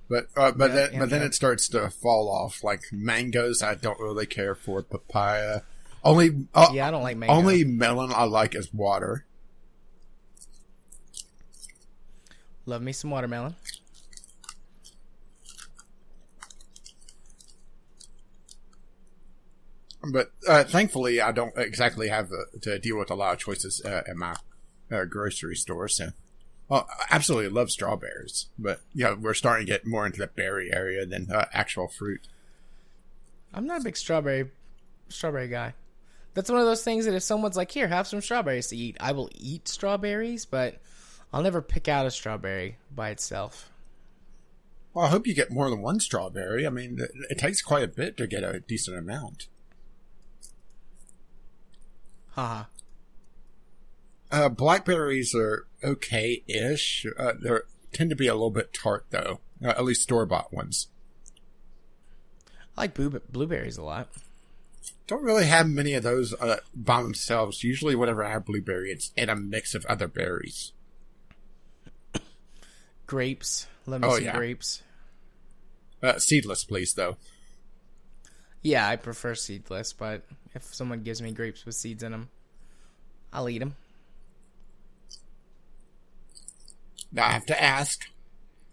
But 0.09 0.29
uh, 0.37 0.53
but 0.53 0.71
Yeah, 0.71 0.77
then 0.77 0.93
yeah, 0.95 0.99
but 1.01 1.11
then 1.11 1.23
it 1.23 1.35
starts 1.35 1.69
to 1.69 1.90
fall 1.90 2.29
off. 2.31 2.64
Like 2.64 2.85
mangoes, 2.90 3.62
I 3.62 3.75
don't 3.75 4.01
really 4.01 4.27
care 4.27 4.55
for. 4.55 4.83
Papaya, 4.83 5.61
only 6.03 6.47
uh, 6.55 6.69
Yeah, 6.73 6.88
I 6.88 6.90
don't 6.90 7.03
like 7.03 7.19
mango. 7.19 7.35
only 7.35 7.64
melon 7.64 8.11
I 8.14 8.25
like 8.25 8.55
is 8.55 8.73
water. 8.73 9.27
Love 12.67 12.81
me 12.83 12.93
some 12.93 13.11
watermelon. 13.11 13.55
But 20.12 20.33
uh, 20.49 20.64
thankfully, 20.64 21.21
I 21.21 21.33
don't 21.33 21.57
exactly 21.57 22.09
have 22.09 22.31
uh, 22.33 22.59
to 22.62 22.79
deal 22.79 22.99
with 22.99 23.11
a 23.11 23.14
lot 23.14 23.35
of 23.35 23.38
choices 23.38 23.83
uh, 23.85 24.03
at 24.07 24.17
my 24.17 24.37
uh, 24.90 25.05
grocery 25.05 25.57
store. 25.57 25.88
So, 25.88 26.11
well, 26.69 26.88
I 26.90 27.14
absolutely 27.14 27.51
love 27.51 27.71
strawberries, 27.71 28.47
but 28.59 28.81
yeah, 28.95 29.14
we're 29.14 29.35
starting 29.35 29.67
to 29.67 29.73
get 29.73 29.87
more 29.87 30.07
into 30.07 30.21
the 30.21 30.27
berry 30.27 30.73
area 30.73 31.07
than 31.07 31.31
uh, 31.31 31.47
actual 31.53 31.88
fruit. 31.88 32.29
I'm 33.53 33.67
not 33.67 33.81
a 33.81 33.85
big 33.85 33.97
strawberry 33.97 34.51
strawberry 35.09 35.49
guy. 35.49 35.75
That's 36.35 36.51
one 36.51 36.59
of 36.59 36.67
those 36.67 36.83
things 36.83 37.05
that 37.05 37.14
if 37.14 37.23
someone's 37.23 37.57
like, 37.57 37.71
"Here, 37.71 37.87
have 37.87 38.09
some 38.09 38.21
strawberries 38.21 38.69
to 38.69 38.77
eat," 38.77 38.97
I 38.99 39.12
will 39.12 39.31
eat 39.35 39.69
strawberries, 39.69 40.45
but 40.45 40.81
I'll 41.33 41.43
never 41.43 41.62
pick 41.62 41.88
out 41.88 42.07
a 42.07 42.11
strawberry 42.11 42.79
by 42.95 43.11
itself. 43.11 43.71
Well, 44.93 45.07
I 45.07 45.09
hope 45.09 45.27
you 45.27 45.35
get 45.35 45.51
more 45.51 45.69
than 45.71 45.83
one 45.83 45.99
strawberry. 45.99 46.67
I 46.67 46.71
mean, 46.71 47.01
it 47.29 47.38
takes 47.38 47.61
quite 47.61 47.83
a 47.83 47.88
bit 47.88 48.17
to 48.17 48.29
get 48.29 48.45
a 48.45 48.61
decent 48.61 48.97
amount. 48.97 49.49
Haha. 52.35 52.64
Uh, 54.31 54.49
blackberries 54.49 55.35
are 55.35 55.66
okay-ish. 55.83 57.07
Uh, 57.18 57.33
they 57.40 57.51
tend 57.92 58.11
to 58.11 58.16
be 58.16 58.27
a 58.27 58.35
little 58.35 58.51
bit 58.51 58.73
tart, 58.75 59.07
though. 59.11 59.41
Uh, 59.64 59.68
at 59.68 59.85
least 59.85 60.03
store-bought 60.03 60.53
ones. 60.53 60.89
I 62.76 62.82
like 62.82 62.95
blue- 62.95 63.20
blueberries 63.30 63.76
a 63.76 63.82
lot. 63.85 64.09
Don't 65.07 65.22
really 65.22 65.47
have 65.47 65.68
many 65.68 65.95
of 65.95 66.03
those 66.03 66.35
uh, 66.35 66.57
by 66.74 67.03
themselves. 67.03 67.62
Usually, 67.62 67.95
whenever 67.95 68.24
I 68.24 68.30
have 68.30 68.47
blueberry, 68.47 68.91
it's 68.91 69.12
in 69.16 69.28
a 69.28 69.37
mix 69.37 69.74
of 69.74 69.85
other 69.87 70.09
berries. 70.09 70.72
Grapes. 73.07 73.66
Me 73.87 73.99
Oh, 74.03 74.16
yeah. 74.16 74.35
grapes. 74.35 74.82
Uh, 76.03 76.18
seedless, 76.18 76.64
please, 76.64 76.95
though. 76.95 77.16
Yeah, 78.62 78.89
I 78.89 78.97
prefer 78.97 79.35
seedless, 79.35 79.93
but 79.93 80.24
if 80.55 80.74
someone 80.74 81.02
gives 81.02 81.20
me 81.20 81.32
grapes 81.32 81.64
with 81.66 81.74
seeds 81.74 82.02
in 82.02 82.12
them, 82.12 82.28
I'll 83.32 83.48
eat 83.48 83.59
them. 83.59 83.76
Now 87.12 87.26
I 87.26 87.30
have 87.32 87.46
to 87.46 87.62
ask: 87.62 88.11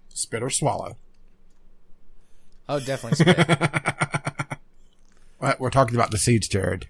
spit 0.09 0.43
or 0.43 0.49
swallow? 0.49 0.97
Oh, 2.69 2.79
definitely 2.79 3.17
spit. 3.17 3.59
We're 5.59 5.69
talking 5.71 5.95
about 5.95 6.11
the 6.11 6.17
seeds, 6.17 6.47
Jared. 6.47 6.87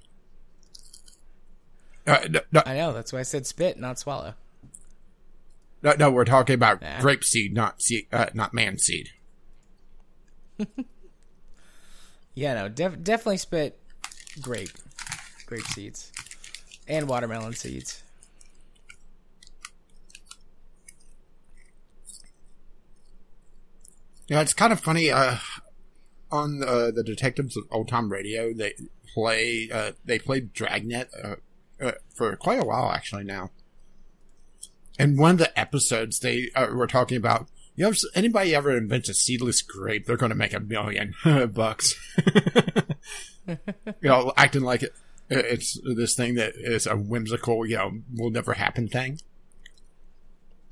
Uh, 2.06 2.20
no, 2.30 2.40
no, 2.52 2.62
I 2.66 2.76
know. 2.76 2.92
That's 2.94 3.14
why 3.14 3.20
I 3.20 3.24
said 3.24 3.46
spit, 3.46 3.80
not 3.80 3.98
swallow. 4.00 4.34
No, 5.84 5.94
no, 5.98 6.12
we're 6.12 6.26
talking 6.26 6.54
about 6.56 6.82
Nah. 6.82 7.00
grape 7.00 7.24
seed, 7.24 7.54
not 7.56 7.82
seed, 7.82 8.06
uh, 8.12 8.28
not 8.34 8.54
man 8.54 8.78
seed. 8.78 9.10
Yeah, 12.34 12.54
no, 12.54 12.70
def- 12.70 13.04
definitely 13.04 13.38
spit 13.38 13.78
grape, 14.40 14.72
grape 15.46 15.66
seeds, 15.66 16.12
and 16.88 17.08
watermelon 17.08 17.54
seeds. 17.54 18.04
Yeah, 24.28 24.42
it's 24.42 24.54
kind 24.54 24.72
of 24.72 24.80
funny. 24.80 25.10
Uh, 25.10 25.38
on 26.32 26.64
uh, 26.64 26.92
the 26.92 27.04
Detectives 27.04 27.58
of 27.58 27.66
Old 27.70 27.90
Time 27.90 28.12
Radio, 28.12 28.54
they 28.54 28.74
play. 29.14 29.70
Uh, 29.72 29.92
they 30.06 30.20
played 30.20 30.54
Dragnet 30.54 31.10
uh, 31.22 31.36
uh, 31.82 31.92
for 32.16 32.36
quite 32.38 32.62
a 32.62 32.66
while, 32.66 32.92
actually. 32.92 33.26
Now, 33.26 33.52
in 34.98 35.18
one 35.18 35.32
of 35.32 35.38
the 35.40 35.60
episodes, 35.60 36.20
they 36.20 36.50
uh, 36.56 36.68
were 36.74 36.88
talking 36.88 37.18
about. 37.18 37.48
You 37.76 37.86
know, 37.86 37.92
if 37.92 38.02
anybody 38.14 38.54
ever 38.54 38.76
invents 38.76 39.08
a 39.08 39.14
seedless 39.14 39.62
grape, 39.62 40.06
they're 40.06 40.18
going 40.18 40.30
to 40.30 40.36
make 40.36 40.54
a 40.54 40.60
million 40.60 41.16
bucks. 41.54 41.96
you 43.86 44.10
know, 44.10 44.34
acting 44.38 44.62
like 44.64 44.84
it, 44.84 44.94
it's 45.30 45.80
this 45.84 46.16
thing 46.16 46.36
that 46.36 46.54
is 46.56 46.88
a 46.88 46.96
whimsical, 46.96 47.66
you 47.66 47.78
know, 47.78 47.92
will 48.16 48.32
never 48.32 48.54
happen 48.54 48.88
thing. 48.88 49.20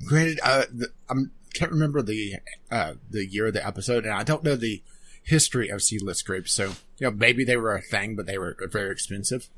Granted, 0.06 0.40
uh, 0.44 0.64
I 1.10 1.14
can't 1.54 1.72
remember 1.72 2.02
the 2.02 2.36
uh, 2.72 2.94
the 3.10 3.26
year 3.26 3.48
of 3.48 3.54
the 3.54 3.66
episode, 3.66 4.06
and 4.06 4.14
I 4.14 4.24
don't 4.24 4.44
know 4.44 4.56
the 4.56 4.82
history 5.24 5.70
of 5.70 5.82
seedless 5.82 6.22
grapes. 6.22 6.54
So, 6.54 6.74
you 6.98 7.08
know, 7.08 7.12
maybe 7.12 7.44
they 7.44 7.58
were 7.58 7.76
a 7.76 7.82
thing, 7.82 8.16
but 8.16 8.26
they 8.26 8.38
were 8.38 8.58
very 8.72 8.92
expensive. 8.92 9.50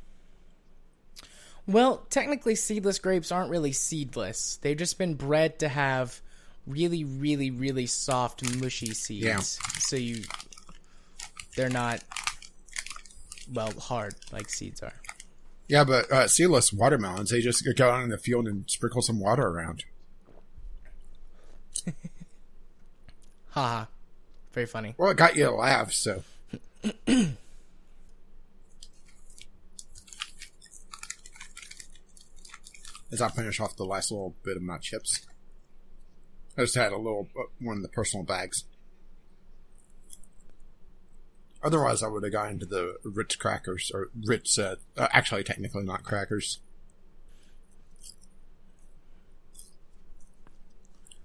Well, 1.67 2.05
technically, 2.09 2.55
seedless 2.55 2.99
grapes 2.99 3.31
aren't 3.31 3.51
really 3.51 3.71
seedless. 3.71 4.57
They've 4.61 4.77
just 4.77 4.97
been 4.97 5.13
bred 5.13 5.59
to 5.59 5.69
have 5.69 6.21
really, 6.67 7.03
really, 7.03 7.51
really 7.51 7.85
soft, 7.85 8.43
mushy 8.57 8.93
seeds. 8.93 9.25
Yeah. 9.25 9.39
So 9.79 9.95
you, 9.95 10.23
they're 11.55 11.69
not 11.69 12.03
well 13.53 13.71
hard 13.79 14.15
like 14.31 14.49
seeds 14.49 14.81
are. 14.81 14.93
Yeah, 15.67 15.83
but 15.83 16.11
uh, 16.11 16.27
seedless 16.27 16.73
watermelons, 16.73 17.29
they 17.29 17.39
just 17.39 17.67
go 17.77 17.89
out 17.89 18.03
in 18.03 18.09
the 18.09 18.17
field 18.17 18.47
and 18.47 18.69
sprinkle 18.69 19.01
some 19.01 19.19
water 19.19 19.47
around. 19.47 19.85
Haha, 23.51 23.85
very 24.51 24.65
funny. 24.65 24.95
Well, 24.97 25.11
it 25.11 25.17
got 25.17 25.35
you 25.35 25.45
to 25.45 25.51
laugh, 25.51 25.93
so. 25.93 26.23
As 33.11 33.21
I 33.21 33.29
finish 33.29 33.59
off 33.59 33.75
the 33.75 33.85
last 33.85 34.11
little 34.11 34.35
bit 34.43 34.55
of 34.57 34.63
my 34.63 34.77
chips, 34.77 35.25
I 36.57 36.61
just 36.61 36.75
had 36.75 36.91
a 36.93 36.97
little 36.97 37.27
uh, 37.37 37.43
one 37.59 37.77
of 37.77 37.81
the 37.81 37.89
personal 37.89 38.25
bags. 38.25 38.63
Otherwise, 41.63 42.01
I 42.01 42.07
would 42.07 42.23
have 42.23 42.31
gone 42.31 42.49
into 42.49 42.65
the 42.65 42.97
Ritz 43.03 43.35
crackers 43.35 43.91
or 43.93 44.09
Ritz. 44.25 44.57
Uh, 44.57 44.75
uh, 44.97 45.07
actually, 45.11 45.43
technically 45.43 45.83
not 45.83 46.03
crackers, 46.03 46.59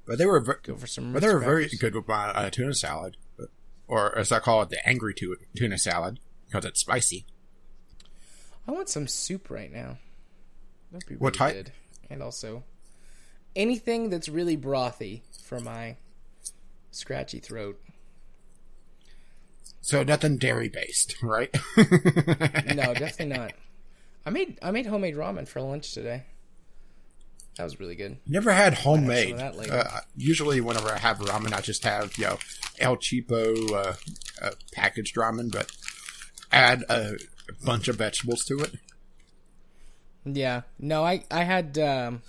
but 0.07 0.19
they 0.19 0.27
were. 0.27 0.41
Ver- 0.41 0.61
Go 0.63 0.77
for 0.77 0.87
some. 0.87 1.13
But 1.13 1.23
they 1.23 1.33
were 1.33 1.41
very 1.41 1.69
good 1.81 1.95
with 1.95 2.07
my 2.07 2.27
uh, 2.31 2.51
tuna 2.51 2.75
salad, 2.75 3.17
or 3.89 4.17
as 4.17 4.31
I 4.31 4.39
call 4.39 4.63
it, 4.63 4.71
the 4.71 4.87
angry 4.89 5.15
tu- 5.15 5.37
tuna 5.57 5.79
salad 5.79 6.21
because 6.47 6.65
it's 6.65 6.81
spicy. 6.81 7.27
I 8.69 8.73
want 8.73 8.89
some 8.89 9.07
soup 9.09 9.49
right 9.51 9.73
now. 9.73 9.99
That'd 10.93 11.09
be 11.09 11.15
really 11.15 11.21
What 11.23 11.35
type? 11.35 11.55
good. 11.55 11.73
And 12.11 12.23
also, 12.23 12.63
anything 13.55 14.11
that's 14.11 14.29
really 14.29 14.57
brothy 14.57 15.23
for 15.43 15.61
my 15.61 15.97
scratchy 16.91 17.39
throat. 17.41 17.81
So 19.87 20.03
nothing 20.03 20.37
dairy 20.37 20.69
based, 20.69 21.15
right? 21.23 21.57
No, 21.77 22.93
definitely 22.93 23.27
not. 23.27 23.53
I 24.27 24.31
made 24.31 24.59
I 24.61 24.73
made 24.73 24.87
homemade 24.87 25.15
ramen 25.15 25.47
for 25.47 25.63
lunch 25.63 25.95
today. 25.95 26.25
That 27.57 27.63
was 27.63 27.79
really 27.79 27.95
good. 27.95 28.17
Never 28.27 28.51
had 28.51 28.75
homemade. 28.75 29.29
some 29.29 29.33
of 29.35 29.39
that 29.39 29.57
later. 29.57 29.75
Uh, 29.75 30.01
usually, 30.17 30.61
whenever 30.61 30.89
I 30.89 30.99
have 30.99 31.21
ramen, 31.21 31.53
I 31.53 31.61
just 31.61 31.85
have 31.85 32.19
you 32.19 32.25
know 32.25 32.39
El 32.81 32.97
Cheapo 32.97 33.73
uh, 33.73 33.95
uh, 34.43 34.51
packaged 34.73 35.15
ramen, 35.15 35.53
but 35.53 35.71
add 36.51 36.83
a, 36.89 37.13
bunch 37.65 37.87
of 37.87 37.95
vegetables 37.95 38.45
to 38.47 38.59
it. 38.59 38.75
Yeah. 40.25 40.63
No, 40.81 41.05
I 41.05 41.23
I 41.31 41.45
had 41.45 41.79
um 41.79 42.23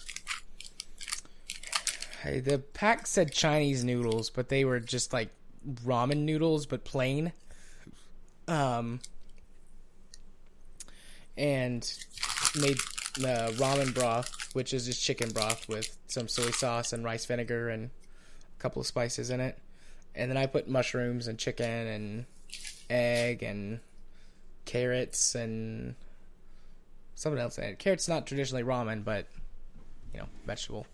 the 2.23 2.61
pack 2.73 3.07
said 3.07 3.31
Chinese 3.31 3.83
noodles, 3.83 4.29
but 4.29 4.49
they 4.49 4.63
were 4.63 4.79
just 4.79 5.11
like 5.11 5.29
ramen 5.83 6.17
noodles 6.17 6.67
but 6.67 6.85
plain. 6.85 7.33
Um 8.47 8.99
and 11.37 11.93
made 12.59 12.77
uh, 13.19 13.49
ramen 13.53 13.93
broth, 13.93 14.49
which 14.53 14.73
is 14.73 14.85
just 14.85 15.03
chicken 15.03 15.29
broth 15.31 15.67
with 15.69 15.95
some 16.07 16.27
soy 16.27 16.49
sauce 16.51 16.93
and 16.93 17.03
rice 17.03 17.25
vinegar 17.25 17.69
and 17.69 17.89
a 18.57 18.61
couple 18.61 18.79
of 18.79 18.87
spices 18.87 19.29
in 19.29 19.39
it. 19.39 19.57
And 20.15 20.31
then 20.31 20.37
I 20.37 20.47
put 20.47 20.67
mushrooms 20.67 21.27
and 21.27 21.37
chicken 21.37 21.65
and 21.69 22.25
egg 22.89 23.43
and 23.43 23.79
carrots 24.65 25.35
and 25.35 25.93
something 27.15 27.39
else 27.41 27.57
in 27.57 27.65
it. 27.65 27.79
Carrots 27.79 28.07
not 28.07 28.25
traditionally 28.25 28.63
ramen, 28.63 29.03
but 29.03 29.27
you 30.13 30.19
know, 30.19 30.27
vegetable 30.45 30.87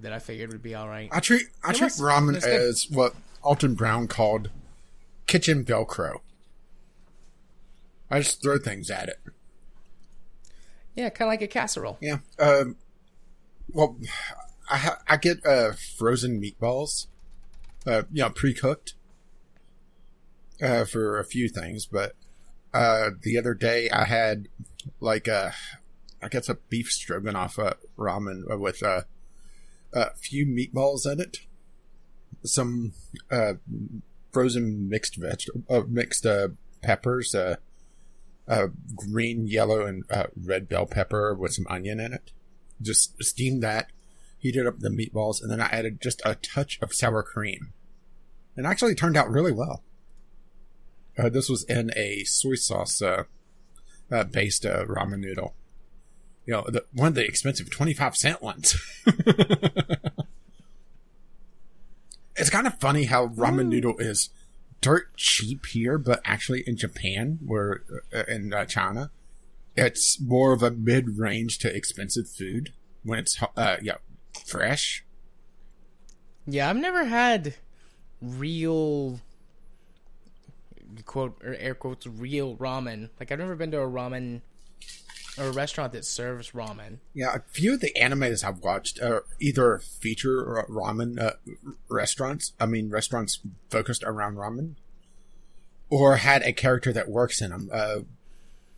that 0.00 0.12
I 0.12 0.18
figured 0.18 0.50
would 0.52 0.62
be 0.62 0.74
all 0.74 0.88
right. 0.88 1.08
I 1.12 1.20
treat 1.20 1.44
I 1.62 1.70
It 1.70 1.76
treat 1.76 1.92
ramen 1.92 2.30
it 2.30 2.34
was 2.36 2.44
good. 2.44 2.60
as 2.60 2.90
what 2.90 3.14
Alton 3.42 3.74
Brown 3.74 4.06
called 4.08 4.50
kitchen 5.26 5.64
Velcro. 5.64 6.20
I 8.10 8.20
just 8.20 8.42
throw 8.42 8.58
things 8.58 8.90
at 8.90 9.08
it. 9.08 9.18
Yeah, 10.94 11.08
kind 11.08 11.28
of 11.28 11.32
like 11.32 11.42
a 11.42 11.48
casserole. 11.48 11.98
Yeah. 12.00 12.18
Um, 12.38 12.76
well, 13.72 13.96
I 14.70 14.76
ha- 14.76 15.02
I 15.08 15.16
get 15.16 15.44
uh, 15.44 15.72
frozen 15.96 16.40
meatballs, 16.40 17.06
uh, 17.86 18.02
you 18.12 18.22
know, 18.22 18.30
pre 18.30 18.54
cooked, 18.54 18.94
uh, 20.62 20.84
for 20.84 21.18
a 21.18 21.24
few 21.24 21.48
things. 21.48 21.86
But 21.86 22.14
uh, 22.72 23.10
the 23.22 23.36
other 23.36 23.54
day 23.54 23.90
I 23.90 24.04
had 24.04 24.48
like 25.00 25.26
a, 25.26 25.52
I 26.22 26.28
guess 26.28 26.48
a 26.48 26.58
beef 26.68 26.88
stroganoff 26.88 27.58
uh, 27.58 27.74
ramen 27.98 28.42
with 28.58 28.82
uh, 28.82 29.02
a 29.92 30.14
few 30.14 30.46
meatballs 30.46 31.10
in 31.10 31.20
it, 31.20 31.38
some 32.44 32.92
uh, 33.30 33.54
frozen 34.34 34.88
mixed 34.88 35.16
veg, 35.16 35.44
uh, 35.70 35.82
mixed 35.88 36.26
uh, 36.26 36.48
peppers, 36.82 37.34
uh, 37.34 37.56
uh, 38.46 38.66
green, 38.94 39.46
yellow, 39.46 39.86
and 39.86 40.04
uh, 40.10 40.26
red 40.36 40.68
bell 40.68 40.86
pepper 40.86 41.34
with 41.34 41.54
some 41.54 41.66
onion 41.70 42.00
in 42.00 42.12
it. 42.12 42.32
Just 42.82 43.22
steamed 43.22 43.62
that, 43.62 43.90
heated 44.38 44.66
up 44.66 44.80
the 44.80 44.90
meatballs, 44.90 45.40
and 45.40 45.50
then 45.50 45.60
I 45.60 45.66
added 45.66 46.02
just 46.02 46.20
a 46.24 46.34
touch 46.34 46.78
of 46.82 46.92
sour 46.92 47.22
cream. 47.22 47.72
And 48.56 48.66
actually 48.66 48.94
turned 48.94 49.16
out 49.16 49.30
really 49.30 49.52
well. 49.52 49.82
Uh, 51.18 51.28
this 51.28 51.48
was 51.48 51.64
in 51.64 51.90
a 51.96 52.24
soy 52.24 52.54
sauce 52.54 53.00
uh, 53.00 53.24
uh, 54.10 54.24
based 54.24 54.66
uh, 54.66 54.84
ramen 54.84 55.20
noodle. 55.20 55.54
You 56.46 56.54
know, 56.54 56.64
the, 56.68 56.84
one 56.92 57.08
of 57.08 57.14
the 57.14 57.24
expensive 57.24 57.70
25 57.70 58.16
cent 58.16 58.42
ones. 58.42 58.76
it's 62.36 62.50
kind 62.50 62.66
of 62.66 62.78
funny 62.80 63.04
how 63.04 63.28
ramen 63.28 63.68
noodle 63.68 63.96
is 63.98 64.30
dirt 64.80 65.16
cheap 65.16 65.66
here, 65.66 65.98
but 65.98 66.20
actually 66.24 66.62
in 66.66 66.76
Japan, 66.76 67.38
where 67.44 67.82
uh, 68.14 68.24
in 68.28 68.52
uh, 68.52 68.64
China, 68.66 69.10
it's 69.76 70.20
more 70.20 70.52
of 70.52 70.62
a 70.62 70.70
mid-range 70.70 71.58
to 71.58 71.74
expensive 71.74 72.28
food 72.28 72.72
when 73.02 73.18
it's 73.18 73.42
uh 73.56 73.76
yeah 73.82 73.96
fresh. 74.46 75.04
Yeah, 76.46 76.68
I've 76.68 76.76
never 76.76 77.04
had 77.04 77.54
real 78.20 79.20
quote 81.04 81.40
or 81.42 81.54
air 81.54 81.74
quotes 81.74 82.06
real 82.06 82.56
ramen. 82.56 83.10
Like 83.18 83.32
I've 83.32 83.38
never 83.38 83.56
been 83.56 83.70
to 83.72 83.80
a 83.80 83.88
ramen 83.88 84.42
or 85.38 85.46
a 85.46 85.52
restaurant 85.52 85.92
that 85.92 86.04
serves 86.04 86.52
ramen. 86.52 86.98
Yeah, 87.12 87.34
a 87.34 87.40
few 87.50 87.74
of 87.74 87.80
the 87.80 87.92
animes 88.00 88.44
I've 88.44 88.60
watched 88.60 89.00
are 89.00 89.24
either 89.40 89.78
feature 89.78 90.64
ramen 90.68 91.20
uh, 91.20 91.32
restaurants. 91.88 92.52
I 92.60 92.66
mean, 92.66 92.90
restaurants 92.90 93.40
focused 93.70 94.04
around 94.04 94.36
ramen, 94.36 94.74
or 95.90 96.16
had 96.16 96.42
a 96.42 96.52
character 96.52 96.92
that 96.92 97.08
works 97.08 97.40
in 97.40 97.50
them. 97.50 97.70
Uh, 97.72 98.00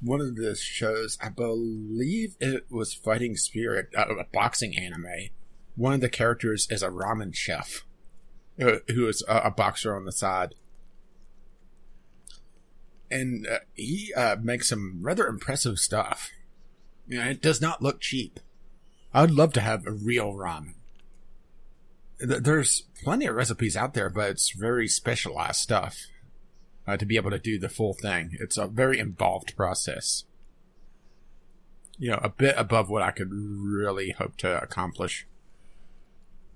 one 0.00 0.20
of 0.20 0.36
the 0.36 0.54
shows, 0.54 1.18
I 1.22 1.30
believe 1.30 2.36
it 2.40 2.66
was 2.70 2.92
Fighting 2.92 3.36
Spirit, 3.36 3.88
uh, 3.96 4.14
a 4.16 4.24
boxing 4.32 4.76
anime. 4.76 5.30
One 5.74 5.94
of 5.94 6.00
the 6.00 6.08
characters 6.08 6.66
is 6.70 6.82
a 6.82 6.88
ramen 6.88 7.34
chef, 7.34 7.84
uh, 8.60 8.76
who 8.88 9.08
is 9.08 9.22
a, 9.28 9.36
a 9.44 9.50
boxer 9.50 9.96
on 9.96 10.04
the 10.04 10.12
side. 10.12 10.54
And 13.10 13.46
uh, 13.46 13.58
he 13.74 14.12
uh, 14.14 14.36
makes 14.42 14.68
some 14.68 14.98
rather 15.00 15.26
impressive 15.26 15.78
stuff. 15.78 16.30
You 17.08 17.18
know, 17.18 17.30
it 17.30 17.42
does 17.42 17.60
not 17.60 17.82
look 17.82 18.00
cheap. 18.00 18.40
I 19.14 19.22
would 19.22 19.30
love 19.30 19.52
to 19.54 19.60
have 19.60 19.86
a 19.86 19.92
real 19.92 20.32
ramen. 20.32 20.74
there's 22.18 22.82
plenty 23.02 23.26
of 23.26 23.36
recipes 23.36 23.76
out 23.76 23.94
there, 23.94 24.10
but 24.10 24.30
it's 24.30 24.50
very 24.50 24.88
specialized 24.88 25.60
stuff 25.60 26.06
uh, 26.86 26.96
to 26.96 27.06
be 27.06 27.16
able 27.16 27.30
to 27.30 27.38
do 27.38 27.58
the 27.58 27.68
full 27.68 27.94
thing. 27.94 28.36
It's 28.40 28.56
a 28.56 28.66
very 28.66 28.98
involved 28.98 29.56
process. 29.56 30.24
You 31.98 32.10
know, 32.10 32.20
a 32.22 32.28
bit 32.28 32.54
above 32.58 32.90
what 32.90 33.02
I 33.02 33.10
could 33.10 33.30
really 33.32 34.10
hope 34.10 34.36
to 34.38 34.62
accomplish. 34.62 35.26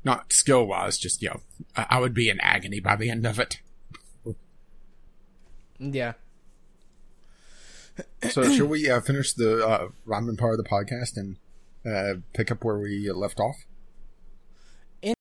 Not 0.05 0.32
skill 0.32 0.66
wise, 0.66 0.98
just, 0.98 1.22
you 1.22 1.30
know, 1.30 1.40
I 1.76 1.86
I 1.90 2.01
would 2.01 2.14
be 2.14 2.28
in 2.28 2.40
agony 2.40 2.80
by 2.80 2.96
the 2.96 3.11
end 3.11 3.26
of 3.26 3.38
it. 3.38 3.61
Yeah. 5.78 6.12
So, 8.30 8.42
should 8.55 8.68
we 8.68 8.88
uh, 8.90 9.01
finish 9.01 9.32
the 9.32 9.66
uh, 9.66 9.88
ramen 10.07 10.38
part 10.38 10.59
of 10.59 10.64
the 10.64 10.68
podcast 10.68 11.16
and 11.16 11.36
uh, 11.86 12.20
pick 12.34 12.51
up 12.51 12.64
where 12.64 12.78
we 12.78 13.11
left 13.11 13.40
off? 13.40 13.64
In- 15.03 15.14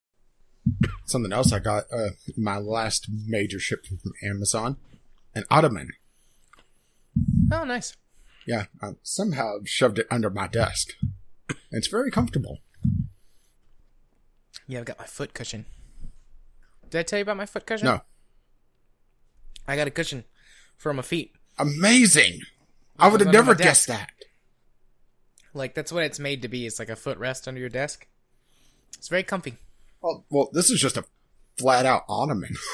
Something 1.06 1.32
else 1.32 1.52
I 1.52 1.58
got 1.58 1.84
uh, 1.92 2.10
my 2.36 2.58
last 2.58 3.08
major 3.26 3.58
ship 3.58 3.86
from 3.86 3.98
Amazon 4.22 4.76
an 5.34 5.44
ottoman. 5.50 5.90
Oh, 7.52 7.64
nice. 7.64 7.96
Yeah, 8.46 8.64
I 8.82 8.90
somehow 9.02 9.58
shoved 9.64 9.98
it 9.98 10.06
under 10.10 10.30
my 10.30 10.46
desk. 10.48 10.94
It's 11.70 11.86
very 11.88 12.10
comfortable. 12.10 12.58
Yeah, 14.66 14.80
I've 14.80 14.84
got 14.84 14.98
my 14.98 15.06
foot 15.06 15.34
cushion. 15.34 15.66
Did 16.90 16.98
I 16.98 17.02
tell 17.02 17.18
you 17.18 17.22
about 17.22 17.36
my 17.36 17.46
foot 17.46 17.66
cushion? 17.66 17.86
No, 17.86 18.00
I 19.68 19.76
got 19.76 19.86
a 19.86 19.90
cushion 19.90 20.24
for 20.76 20.92
my 20.92 21.02
feet. 21.02 21.32
amazing. 21.58 22.40
I 23.00 23.08
would 23.08 23.20
have 23.20 23.32
never 23.32 23.54
guessed 23.54 23.86
that. 23.88 24.10
Like 25.54 25.74
that's 25.74 25.90
what 25.92 26.04
it's 26.04 26.18
made 26.18 26.42
to 26.42 26.48
be. 26.48 26.66
It's 26.66 26.78
like 26.78 26.88
a 26.90 26.94
footrest 26.96 27.48
under 27.48 27.60
your 27.60 27.68
desk. 27.70 28.06
It's 28.98 29.08
very 29.08 29.22
comfy. 29.22 29.56
Well, 30.00 30.24
well, 30.30 30.50
this 30.52 30.70
is 30.70 30.80
just 30.80 30.96
a 30.96 31.04
flat 31.58 31.86
out 31.86 32.04
ottoman. 32.08 32.54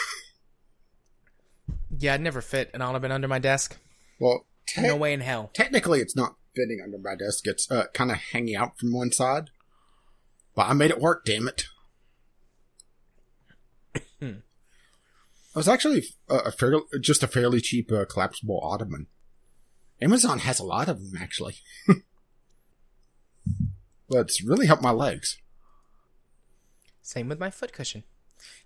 Yeah, 1.99 2.13
I'd 2.15 2.21
never 2.21 2.43
fit 2.43 2.71
an 2.75 2.83
ottoman 2.83 3.11
under 3.11 3.27
my 3.29 3.39
desk. 3.39 3.79
well, 4.21 4.45
te- 4.67 4.83
No 4.83 4.97
way 4.97 5.15
in 5.15 5.21
hell. 5.21 5.51
technically, 5.55 6.01
it's 6.01 6.15
not 6.15 6.37
fitting 6.55 6.79
under 6.85 6.99
my 6.99 7.15
desk. 7.15 7.47
It's 7.47 7.71
uh, 7.71 7.85
kind 7.95 8.11
of 8.11 8.19
hanging 8.19 8.55
out 8.55 8.79
from 8.79 8.93
one 8.93 9.13
side. 9.13 9.49
But 10.55 10.69
I 10.69 10.75
made 10.75 10.91
it 10.91 11.01
work. 11.01 11.25
Damn 11.25 11.49
it! 11.49 11.65
Hmm. 14.21 14.27
It 14.27 14.43
was 15.55 15.69
actually 15.69 16.05
uh, 16.29 16.43
a 16.45 16.53
fairly, 16.53 16.83
just 17.01 17.23
a 17.23 17.27
fairly 17.29 17.61
cheap 17.63 17.91
uh, 17.91 18.05
collapsible 18.05 18.61
ottoman. 18.63 19.07
Amazon 20.01 20.41
has 20.41 20.59
a 20.59 20.65
lot 20.65 20.89
of 20.89 21.11
them 21.11 21.21
actually. 21.21 21.57
but 24.09 24.19
it's 24.19 24.43
really 24.43 24.67
helped 24.67 24.83
my 24.83 24.91
legs. 24.91 25.39
Same 27.03 27.29
with 27.29 27.39
my 27.39 27.51
foot 27.51 27.73
cushion. 27.73 28.05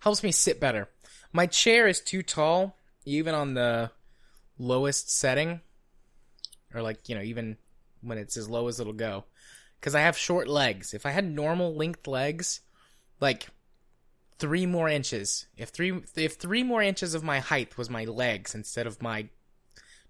Helps 0.01 0.23
me 0.23 0.33
sit 0.33 0.59
better. 0.61 0.89
My 1.33 1.47
chair 1.47 1.87
is 1.87 2.01
too 2.01 2.23
tall, 2.23 2.77
even 3.05 3.35
on 3.35 3.55
the 3.55 3.91
lowest 4.59 5.11
setting, 5.11 5.61
or 6.75 6.83
like 6.83 7.09
you 7.09 7.15
know, 7.15 7.23
even 7.23 7.57
when 8.01 8.19
it's 8.19 8.37
as 8.37 8.49
low 8.49 8.69
as 8.69 8.81
it'll 8.81 8.93
go, 8.93 9.25
because 9.79 9.95
I 9.95 10.01
have 10.01 10.17
short 10.17 10.49
legs. 10.49 10.95
If 10.95 11.07
I 11.07 11.11
had 11.11 11.25
normal 11.25 11.75
length 11.75 12.07
legs, 12.07 12.61
like 13.21 13.49
three 14.39 14.67
more 14.67 14.89
inches, 14.89 15.47
if 15.57 15.69
three 15.69 16.03
if 16.17 16.35
three 16.35 16.63
more 16.63 16.83
inches 16.83 17.15
of 17.15 17.23
my 17.23 17.39
height 17.41 17.77
was 17.79 17.91
my 17.91 18.05
legs 18.05 18.55
instead 18.55 18.87
of 18.87 19.03
my 19.03 19.29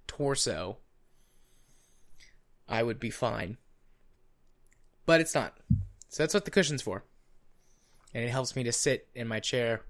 torso, 0.07 0.79
I 2.71 2.83
would 2.83 2.99
be 2.99 3.11
fine. 3.11 3.59
But 5.05 5.21
it's 5.21 5.35
not. 5.35 5.59
So 6.09 6.23
that's 6.23 6.35
what 6.35 6.45
the 6.47 6.51
cushion's 6.51 6.83
for 6.83 7.05
and 8.14 8.25
it 8.25 8.31
helps 8.31 8.57
me 8.57 8.62
to 8.64 8.73
sit 8.73 9.09
in 9.14 9.29
my 9.29 9.41
chair 9.41 9.83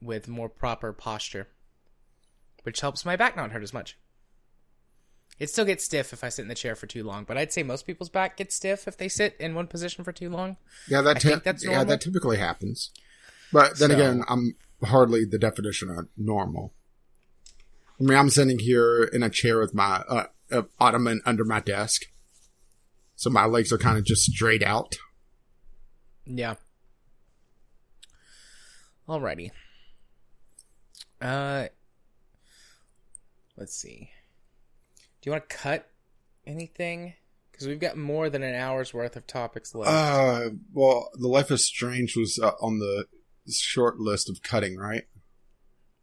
with 0.00 0.28
more 0.28 0.48
proper 0.48 0.92
posture, 0.92 1.48
which 2.62 2.80
helps 2.80 3.04
my 3.04 3.16
back 3.16 3.36
not 3.36 3.52
hurt 3.52 3.62
as 3.62 3.72
much. 3.74 3.98
It 5.38 5.50
still 5.50 5.64
gets 5.64 5.84
stiff 5.84 6.12
if 6.12 6.22
I 6.22 6.28
sit 6.28 6.42
in 6.42 6.48
the 6.48 6.54
chair 6.54 6.76
for 6.76 6.86
too 6.86 7.02
long, 7.02 7.24
but 7.24 7.36
I'd 7.36 7.52
say 7.52 7.64
most 7.64 7.86
people's 7.86 8.08
back 8.08 8.36
gets 8.36 8.54
stiff 8.54 8.86
if 8.86 8.96
they 8.96 9.08
sit 9.08 9.36
in 9.40 9.54
one 9.54 9.66
position 9.66 10.04
for 10.04 10.12
too 10.12 10.30
long. 10.30 10.56
Yeah, 10.88 11.00
that 11.00 11.20
think 11.20 11.42
that's 11.42 11.64
yeah, 11.64 11.82
that 11.82 12.00
typically 12.00 12.36
happens. 12.36 12.90
But 13.52 13.78
then 13.78 13.90
So- 13.90 13.96
again, 13.96 14.22
I'm 14.28 14.54
hardly 14.84 15.24
the 15.24 15.38
definition 15.38 15.90
of 15.90 16.08
normal. 16.16 16.72
I 18.00 18.04
mean, 18.04 18.16
I'm 18.18 18.30
sitting 18.30 18.58
here 18.60 19.04
in 19.04 19.22
a 19.22 19.30
chair 19.30 19.58
with 19.58 19.74
my 19.74 20.04
uh, 20.08 20.26
uh, 20.52 20.62
ottoman 20.78 21.20
under 21.24 21.44
my 21.44 21.60
desk, 21.60 22.02
so 23.16 23.30
my 23.30 23.46
legs 23.46 23.72
are 23.72 23.78
kind 23.78 23.98
of 23.98 24.04
just 24.04 24.22
straight 24.22 24.62
out. 24.62 24.96
Yeah. 26.26 26.54
Alrighty. 29.08 29.50
Uh, 31.20 31.66
let's 33.56 33.74
see. 33.74 34.10
Do 35.20 35.30
you 35.30 35.32
want 35.32 35.48
to 35.48 35.56
cut 35.56 35.90
anything? 36.46 37.14
Because 37.50 37.68
we've 37.68 37.80
got 37.80 37.96
more 37.96 38.28
than 38.28 38.42
an 38.42 38.54
hour's 38.54 38.92
worth 38.92 39.16
of 39.16 39.26
topics 39.26 39.74
left. 39.74 39.90
Uh, 39.90 40.50
well, 40.72 41.08
the 41.14 41.28
Life 41.28 41.50
is 41.50 41.64
Strange 41.64 42.16
was 42.16 42.38
uh, 42.42 42.52
on 42.60 42.78
the 42.78 43.06
short 43.50 43.98
list 43.98 44.28
of 44.28 44.42
cutting, 44.42 44.76
right? 44.76 45.04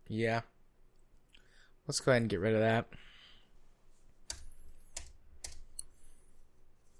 Yeah. 0.07 0.41
Let's 1.87 1.99
go 1.99 2.11
ahead 2.11 2.21
and 2.21 2.29
get 2.29 2.39
rid 2.39 2.53
of 2.53 2.61
that. 2.61 2.87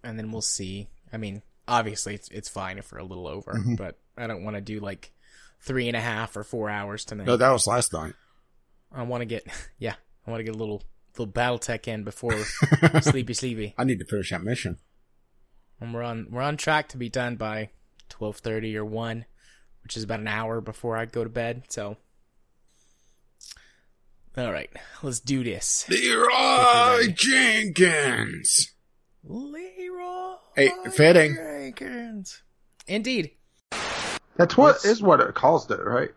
And 0.03 0.17
then 0.17 0.31
we'll 0.31 0.41
see. 0.41 0.89
I 1.13 1.17
mean, 1.17 1.41
obviously 1.67 2.15
it's 2.15 2.27
it's 2.29 2.49
fine 2.49 2.77
if 2.77 2.91
we're 2.91 2.99
a 2.99 3.03
little 3.03 3.27
over, 3.27 3.53
Mhm. 3.53 3.77
but 3.77 3.97
I 4.17 4.27
don't 4.27 4.43
want 4.43 4.55
to 4.55 4.61
do 4.61 4.79
like 4.79 5.11
three 5.59 5.87
and 5.87 5.95
a 5.95 6.01
half 6.01 6.35
or 6.35 6.43
four 6.43 6.69
hours 6.69 7.05
tonight. 7.05 7.27
No, 7.27 7.37
that 7.37 7.51
was 7.51 7.67
last 7.67 7.93
night. 7.93 8.13
I 8.91 9.03
want 9.03 9.21
to 9.21 9.25
get 9.25 9.45
yeah, 9.79 9.95
I 10.25 10.31
want 10.31 10.39
to 10.39 10.43
get 10.43 10.55
a 10.55 10.57
little 10.57 10.83
little 11.17 11.31
BattleTech 11.31 11.87
in 11.87 12.03
before 12.03 12.33
sleepy 13.01 13.33
sleepy. 13.33 13.73
I 13.77 13.83
need 13.83 13.99
to 13.99 14.05
finish 14.05 14.31
that 14.31 14.43
mission. 14.43 14.77
And 15.79 15.93
we're 15.93 16.03
on 16.03 16.27
we're 16.31 16.41
on 16.41 16.57
track 16.57 16.87
to 16.89 16.97
be 16.97 17.09
done 17.09 17.35
by 17.35 17.69
twelve 18.09 18.37
thirty 18.37 18.75
or 18.77 18.85
one, 18.85 19.25
which 19.83 19.95
is 19.97 20.03
about 20.03 20.19
an 20.19 20.27
hour 20.27 20.61
before 20.61 20.97
I 20.97 21.05
go 21.05 21.23
to 21.23 21.29
bed. 21.29 21.63
So, 21.69 21.97
all 24.37 24.51
right, 24.51 24.69
let's 25.03 25.19
do 25.19 25.43
this. 25.43 25.85
Leroy 25.89 27.11
Jenkins. 27.13 28.71
Leroy 29.23 29.80
Hey, 30.55 30.71
fitting. 30.91 31.35
Jenkins. 31.35 32.41
Indeed. 32.87 33.31
That's 34.37 34.57
what 34.57 34.73
What's- 34.75 34.85
is 34.85 35.01
what 35.01 35.19
it 35.19 35.33
calls 35.33 35.69
it, 35.71 35.79
right? 35.83 36.11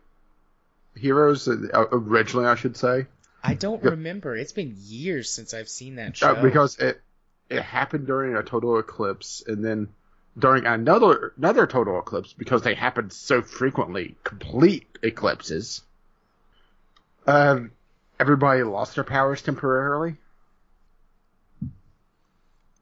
Heroes 0.96 1.48
uh, 1.48 1.86
originally, 1.92 2.46
I 2.46 2.54
should 2.54 2.76
say, 2.76 3.06
I 3.42 3.54
don't 3.54 3.82
Yep. 3.82 3.90
remember. 3.92 4.36
It's 4.36 4.52
been 4.52 4.74
years 4.78 5.28
since 5.28 5.52
I've 5.52 5.68
seen 5.68 5.96
that 5.96 6.16
show. 6.16 6.28
uh, 6.28 6.42
because 6.42 6.78
it 6.78 7.00
it 7.50 7.60
happened 7.62 8.06
during 8.06 8.34
a 8.36 8.42
total 8.42 8.78
eclipse, 8.78 9.42
and 9.46 9.62
then 9.64 9.88
during 10.38 10.64
another 10.66 11.32
another 11.36 11.66
total 11.66 11.98
eclipse 11.98 12.32
because 12.32 12.62
they 12.62 12.74
happened 12.74 13.12
so 13.12 13.42
frequently, 13.42 14.16
complete 14.24 14.86
eclipses. 15.02 15.82
Um, 17.26 17.72
everybody 18.18 18.62
lost 18.62 18.94
their 18.94 19.04
powers 19.04 19.42
temporarily. 19.42 20.16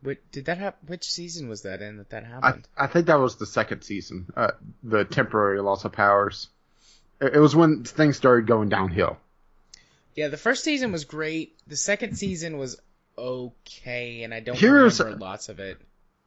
What, 0.02 0.18
did 0.32 0.46
that 0.46 0.58
happen? 0.58 0.88
Which 0.88 1.04
season 1.10 1.48
was 1.48 1.62
that 1.62 1.80
in 1.80 1.98
that 1.98 2.10
that 2.10 2.24
I 2.24 2.26
happened? 2.26 2.68
I 2.76 2.86
think 2.88 3.06
that 3.06 3.20
was 3.20 3.36
the 3.36 3.46
second 3.46 3.82
season. 3.82 4.26
Uh, 4.36 4.50
the 4.82 5.04
temporary 5.04 5.60
loss 5.60 5.84
of 5.84 5.92
powers. 5.92 6.48
It, 7.20 7.36
it 7.36 7.38
was 7.38 7.54
when 7.54 7.84
things 7.84 8.16
started 8.16 8.46
going 8.46 8.68
downhill. 8.68 9.18
yeah, 10.16 10.28
the 10.28 10.36
first 10.36 10.64
season 10.64 10.90
was 10.92 11.04
great. 11.04 11.54
The 11.68 11.76
second 11.76 12.16
season 12.16 12.58
was 12.58 12.80
okay, 13.16 14.24
and 14.24 14.34
I 14.34 14.40
don't 14.40 14.56
Heroes- 14.58 14.98
remember 15.00 15.24
lots 15.24 15.48
of 15.48 15.60
it. 15.60 15.78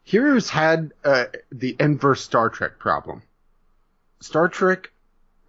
Heroes 0.04 0.50
had 0.50 0.94
uh, 1.04 1.26
the 1.52 1.76
inverse 1.80 2.22
Star 2.22 2.50
Trek 2.50 2.78
problem. 2.78 3.24
Star 4.22 4.48
Trek, 4.48 4.92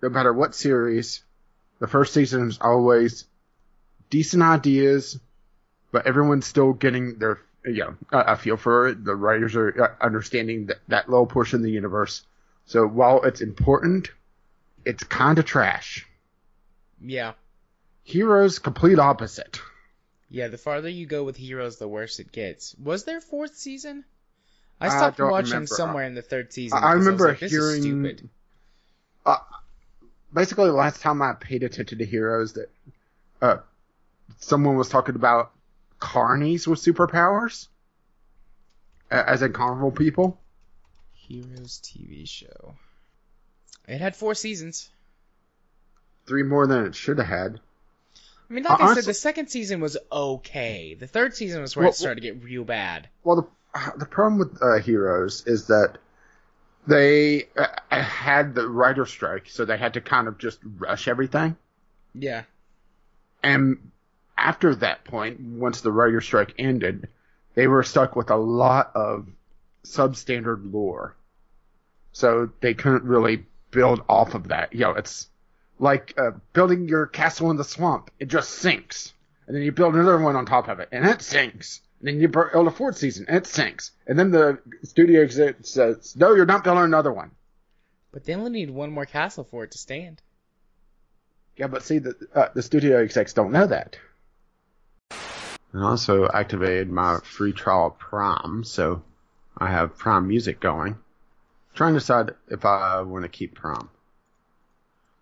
no 0.02 0.08
matter 0.08 0.32
what 0.32 0.54
series, 0.54 1.22
the 1.78 1.86
first 1.86 2.14
season 2.14 2.48
is 2.48 2.58
always 2.60 3.26
decent 4.08 4.42
ideas, 4.42 5.20
but 5.92 6.06
everyone's 6.06 6.46
still 6.46 6.72
getting 6.72 7.18
their, 7.18 7.38
you 7.66 7.78
know, 7.84 7.96
a, 8.12 8.18
a 8.32 8.36
feel 8.36 8.56
for 8.56 8.88
it. 8.88 9.04
The 9.04 9.14
writers 9.14 9.54
are 9.56 9.82
uh, 10.00 10.04
understanding 10.04 10.66
that, 10.66 10.78
that 10.88 11.08
little 11.08 11.26
portion 11.26 11.56
of 11.58 11.62
the 11.62 11.70
universe. 11.70 12.22
So 12.66 12.86
while 12.86 13.22
it's 13.22 13.40
important, 13.40 14.10
it's 14.84 15.02
kind 15.04 15.38
of 15.38 15.44
trash. 15.44 16.06
Yeah, 17.00 17.32
Heroes, 18.04 18.58
complete 18.60 18.98
opposite. 18.98 19.60
yeah. 20.30 20.48
The 20.48 20.58
farther 20.58 20.88
you 20.88 21.06
go 21.06 21.24
with 21.24 21.36
Heroes, 21.36 21.76
the 21.78 21.88
worse 21.88 22.18
it 22.20 22.30
gets. 22.32 22.74
Was 22.82 23.04
there 23.04 23.20
fourth 23.20 23.56
season? 23.56 24.04
I 24.80 24.86
I 24.86 24.88
stopped 24.90 25.18
don't 25.18 25.30
watching 25.30 25.50
remember. 25.50 25.66
somewhere 25.66 26.04
in 26.04 26.14
the 26.14 26.22
third 26.22 26.52
season. 26.52 26.78
I- 26.78 26.88
I 26.88 26.92
remember 26.92 27.28
like, 27.28 27.40
this 27.40 27.52
is 27.52 27.58
hearing- 27.58 27.82
stupid. 27.82 28.28
basically 30.32 30.66
the 30.66 30.72
last 30.72 31.00
time 31.00 31.22
I 31.22 31.32
paid 31.32 31.62
attention 31.62 31.98
to 31.98 32.04
heroes 32.04 32.52
that 32.54 32.70
uh 33.42 33.56
someone 34.38 34.76
was 34.76 34.88
talking 34.88 35.14
about 35.14 35.50
carnies 36.00 36.66
with 36.66 36.80
superpowers 36.80 37.68
uh, 39.10 39.22
as 39.26 39.42
in 39.42 39.52
carnival 39.52 39.90
people. 39.90 40.38
Heroes 41.14 41.80
TV 41.82 42.28
show. 42.28 42.74
It 43.88 44.00
had 44.00 44.16
four 44.16 44.34
seasons. 44.34 44.90
Three 46.26 46.42
more 46.42 46.66
than 46.66 46.86
it 46.86 46.94
should 46.94 47.18
have 47.18 47.26
had. 47.28 47.60
I 48.48 48.52
mean, 48.52 48.64
like 48.64 48.80
Uh, 48.80 48.84
I 48.84 48.94
said, 48.94 49.04
the 49.04 49.14
second 49.14 49.48
season 49.48 49.80
was 49.80 49.96
okay. 50.10 50.94
The 50.94 51.06
third 51.06 51.34
season 51.34 51.60
was 51.62 51.74
where 51.76 51.84
Well, 51.84 51.90
it 51.90 51.96
started 51.96 52.20
to 52.20 52.32
get 52.32 52.44
real 52.44 52.64
bad. 52.64 53.08
Well, 53.24 53.36
the 53.36 53.46
the 53.98 54.06
problem 54.06 54.38
with 54.38 54.62
uh, 54.62 54.78
Heroes 54.78 55.44
is 55.46 55.66
that 55.66 55.98
they 56.86 57.48
uh, 57.56 57.66
had 57.90 58.54
the 58.54 58.66
writer 58.68 59.04
strike, 59.04 59.48
so 59.48 59.64
they 59.64 59.76
had 59.76 59.94
to 59.94 60.00
kind 60.00 60.28
of 60.28 60.38
just 60.38 60.58
rush 60.78 61.08
everything. 61.08 61.56
Yeah. 62.14 62.44
And 63.42 63.90
after 64.38 64.74
that 64.76 65.04
point, 65.04 65.40
once 65.40 65.80
the 65.80 65.92
writer 65.92 66.20
strike 66.20 66.54
ended, 66.58 67.08
they 67.54 67.66
were 67.66 67.82
stuck 67.82 68.16
with 68.16 68.30
a 68.30 68.36
lot 68.36 68.92
of 68.94 69.28
substandard 69.84 70.72
lore. 70.72 71.16
So 72.12 72.50
they 72.60 72.74
couldn't 72.74 73.04
really 73.04 73.46
build 73.70 74.02
off 74.08 74.34
of 74.34 74.48
that. 74.48 74.72
You 74.72 74.80
know, 74.80 74.92
it's 74.92 75.28
like 75.78 76.14
uh, 76.18 76.32
building 76.52 76.88
your 76.88 77.06
castle 77.06 77.50
in 77.50 77.56
the 77.56 77.64
swamp. 77.64 78.10
It 78.18 78.28
just 78.28 78.50
sinks. 78.50 79.12
And 79.46 79.54
then 79.54 79.62
you 79.62 79.72
build 79.72 79.94
another 79.94 80.18
one 80.18 80.34
on 80.34 80.46
top 80.46 80.68
of 80.68 80.80
it, 80.80 80.88
and 80.92 81.06
it 81.06 81.22
sinks. 81.22 81.80
And 82.00 82.08
then 82.08 82.20
you 82.20 82.28
build 82.28 82.66
a 82.66 82.70
fourth 82.70 82.96
season, 82.96 83.26
and 83.28 83.36
it 83.36 83.46
sinks. 83.46 83.92
And 84.06 84.18
then 84.18 84.30
the 84.30 84.58
studio 84.82 85.22
exec 85.22 85.56
says, 85.62 86.14
no, 86.16 86.34
you're 86.34 86.46
not 86.46 86.64
building 86.64 86.84
another 86.84 87.12
one. 87.12 87.30
But 88.12 88.24
they 88.24 88.34
only 88.34 88.50
need 88.50 88.70
one 88.70 88.92
more 88.92 89.06
castle 89.06 89.44
for 89.44 89.64
it 89.64 89.72
to 89.72 89.78
stand. 89.78 90.20
Yeah, 91.56 91.68
but 91.68 91.82
see, 91.82 91.98
the 91.98 92.14
uh, 92.34 92.48
the 92.54 92.62
studio 92.62 93.02
execs 93.02 93.32
don't 93.32 93.52
know 93.52 93.66
that. 93.66 93.98
And 95.76 95.84
also 95.84 96.26
activated 96.26 96.90
my 96.90 97.18
free 97.22 97.52
trial 97.52 97.88
of 97.88 97.98
Prime, 97.98 98.64
so 98.64 99.02
I 99.58 99.70
have 99.70 99.98
Prime 99.98 100.26
Music 100.26 100.58
going. 100.58 100.96
trying 101.74 101.92
to 101.92 101.98
decide 101.98 102.30
if 102.48 102.64
I 102.64 103.02
want 103.02 103.24
to 103.24 103.28
keep 103.28 103.54
Prime. 103.54 103.90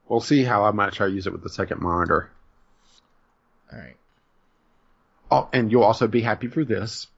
We'll 0.09 0.21
see 0.21 0.45
how 0.45 0.71
much 0.71 1.01
I 1.01 1.07
use 1.07 1.27
it 1.27 1.33
with 1.33 1.43
the 1.43 1.49
second 1.49 1.81
monitor. 1.81 2.31
Alright. 3.73 3.97
Oh, 5.29 5.49
and 5.53 5.73
you'll 5.73 5.83
also 5.83 6.07
be 6.07 6.21
happy 6.21 6.47
for 6.47 6.65
this. 6.65 7.09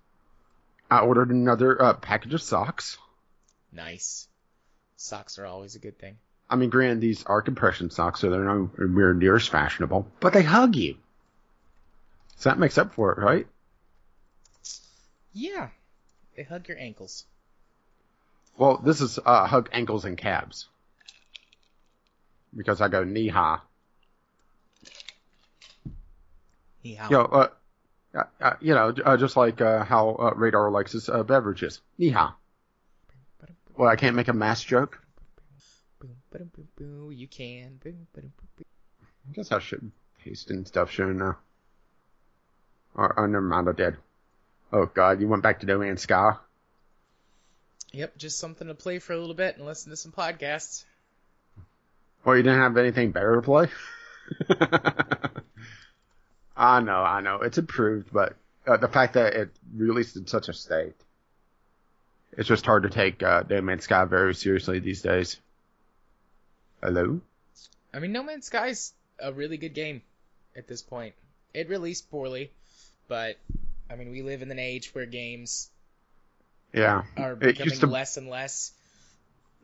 I 0.90 1.00
ordered 1.00 1.28
another 1.28 1.82
uh, 1.82 1.92
package 1.92 2.32
of 2.32 2.40
socks. 2.40 2.96
Nice. 3.70 4.28
Socks 4.96 5.38
are 5.38 5.44
always 5.44 5.74
a 5.74 5.78
good 5.78 5.98
thing. 5.98 6.16
I 6.48 6.56
mean, 6.56 6.70
granted, 6.70 7.02
these 7.02 7.22
are 7.24 7.42
compression 7.42 7.90
socks, 7.90 8.20
so 8.20 8.30
they're 8.30 8.44
nowhere 8.44 9.12
near 9.12 9.36
as 9.36 9.46
fashionable, 9.46 10.10
but 10.20 10.32
they 10.32 10.42
hug 10.42 10.74
you. 10.74 10.96
So 12.36 12.50
that 12.50 12.58
makes 12.58 12.78
up 12.78 12.94
for 12.94 13.12
it, 13.12 13.18
right? 13.18 13.46
Yeah. 15.32 15.68
They 16.36 16.42
hug 16.42 16.68
your 16.68 16.78
ankles. 16.78 17.24
Well, 18.58 18.78
this 18.82 19.00
is 19.00 19.18
uh, 19.24 19.46
hug 19.46 19.70
ankles 19.72 20.04
and 20.04 20.16
calves. 20.16 20.68
Because 22.54 22.80
I 22.80 22.88
go 22.88 23.04
knee 23.04 23.28
high. 23.28 23.58
Yeah. 26.82 27.08
You 27.08 27.16
know, 27.16 27.24
uh, 27.24 27.48
uh, 28.14 28.22
uh, 28.40 28.54
you 28.60 28.74
know 28.74 28.94
uh, 29.04 29.16
just 29.16 29.36
like 29.36 29.60
uh, 29.60 29.84
how 29.84 30.10
uh, 30.10 30.32
Radar 30.36 30.70
likes 30.70 30.92
his 30.92 31.08
uh, 31.08 31.22
beverages. 31.22 31.80
Nehi. 31.98 32.32
Well, 33.76 33.88
I 33.90 33.96
can't 33.96 34.16
make 34.16 34.28
a 34.28 34.32
mass 34.32 34.62
joke. 34.62 35.02
Boom, 36.00 36.16
ba-dum, 36.30 36.50
boom, 36.54 36.68
boom, 36.76 37.12
you 37.12 37.26
can. 37.26 37.78
Boom, 37.82 38.06
ba-dum, 38.14 38.32
boom, 38.38 38.48
boom. 38.56 38.64
I 39.28 39.32
guess 39.34 39.52
I 39.52 39.58
should 39.58 39.90
paste 40.22 40.50
and 40.50 40.66
stuff 40.66 40.96
now. 40.98 41.36
Or, 42.96 43.14
oh, 43.20 43.26
never 43.26 43.42
mind, 43.42 43.68
I 43.68 43.72
did. 43.72 43.96
Oh 44.72 44.86
god, 44.86 45.20
you 45.20 45.28
went 45.28 45.42
back 45.42 45.60
to 45.60 45.66
No 45.66 45.78
Man's 45.78 46.00
Sky? 46.02 46.32
Yep, 47.92 48.16
just 48.16 48.38
something 48.38 48.66
to 48.66 48.74
play 48.74 48.98
for 48.98 49.12
a 49.12 49.18
little 49.18 49.34
bit 49.34 49.56
and 49.56 49.66
listen 49.66 49.90
to 49.90 49.96
some 49.96 50.12
podcasts. 50.12 50.84
Well, 52.24 52.36
you 52.36 52.42
didn't 52.42 52.60
have 52.60 52.76
anything 52.76 53.12
better 53.12 53.36
to 53.36 53.42
play? 53.42 53.68
I 56.56 56.80
know, 56.80 56.96
I 56.96 57.20
know. 57.20 57.42
It's 57.42 57.58
improved, 57.58 58.08
but 58.12 58.34
uh, 58.66 58.78
the 58.78 58.88
fact 58.88 59.14
that 59.14 59.34
it 59.34 59.50
released 59.74 60.16
in 60.16 60.26
such 60.26 60.48
a 60.48 60.52
state, 60.52 60.94
it's 62.32 62.48
just 62.48 62.66
hard 62.66 62.82
to 62.82 62.90
take 62.90 63.22
uh, 63.22 63.44
No 63.48 63.60
Man's 63.60 63.84
Sky 63.84 64.04
very 64.06 64.34
seriously 64.34 64.78
these 64.78 65.02
days. 65.02 65.38
Hello? 66.82 67.20
I 67.94 67.98
mean, 68.00 68.12
No 68.12 68.22
Man's 68.22 68.46
Sky's 68.46 68.92
a 69.20 69.32
really 69.32 69.58
good 69.58 69.74
game 69.74 70.02
at 70.56 70.66
this 70.66 70.82
point. 70.82 71.14
It 71.54 71.68
released 71.68 72.10
poorly, 72.10 72.50
but 73.08 73.36
I 73.90 73.96
mean, 73.96 74.10
we 74.10 74.22
live 74.22 74.42
in 74.42 74.50
an 74.50 74.58
age 74.58 74.94
where 74.94 75.06
games 75.06 75.70
Yeah. 76.72 77.04
are 77.16 77.32
It 77.32 77.38
becoming 77.40 77.78
to- 77.78 77.86
less 77.86 78.16
and 78.16 78.28
less 78.28 78.72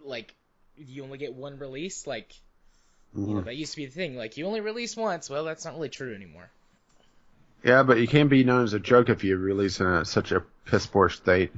like 0.04 0.34
you 0.76 1.02
only 1.04 1.18
get 1.18 1.34
one 1.34 1.58
release. 1.58 2.06
Like 2.06 2.32
you 3.14 3.26
know, 3.26 3.40
Mhm. 3.42 3.44
that 3.44 3.56
used 3.56 3.72
to 3.72 3.76
be 3.76 3.86
the 3.86 3.92
thing. 3.92 4.16
Like 4.16 4.36
you 4.36 4.46
only 4.46 4.60
release 4.60 4.96
once. 4.96 5.28
Well, 5.28 5.44
that's 5.44 5.64
not 5.64 5.74
really 5.74 5.90
true 5.90 6.14
anymore. 6.14 6.48
Yeah, 7.62 7.82
but 7.84 7.98
you 8.00 8.08
can't 8.08 8.30
be 8.30 8.42
known 8.42 8.64
as 8.64 8.72
a 8.72 8.80
joke 8.80 9.08
if 9.08 9.22
you 9.22 9.36
release 9.36 9.78
in 9.80 9.86
a, 9.86 10.04
such 10.04 10.32
a 10.32 10.40
piss 10.64 10.86
poor 10.86 11.08
state. 11.10 11.52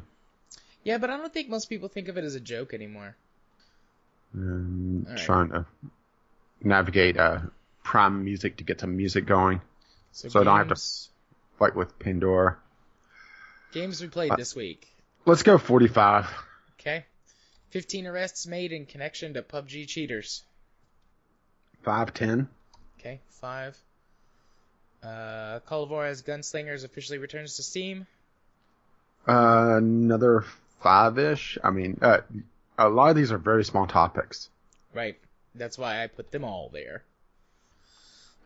Yeah, 0.83 0.99
but 0.99 1.09
I 1.11 1.17
don't 1.17 1.33
think 1.33 1.49
most 1.49 1.71
people 1.71 1.89
think 1.89 2.09
of 2.09 2.19
it 2.19 2.25
as 2.25 2.35
a 2.35 2.41
joke 2.41 2.75
anymore. 2.75 3.17
Um, 4.35 5.07
All 5.07 5.15
right. 5.15 5.23
Trying 5.25 5.49
to 5.51 5.67
navigate 6.61 7.17
uh, 7.17 7.41
Prime 7.85 8.25
Music 8.25 8.57
to 8.59 8.65
get 8.65 8.81
some 8.81 8.97
music 8.97 9.25
going, 9.27 9.61
So, 10.13 10.29
So 10.29 10.41
I 10.41 10.45
don't 10.45 10.59
have 10.59 10.69
to- 10.77 10.83
like 11.61 11.75
with 11.75 11.99
Pandora. 11.99 12.57
games 13.73 14.01
we 14.01 14.09
played 14.09 14.33
Uh, 14.33 14.37
this 14.37 14.55
week. 14.55 14.87
Let's 15.27 15.43
go 15.43 15.59
45. 15.59 16.27
Okay, 16.79 17.05
15 17.71 18.07
arrests 18.07 18.47
made 18.47 18.73
in 18.73 18.87
connection 18.87 19.35
to 19.35 19.43
PUBG 19.43 19.87
cheaters. 19.89 20.43
510. 21.83 22.49
Okay, 22.99 23.21
five. 23.41 23.77
Uh, 25.03 25.61
Call 25.61 25.83
of 25.85 25.91
Juarez 25.91 26.23
Gunslingers 26.23 26.85
officially 26.85 27.19
returns 27.19 27.57
to 27.57 27.63
Steam. 27.63 28.07
Uh, 29.27 29.75
another 29.77 30.45
five 30.81 31.19
ish. 31.19 31.59
I 31.63 31.71
mean, 31.71 31.99
uh, 32.01 32.21
a 32.79 32.89
lot 32.89 33.11
of 33.11 33.17
these 33.17 33.33
are 33.33 33.39
very 33.39 33.65
small 33.65 33.87
topics. 33.87 34.49
Right. 34.95 35.19
That's 35.55 35.77
why 35.79 36.03
I 36.03 36.07
put 36.07 36.31
them 36.31 36.45
all 36.45 36.71
there. 36.73 37.03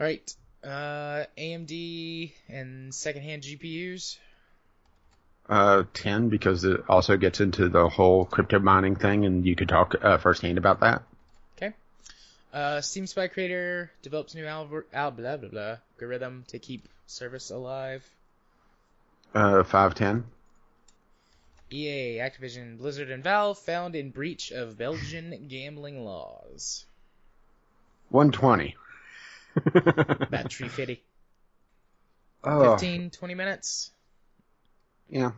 Alright. 0.01 0.35
Uh, 0.63 1.25
AMD 1.37 2.33
and 2.49 2.95
secondhand 2.95 3.43
GPUs. 3.43 4.19
Uh, 5.49 5.85
10 5.95 6.29
because 6.29 6.65
it 6.65 6.81
also 6.89 7.17
gets 7.17 7.41
into 7.41 7.69
the 7.69 7.89
whole 7.89 8.25
crypto 8.27 8.59
mining 8.59 8.97
thing, 8.97 9.25
and 9.25 9.47
you 9.47 9.57
could 9.57 9.69
talk 9.69 9.95
uh, 10.03 10.19
firsthand 10.19 10.59
about 10.59 10.81
that. 10.81 11.03
Okay. 11.57 11.73
Uh, 12.53 12.81
Steam 12.81 13.07
Spy 13.07 13.29
Creator 13.29 13.91
develops 14.03 14.35
new 14.35 14.45
algor- 14.45 14.85
al- 14.93 15.11
blah 15.13 15.37
blah 15.37 15.49
blah 15.49 15.77
algorithm 15.97 16.45
to 16.49 16.59
keep 16.59 16.89
service 17.07 17.51
alive. 17.51 18.05
Uh, 19.35 19.63
510. 19.63 20.25
EA, 21.71 22.19
Activision, 22.19 22.79
Blizzard, 22.79 23.11
and 23.11 23.23
Valve 23.23 23.59
found 23.59 23.95
in 23.95 24.11
breach 24.11 24.53
of 24.53 24.79
Belgian 24.79 25.49
gambling 25.49 26.05
laws. 26.05 26.85
120. 28.11 28.75
About 29.75 30.53
350. 30.53 31.03
oh, 32.45 32.73
15, 32.73 33.11
20 33.11 33.35
minutes. 33.35 33.91
yeah. 35.11 35.33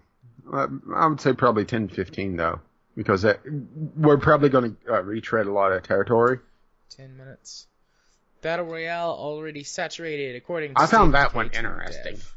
Uh, 0.52 0.66
I 0.94 1.06
would 1.06 1.20
say 1.20 1.32
probably 1.34 1.64
10 1.64 1.88
15 1.88 2.36
though, 2.36 2.60
because 2.96 3.24
it, 3.24 3.40
we're 3.96 4.16
probably 4.16 4.48
going 4.48 4.76
to 4.86 4.94
uh, 4.94 5.02
retread 5.02 5.46
a 5.46 5.52
lot 5.52 5.72
of 5.72 5.82
territory. 5.82 6.38
10 6.96 7.16
minutes. 7.16 7.66
Battle 8.42 8.64
Royale 8.64 9.10
already 9.10 9.64
saturated 9.64 10.34
according 10.36 10.74
to 10.74 10.80
I 10.80 10.86
found 10.86 11.14
that 11.14 11.34
one 11.34 11.50
interesting. 11.52 12.14
dev. 12.14 12.34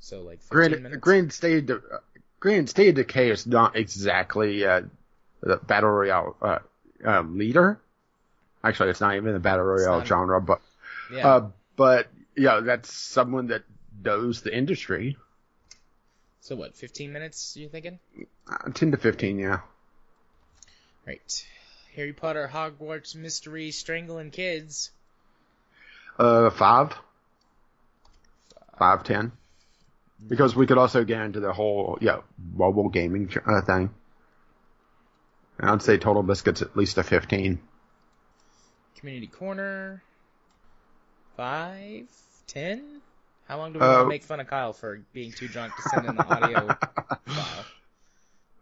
So 0.00 0.20
like 0.20 0.40
15 0.42 0.48
Grand, 0.50 0.82
minutes. 0.82 1.00
Grand 1.00 1.32
State, 1.32 1.70
uh, 1.70 1.78
Grand 2.40 2.68
State 2.68 2.90
of 2.90 2.94
Decay 2.96 3.30
is 3.30 3.46
not 3.46 3.74
exactly 3.74 4.64
uh, 4.64 4.82
the 5.40 5.56
battle 5.56 5.90
royale 5.90 6.36
uh, 6.42 6.58
um, 7.04 7.38
leader. 7.38 7.80
Actually, 8.62 8.90
it's 8.90 9.00
not 9.00 9.16
even 9.16 9.32
the 9.32 9.40
battle 9.40 9.64
royale 9.64 10.04
genre, 10.04 10.40
but 10.40 10.60
yeah. 11.12 11.28
uh, 11.28 11.50
but 11.76 12.08
yeah, 12.36 12.60
that's 12.60 12.92
someone 12.92 13.48
that 13.48 13.62
knows 14.02 14.42
the 14.42 14.56
industry. 14.56 15.16
so 16.40 16.56
what, 16.56 16.76
15 16.76 17.12
minutes 17.12 17.56
you 17.56 17.68
thinking? 17.68 17.98
Uh, 18.48 18.70
Ten 18.72 18.90
to 18.90 18.96
fifteen, 18.96 19.38
yeah. 19.38 19.60
Right. 21.06 21.46
Harry 21.96 22.12
Potter 22.12 22.50
Hogwarts 22.52 23.14
Mystery 23.14 23.70
Strangling 23.70 24.30
Kids. 24.30 24.90
Uh, 26.18 26.50
five, 26.50 26.94
five 28.78 29.02
ten, 29.04 29.32
because 30.28 30.54
we 30.54 30.66
could 30.66 30.78
also 30.78 31.04
get 31.04 31.20
into 31.22 31.40
the 31.40 31.52
whole 31.52 31.98
yeah 32.00 32.18
mobile 32.54 32.88
gaming 32.88 33.30
uh, 33.46 33.60
thing. 33.62 33.90
And 35.58 35.70
I'd 35.70 35.82
say 35.82 35.98
TotalBiscuit's 35.98 36.62
at 36.62 36.76
least 36.76 36.98
a 36.98 37.02
fifteen. 37.02 37.60
Community 38.98 39.26
Corner. 39.26 40.02
5, 41.36 42.06
10? 42.46 43.00
How 43.48 43.58
long 43.58 43.72
do 43.72 43.78
we 43.78 43.84
Uh, 43.84 43.88
want 43.88 44.04
to 44.04 44.08
make 44.08 44.22
fun 44.22 44.40
of 44.40 44.46
Kyle 44.46 44.72
for 44.72 45.00
being 45.12 45.32
too 45.32 45.48
drunk 45.48 45.74
to 45.76 45.82
send 45.82 46.06
in 46.06 46.16
the 46.16 46.24
audio 46.26 46.66
file? 47.26 47.64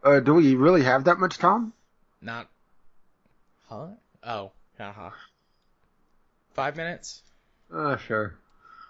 Uh, 0.03 0.20
do 0.20 0.35
we 0.35 0.55
really 0.57 0.83
have 0.83 1.05
that 1.05 1.18
much 1.18 1.39
time? 1.39 1.73
Not. 2.20 2.49
Huh? 3.68 3.89
Oh, 4.25 4.51
haha. 4.79 5.11
Five 6.55 6.77
minutes. 6.77 7.23
Uh, 7.73 7.97
sure. 7.97 8.35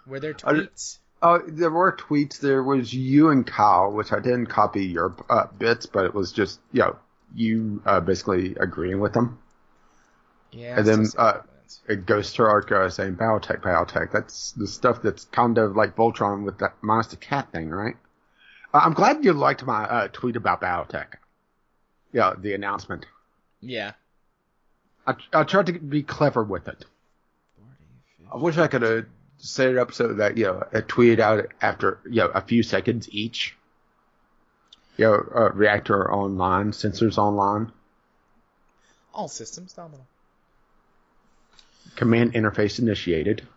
Were 0.07 0.19
there 0.19 0.33
tweets? 0.33 0.97
Oh, 1.21 1.39
there 1.47 1.69
were 1.69 1.95
tweets. 1.95 2.39
There 2.39 2.61
was 2.61 2.93
you 2.93 3.29
and 3.29 3.45
Kyle, 3.47 3.91
which 3.91 4.11
I 4.11 4.19
didn't 4.19 4.47
copy 4.47 4.85
your 4.85 5.15
uh, 5.29 5.45
bits, 5.57 5.85
but 5.85 6.05
it 6.05 6.13
was 6.13 6.33
just 6.33 6.59
you 6.73 6.81
know 6.81 6.97
you 7.33 7.81
uh, 7.85 8.01
basically 8.01 8.55
agreeing 8.59 8.99
with 8.99 9.13
them. 9.13 9.39
Yeah. 10.51 10.77
and 10.77 10.85
then, 10.85 11.05
still 11.05 11.43
minutes. 11.81 12.01
It 12.01 12.05
goes 12.05 12.33
to 12.33 12.43
Arc 12.43 12.71
uh, 12.71 12.89
saying 12.89 13.15
biotech, 13.15 13.61
biotech. 13.61 14.11
That's 14.11 14.51
the 14.51 14.67
stuff 14.67 15.01
that's 15.01 15.25
kind 15.25 15.57
of 15.57 15.75
like 15.75 15.95
Voltron 15.95 16.43
with 16.43 16.59
that 16.59 16.75
monster 16.81 17.15
cat 17.17 17.51
thing, 17.51 17.69
right? 17.69 17.95
Uh, 18.73 18.81
I'm 18.83 18.93
glad 18.93 19.23
you 19.23 19.33
liked 19.33 19.65
my 19.65 19.83
uh, 19.83 20.07
tweet 20.11 20.35
about 20.35 20.61
biotech. 20.61 21.15
Yeah, 22.11 22.33
the 22.37 22.53
announcement. 22.53 23.05
yeah. 23.61 23.93
I, 25.05 25.15
I 25.33 25.43
tried 25.43 25.65
to 25.65 25.73
be 25.73 26.01
clever 26.01 26.43
with 26.43 26.69
it. 26.69 26.85
I 28.33 28.37
wish 28.37 28.57
I 28.57 28.67
could 28.67 28.83
have 28.83 29.05
set 29.37 29.67
it 29.67 29.77
up 29.77 29.91
so 29.91 30.13
that 30.13 30.37
you 30.37 30.45
know 30.45 30.63
I 30.73 30.79
tweeted 30.79 31.19
out 31.19 31.47
after 31.61 31.99
you 32.05 32.21
know 32.21 32.27
a 32.27 32.39
few 32.39 32.63
seconds 32.63 33.09
each. 33.11 33.53
You 34.95 35.05
know, 35.05 35.13
uh, 35.35 35.49
reactor 35.51 36.09
online, 36.09 36.71
sensors 36.71 37.17
online, 37.17 37.73
All 39.13 39.27
systems 39.27 39.75
nominal. 39.75 40.07
Command 41.95 42.33
interface 42.33 42.79
initiated. 42.79 43.47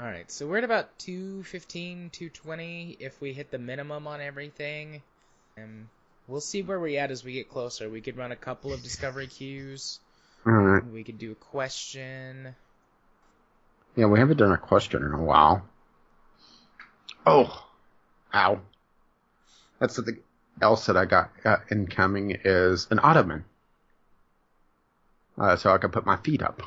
All 0.00 0.06
right, 0.06 0.28
so 0.30 0.46
we're 0.46 0.58
at 0.58 0.64
about 0.64 0.98
215, 0.98 2.10
220 2.10 2.96
if 2.98 3.20
we 3.20 3.32
hit 3.32 3.50
the 3.50 3.58
minimum 3.58 4.06
on 4.08 4.20
everything. 4.20 5.02
Um, 5.56 5.88
we'll 6.26 6.40
see 6.40 6.62
where 6.62 6.80
we're 6.80 7.00
at 7.00 7.12
as 7.12 7.22
we 7.22 7.34
get 7.34 7.48
closer. 7.48 7.88
We 7.88 8.00
could 8.00 8.16
run 8.16 8.32
a 8.32 8.36
couple 8.36 8.72
of 8.72 8.82
discovery 8.82 9.28
queues. 9.28 10.00
Alright. 10.46 10.84
We 10.86 11.04
could 11.04 11.18
do 11.18 11.32
a 11.32 11.36
question. 11.36 12.56
Yeah, 13.96 14.06
we 14.06 14.18
haven't 14.18 14.38
done 14.38 14.52
a 14.52 14.58
question 14.58 15.04
in 15.04 15.12
a 15.12 15.22
while. 15.22 15.64
Oh, 17.24 17.64
ow. 18.34 18.60
That's 19.78 19.94
something 19.94 20.18
else 20.60 20.86
that 20.86 20.96
I 20.96 21.04
got 21.04 21.30
uh, 21.44 21.58
incoming 21.70 22.36
is 22.44 22.88
an 22.90 22.98
ottoman. 22.98 23.44
Uh, 25.38 25.56
so 25.56 25.72
I 25.72 25.78
can 25.78 25.90
put 25.90 26.04
my 26.04 26.16
feet 26.16 26.42
up. 26.42 26.62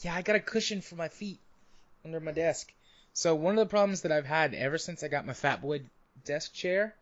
Yeah, 0.00 0.14
I 0.14 0.22
got 0.22 0.36
a 0.36 0.40
cushion 0.40 0.80
for 0.80 0.96
my 0.96 1.08
feet 1.08 1.40
under 2.04 2.20
my 2.20 2.32
desk. 2.32 2.72
So 3.12 3.34
one 3.34 3.58
of 3.58 3.66
the 3.66 3.70
problems 3.70 4.02
that 4.02 4.12
I've 4.12 4.26
had 4.26 4.54
ever 4.54 4.78
since 4.78 5.02
I 5.02 5.08
got 5.08 5.26
my 5.26 5.32
Fat 5.32 5.60
Boy 5.60 5.82
desk 6.24 6.52
chair 6.52 6.94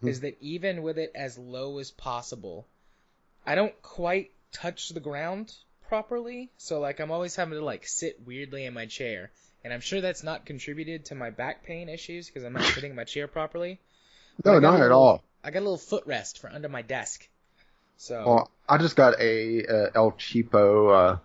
Hmm. 0.00 0.08
is 0.08 0.20
that 0.20 0.36
even 0.40 0.82
with 0.82 0.98
it 0.98 1.12
as 1.14 1.38
low 1.38 1.78
as 1.78 1.90
possible, 1.90 2.66
I 3.46 3.54
don't 3.54 3.80
quite 3.82 4.30
touch 4.52 4.90
the 4.90 5.00
ground 5.00 5.54
properly. 5.88 6.50
So 6.58 6.80
like 6.80 7.00
I'm 7.00 7.10
always 7.10 7.36
having 7.36 7.58
to 7.58 7.64
like 7.64 7.86
sit 7.86 8.20
weirdly 8.26 8.64
in 8.66 8.74
my 8.74 8.86
chair, 8.86 9.30
and 9.64 9.72
I'm 9.72 9.80
sure 9.80 10.00
that's 10.00 10.22
not 10.22 10.44
contributed 10.46 11.06
to 11.06 11.14
my 11.14 11.30
back 11.30 11.64
pain 11.64 11.88
issues 11.88 12.26
because 12.26 12.44
I'm 12.44 12.52
not 12.52 12.64
sitting 12.64 12.90
in 12.90 12.96
my 12.96 13.04
chair 13.04 13.26
properly. 13.28 13.80
But 14.42 14.52
No, 14.52 14.58
a 14.58 14.60
not 14.60 14.80
at 14.80 14.92
all. 14.92 15.22
I 15.42 15.50
got 15.50 15.60
a 15.60 15.68
little 15.68 15.78
footrest 15.78 16.38
for 16.38 16.50
under 16.50 16.68
my 16.68 16.82
desk. 16.82 17.26
So 17.96 18.24
Well, 18.26 18.50
I 18.68 18.78
just 18.78 18.96
got 18.96 19.18
a 19.20 19.64
uh, 19.66 19.90
El 19.94 20.12
Cheapo 20.12 21.14
uh, 21.14 21.18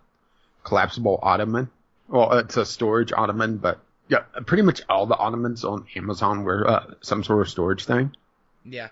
collapsible 0.63 1.19
ottoman. 1.21 1.69
Well, 2.07 2.33
it's 2.39 2.57
a 2.57 2.65
storage 2.65 3.11
ottoman, 3.15 3.57
but 3.57 3.79
yeah, 4.09 4.19
pretty 4.45 4.63
much 4.63 4.81
all 4.89 5.05
the 5.05 5.15
ottomans 5.15 5.63
on 5.63 5.85
Amazon 5.95 6.43
were 6.43 6.67
uh, 6.69 6.93
some 7.01 7.23
sort 7.23 7.41
of 7.41 7.49
storage 7.49 7.85
thing. 7.85 8.15
yeah, 8.65 8.89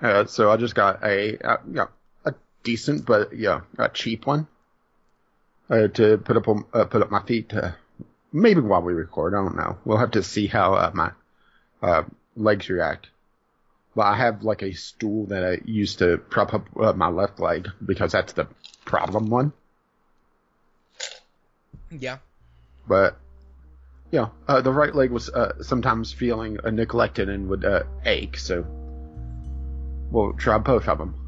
Uh, 0.00 0.24
so 0.26 0.50
I 0.50 0.56
just 0.56 0.74
got 0.74 1.02
a 1.02 1.38
uh, 1.38 1.56
yeah 1.72 1.86
a 2.24 2.34
decent 2.62 3.04
but 3.06 3.36
yeah 3.36 3.62
a 3.78 3.88
cheap 3.88 4.26
one 4.26 4.46
uh, 5.70 5.88
to 5.88 6.18
put 6.18 6.36
up 6.36 6.48
on, 6.48 6.64
uh, 6.72 6.84
put 6.84 7.02
up 7.02 7.10
my 7.10 7.22
feet. 7.22 7.52
Uh, 7.52 7.72
maybe 8.32 8.60
while 8.60 8.82
we 8.82 8.92
record, 8.92 9.34
I 9.34 9.42
don't 9.42 9.56
know. 9.56 9.78
We'll 9.84 9.98
have 9.98 10.12
to 10.12 10.22
see 10.22 10.46
how 10.46 10.74
uh, 10.74 10.90
my 10.94 11.10
uh, 11.82 12.04
legs 12.36 12.68
react. 12.68 13.08
But 13.94 14.06
I 14.06 14.16
have 14.16 14.42
like 14.42 14.62
a 14.62 14.72
stool 14.72 15.26
that 15.26 15.44
I 15.44 15.60
use 15.64 15.96
to 15.96 16.16
prop 16.16 16.54
up 16.54 16.66
uh, 16.80 16.92
my 16.94 17.08
left 17.08 17.40
leg 17.40 17.68
because 17.84 18.12
that's 18.12 18.32
the 18.32 18.46
problem 18.84 19.28
one. 19.28 19.52
Yeah. 22.00 22.18
But 22.86 23.18
yeah, 24.10 24.28
uh, 24.48 24.60
the 24.60 24.72
right 24.72 24.94
leg 24.94 25.10
was 25.10 25.28
uh, 25.30 25.62
sometimes 25.62 26.12
feeling 26.12 26.58
neglected 26.64 27.28
and 27.28 27.48
would 27.48 27.64
uh, 27.64 27.84
ache. 28.04 28.36
So 28.38 28.64
we'll 30.10 30.34
try 30.34 30.58
both 30.58 30.88
of 30.88 30.98
them. 30.98 31.21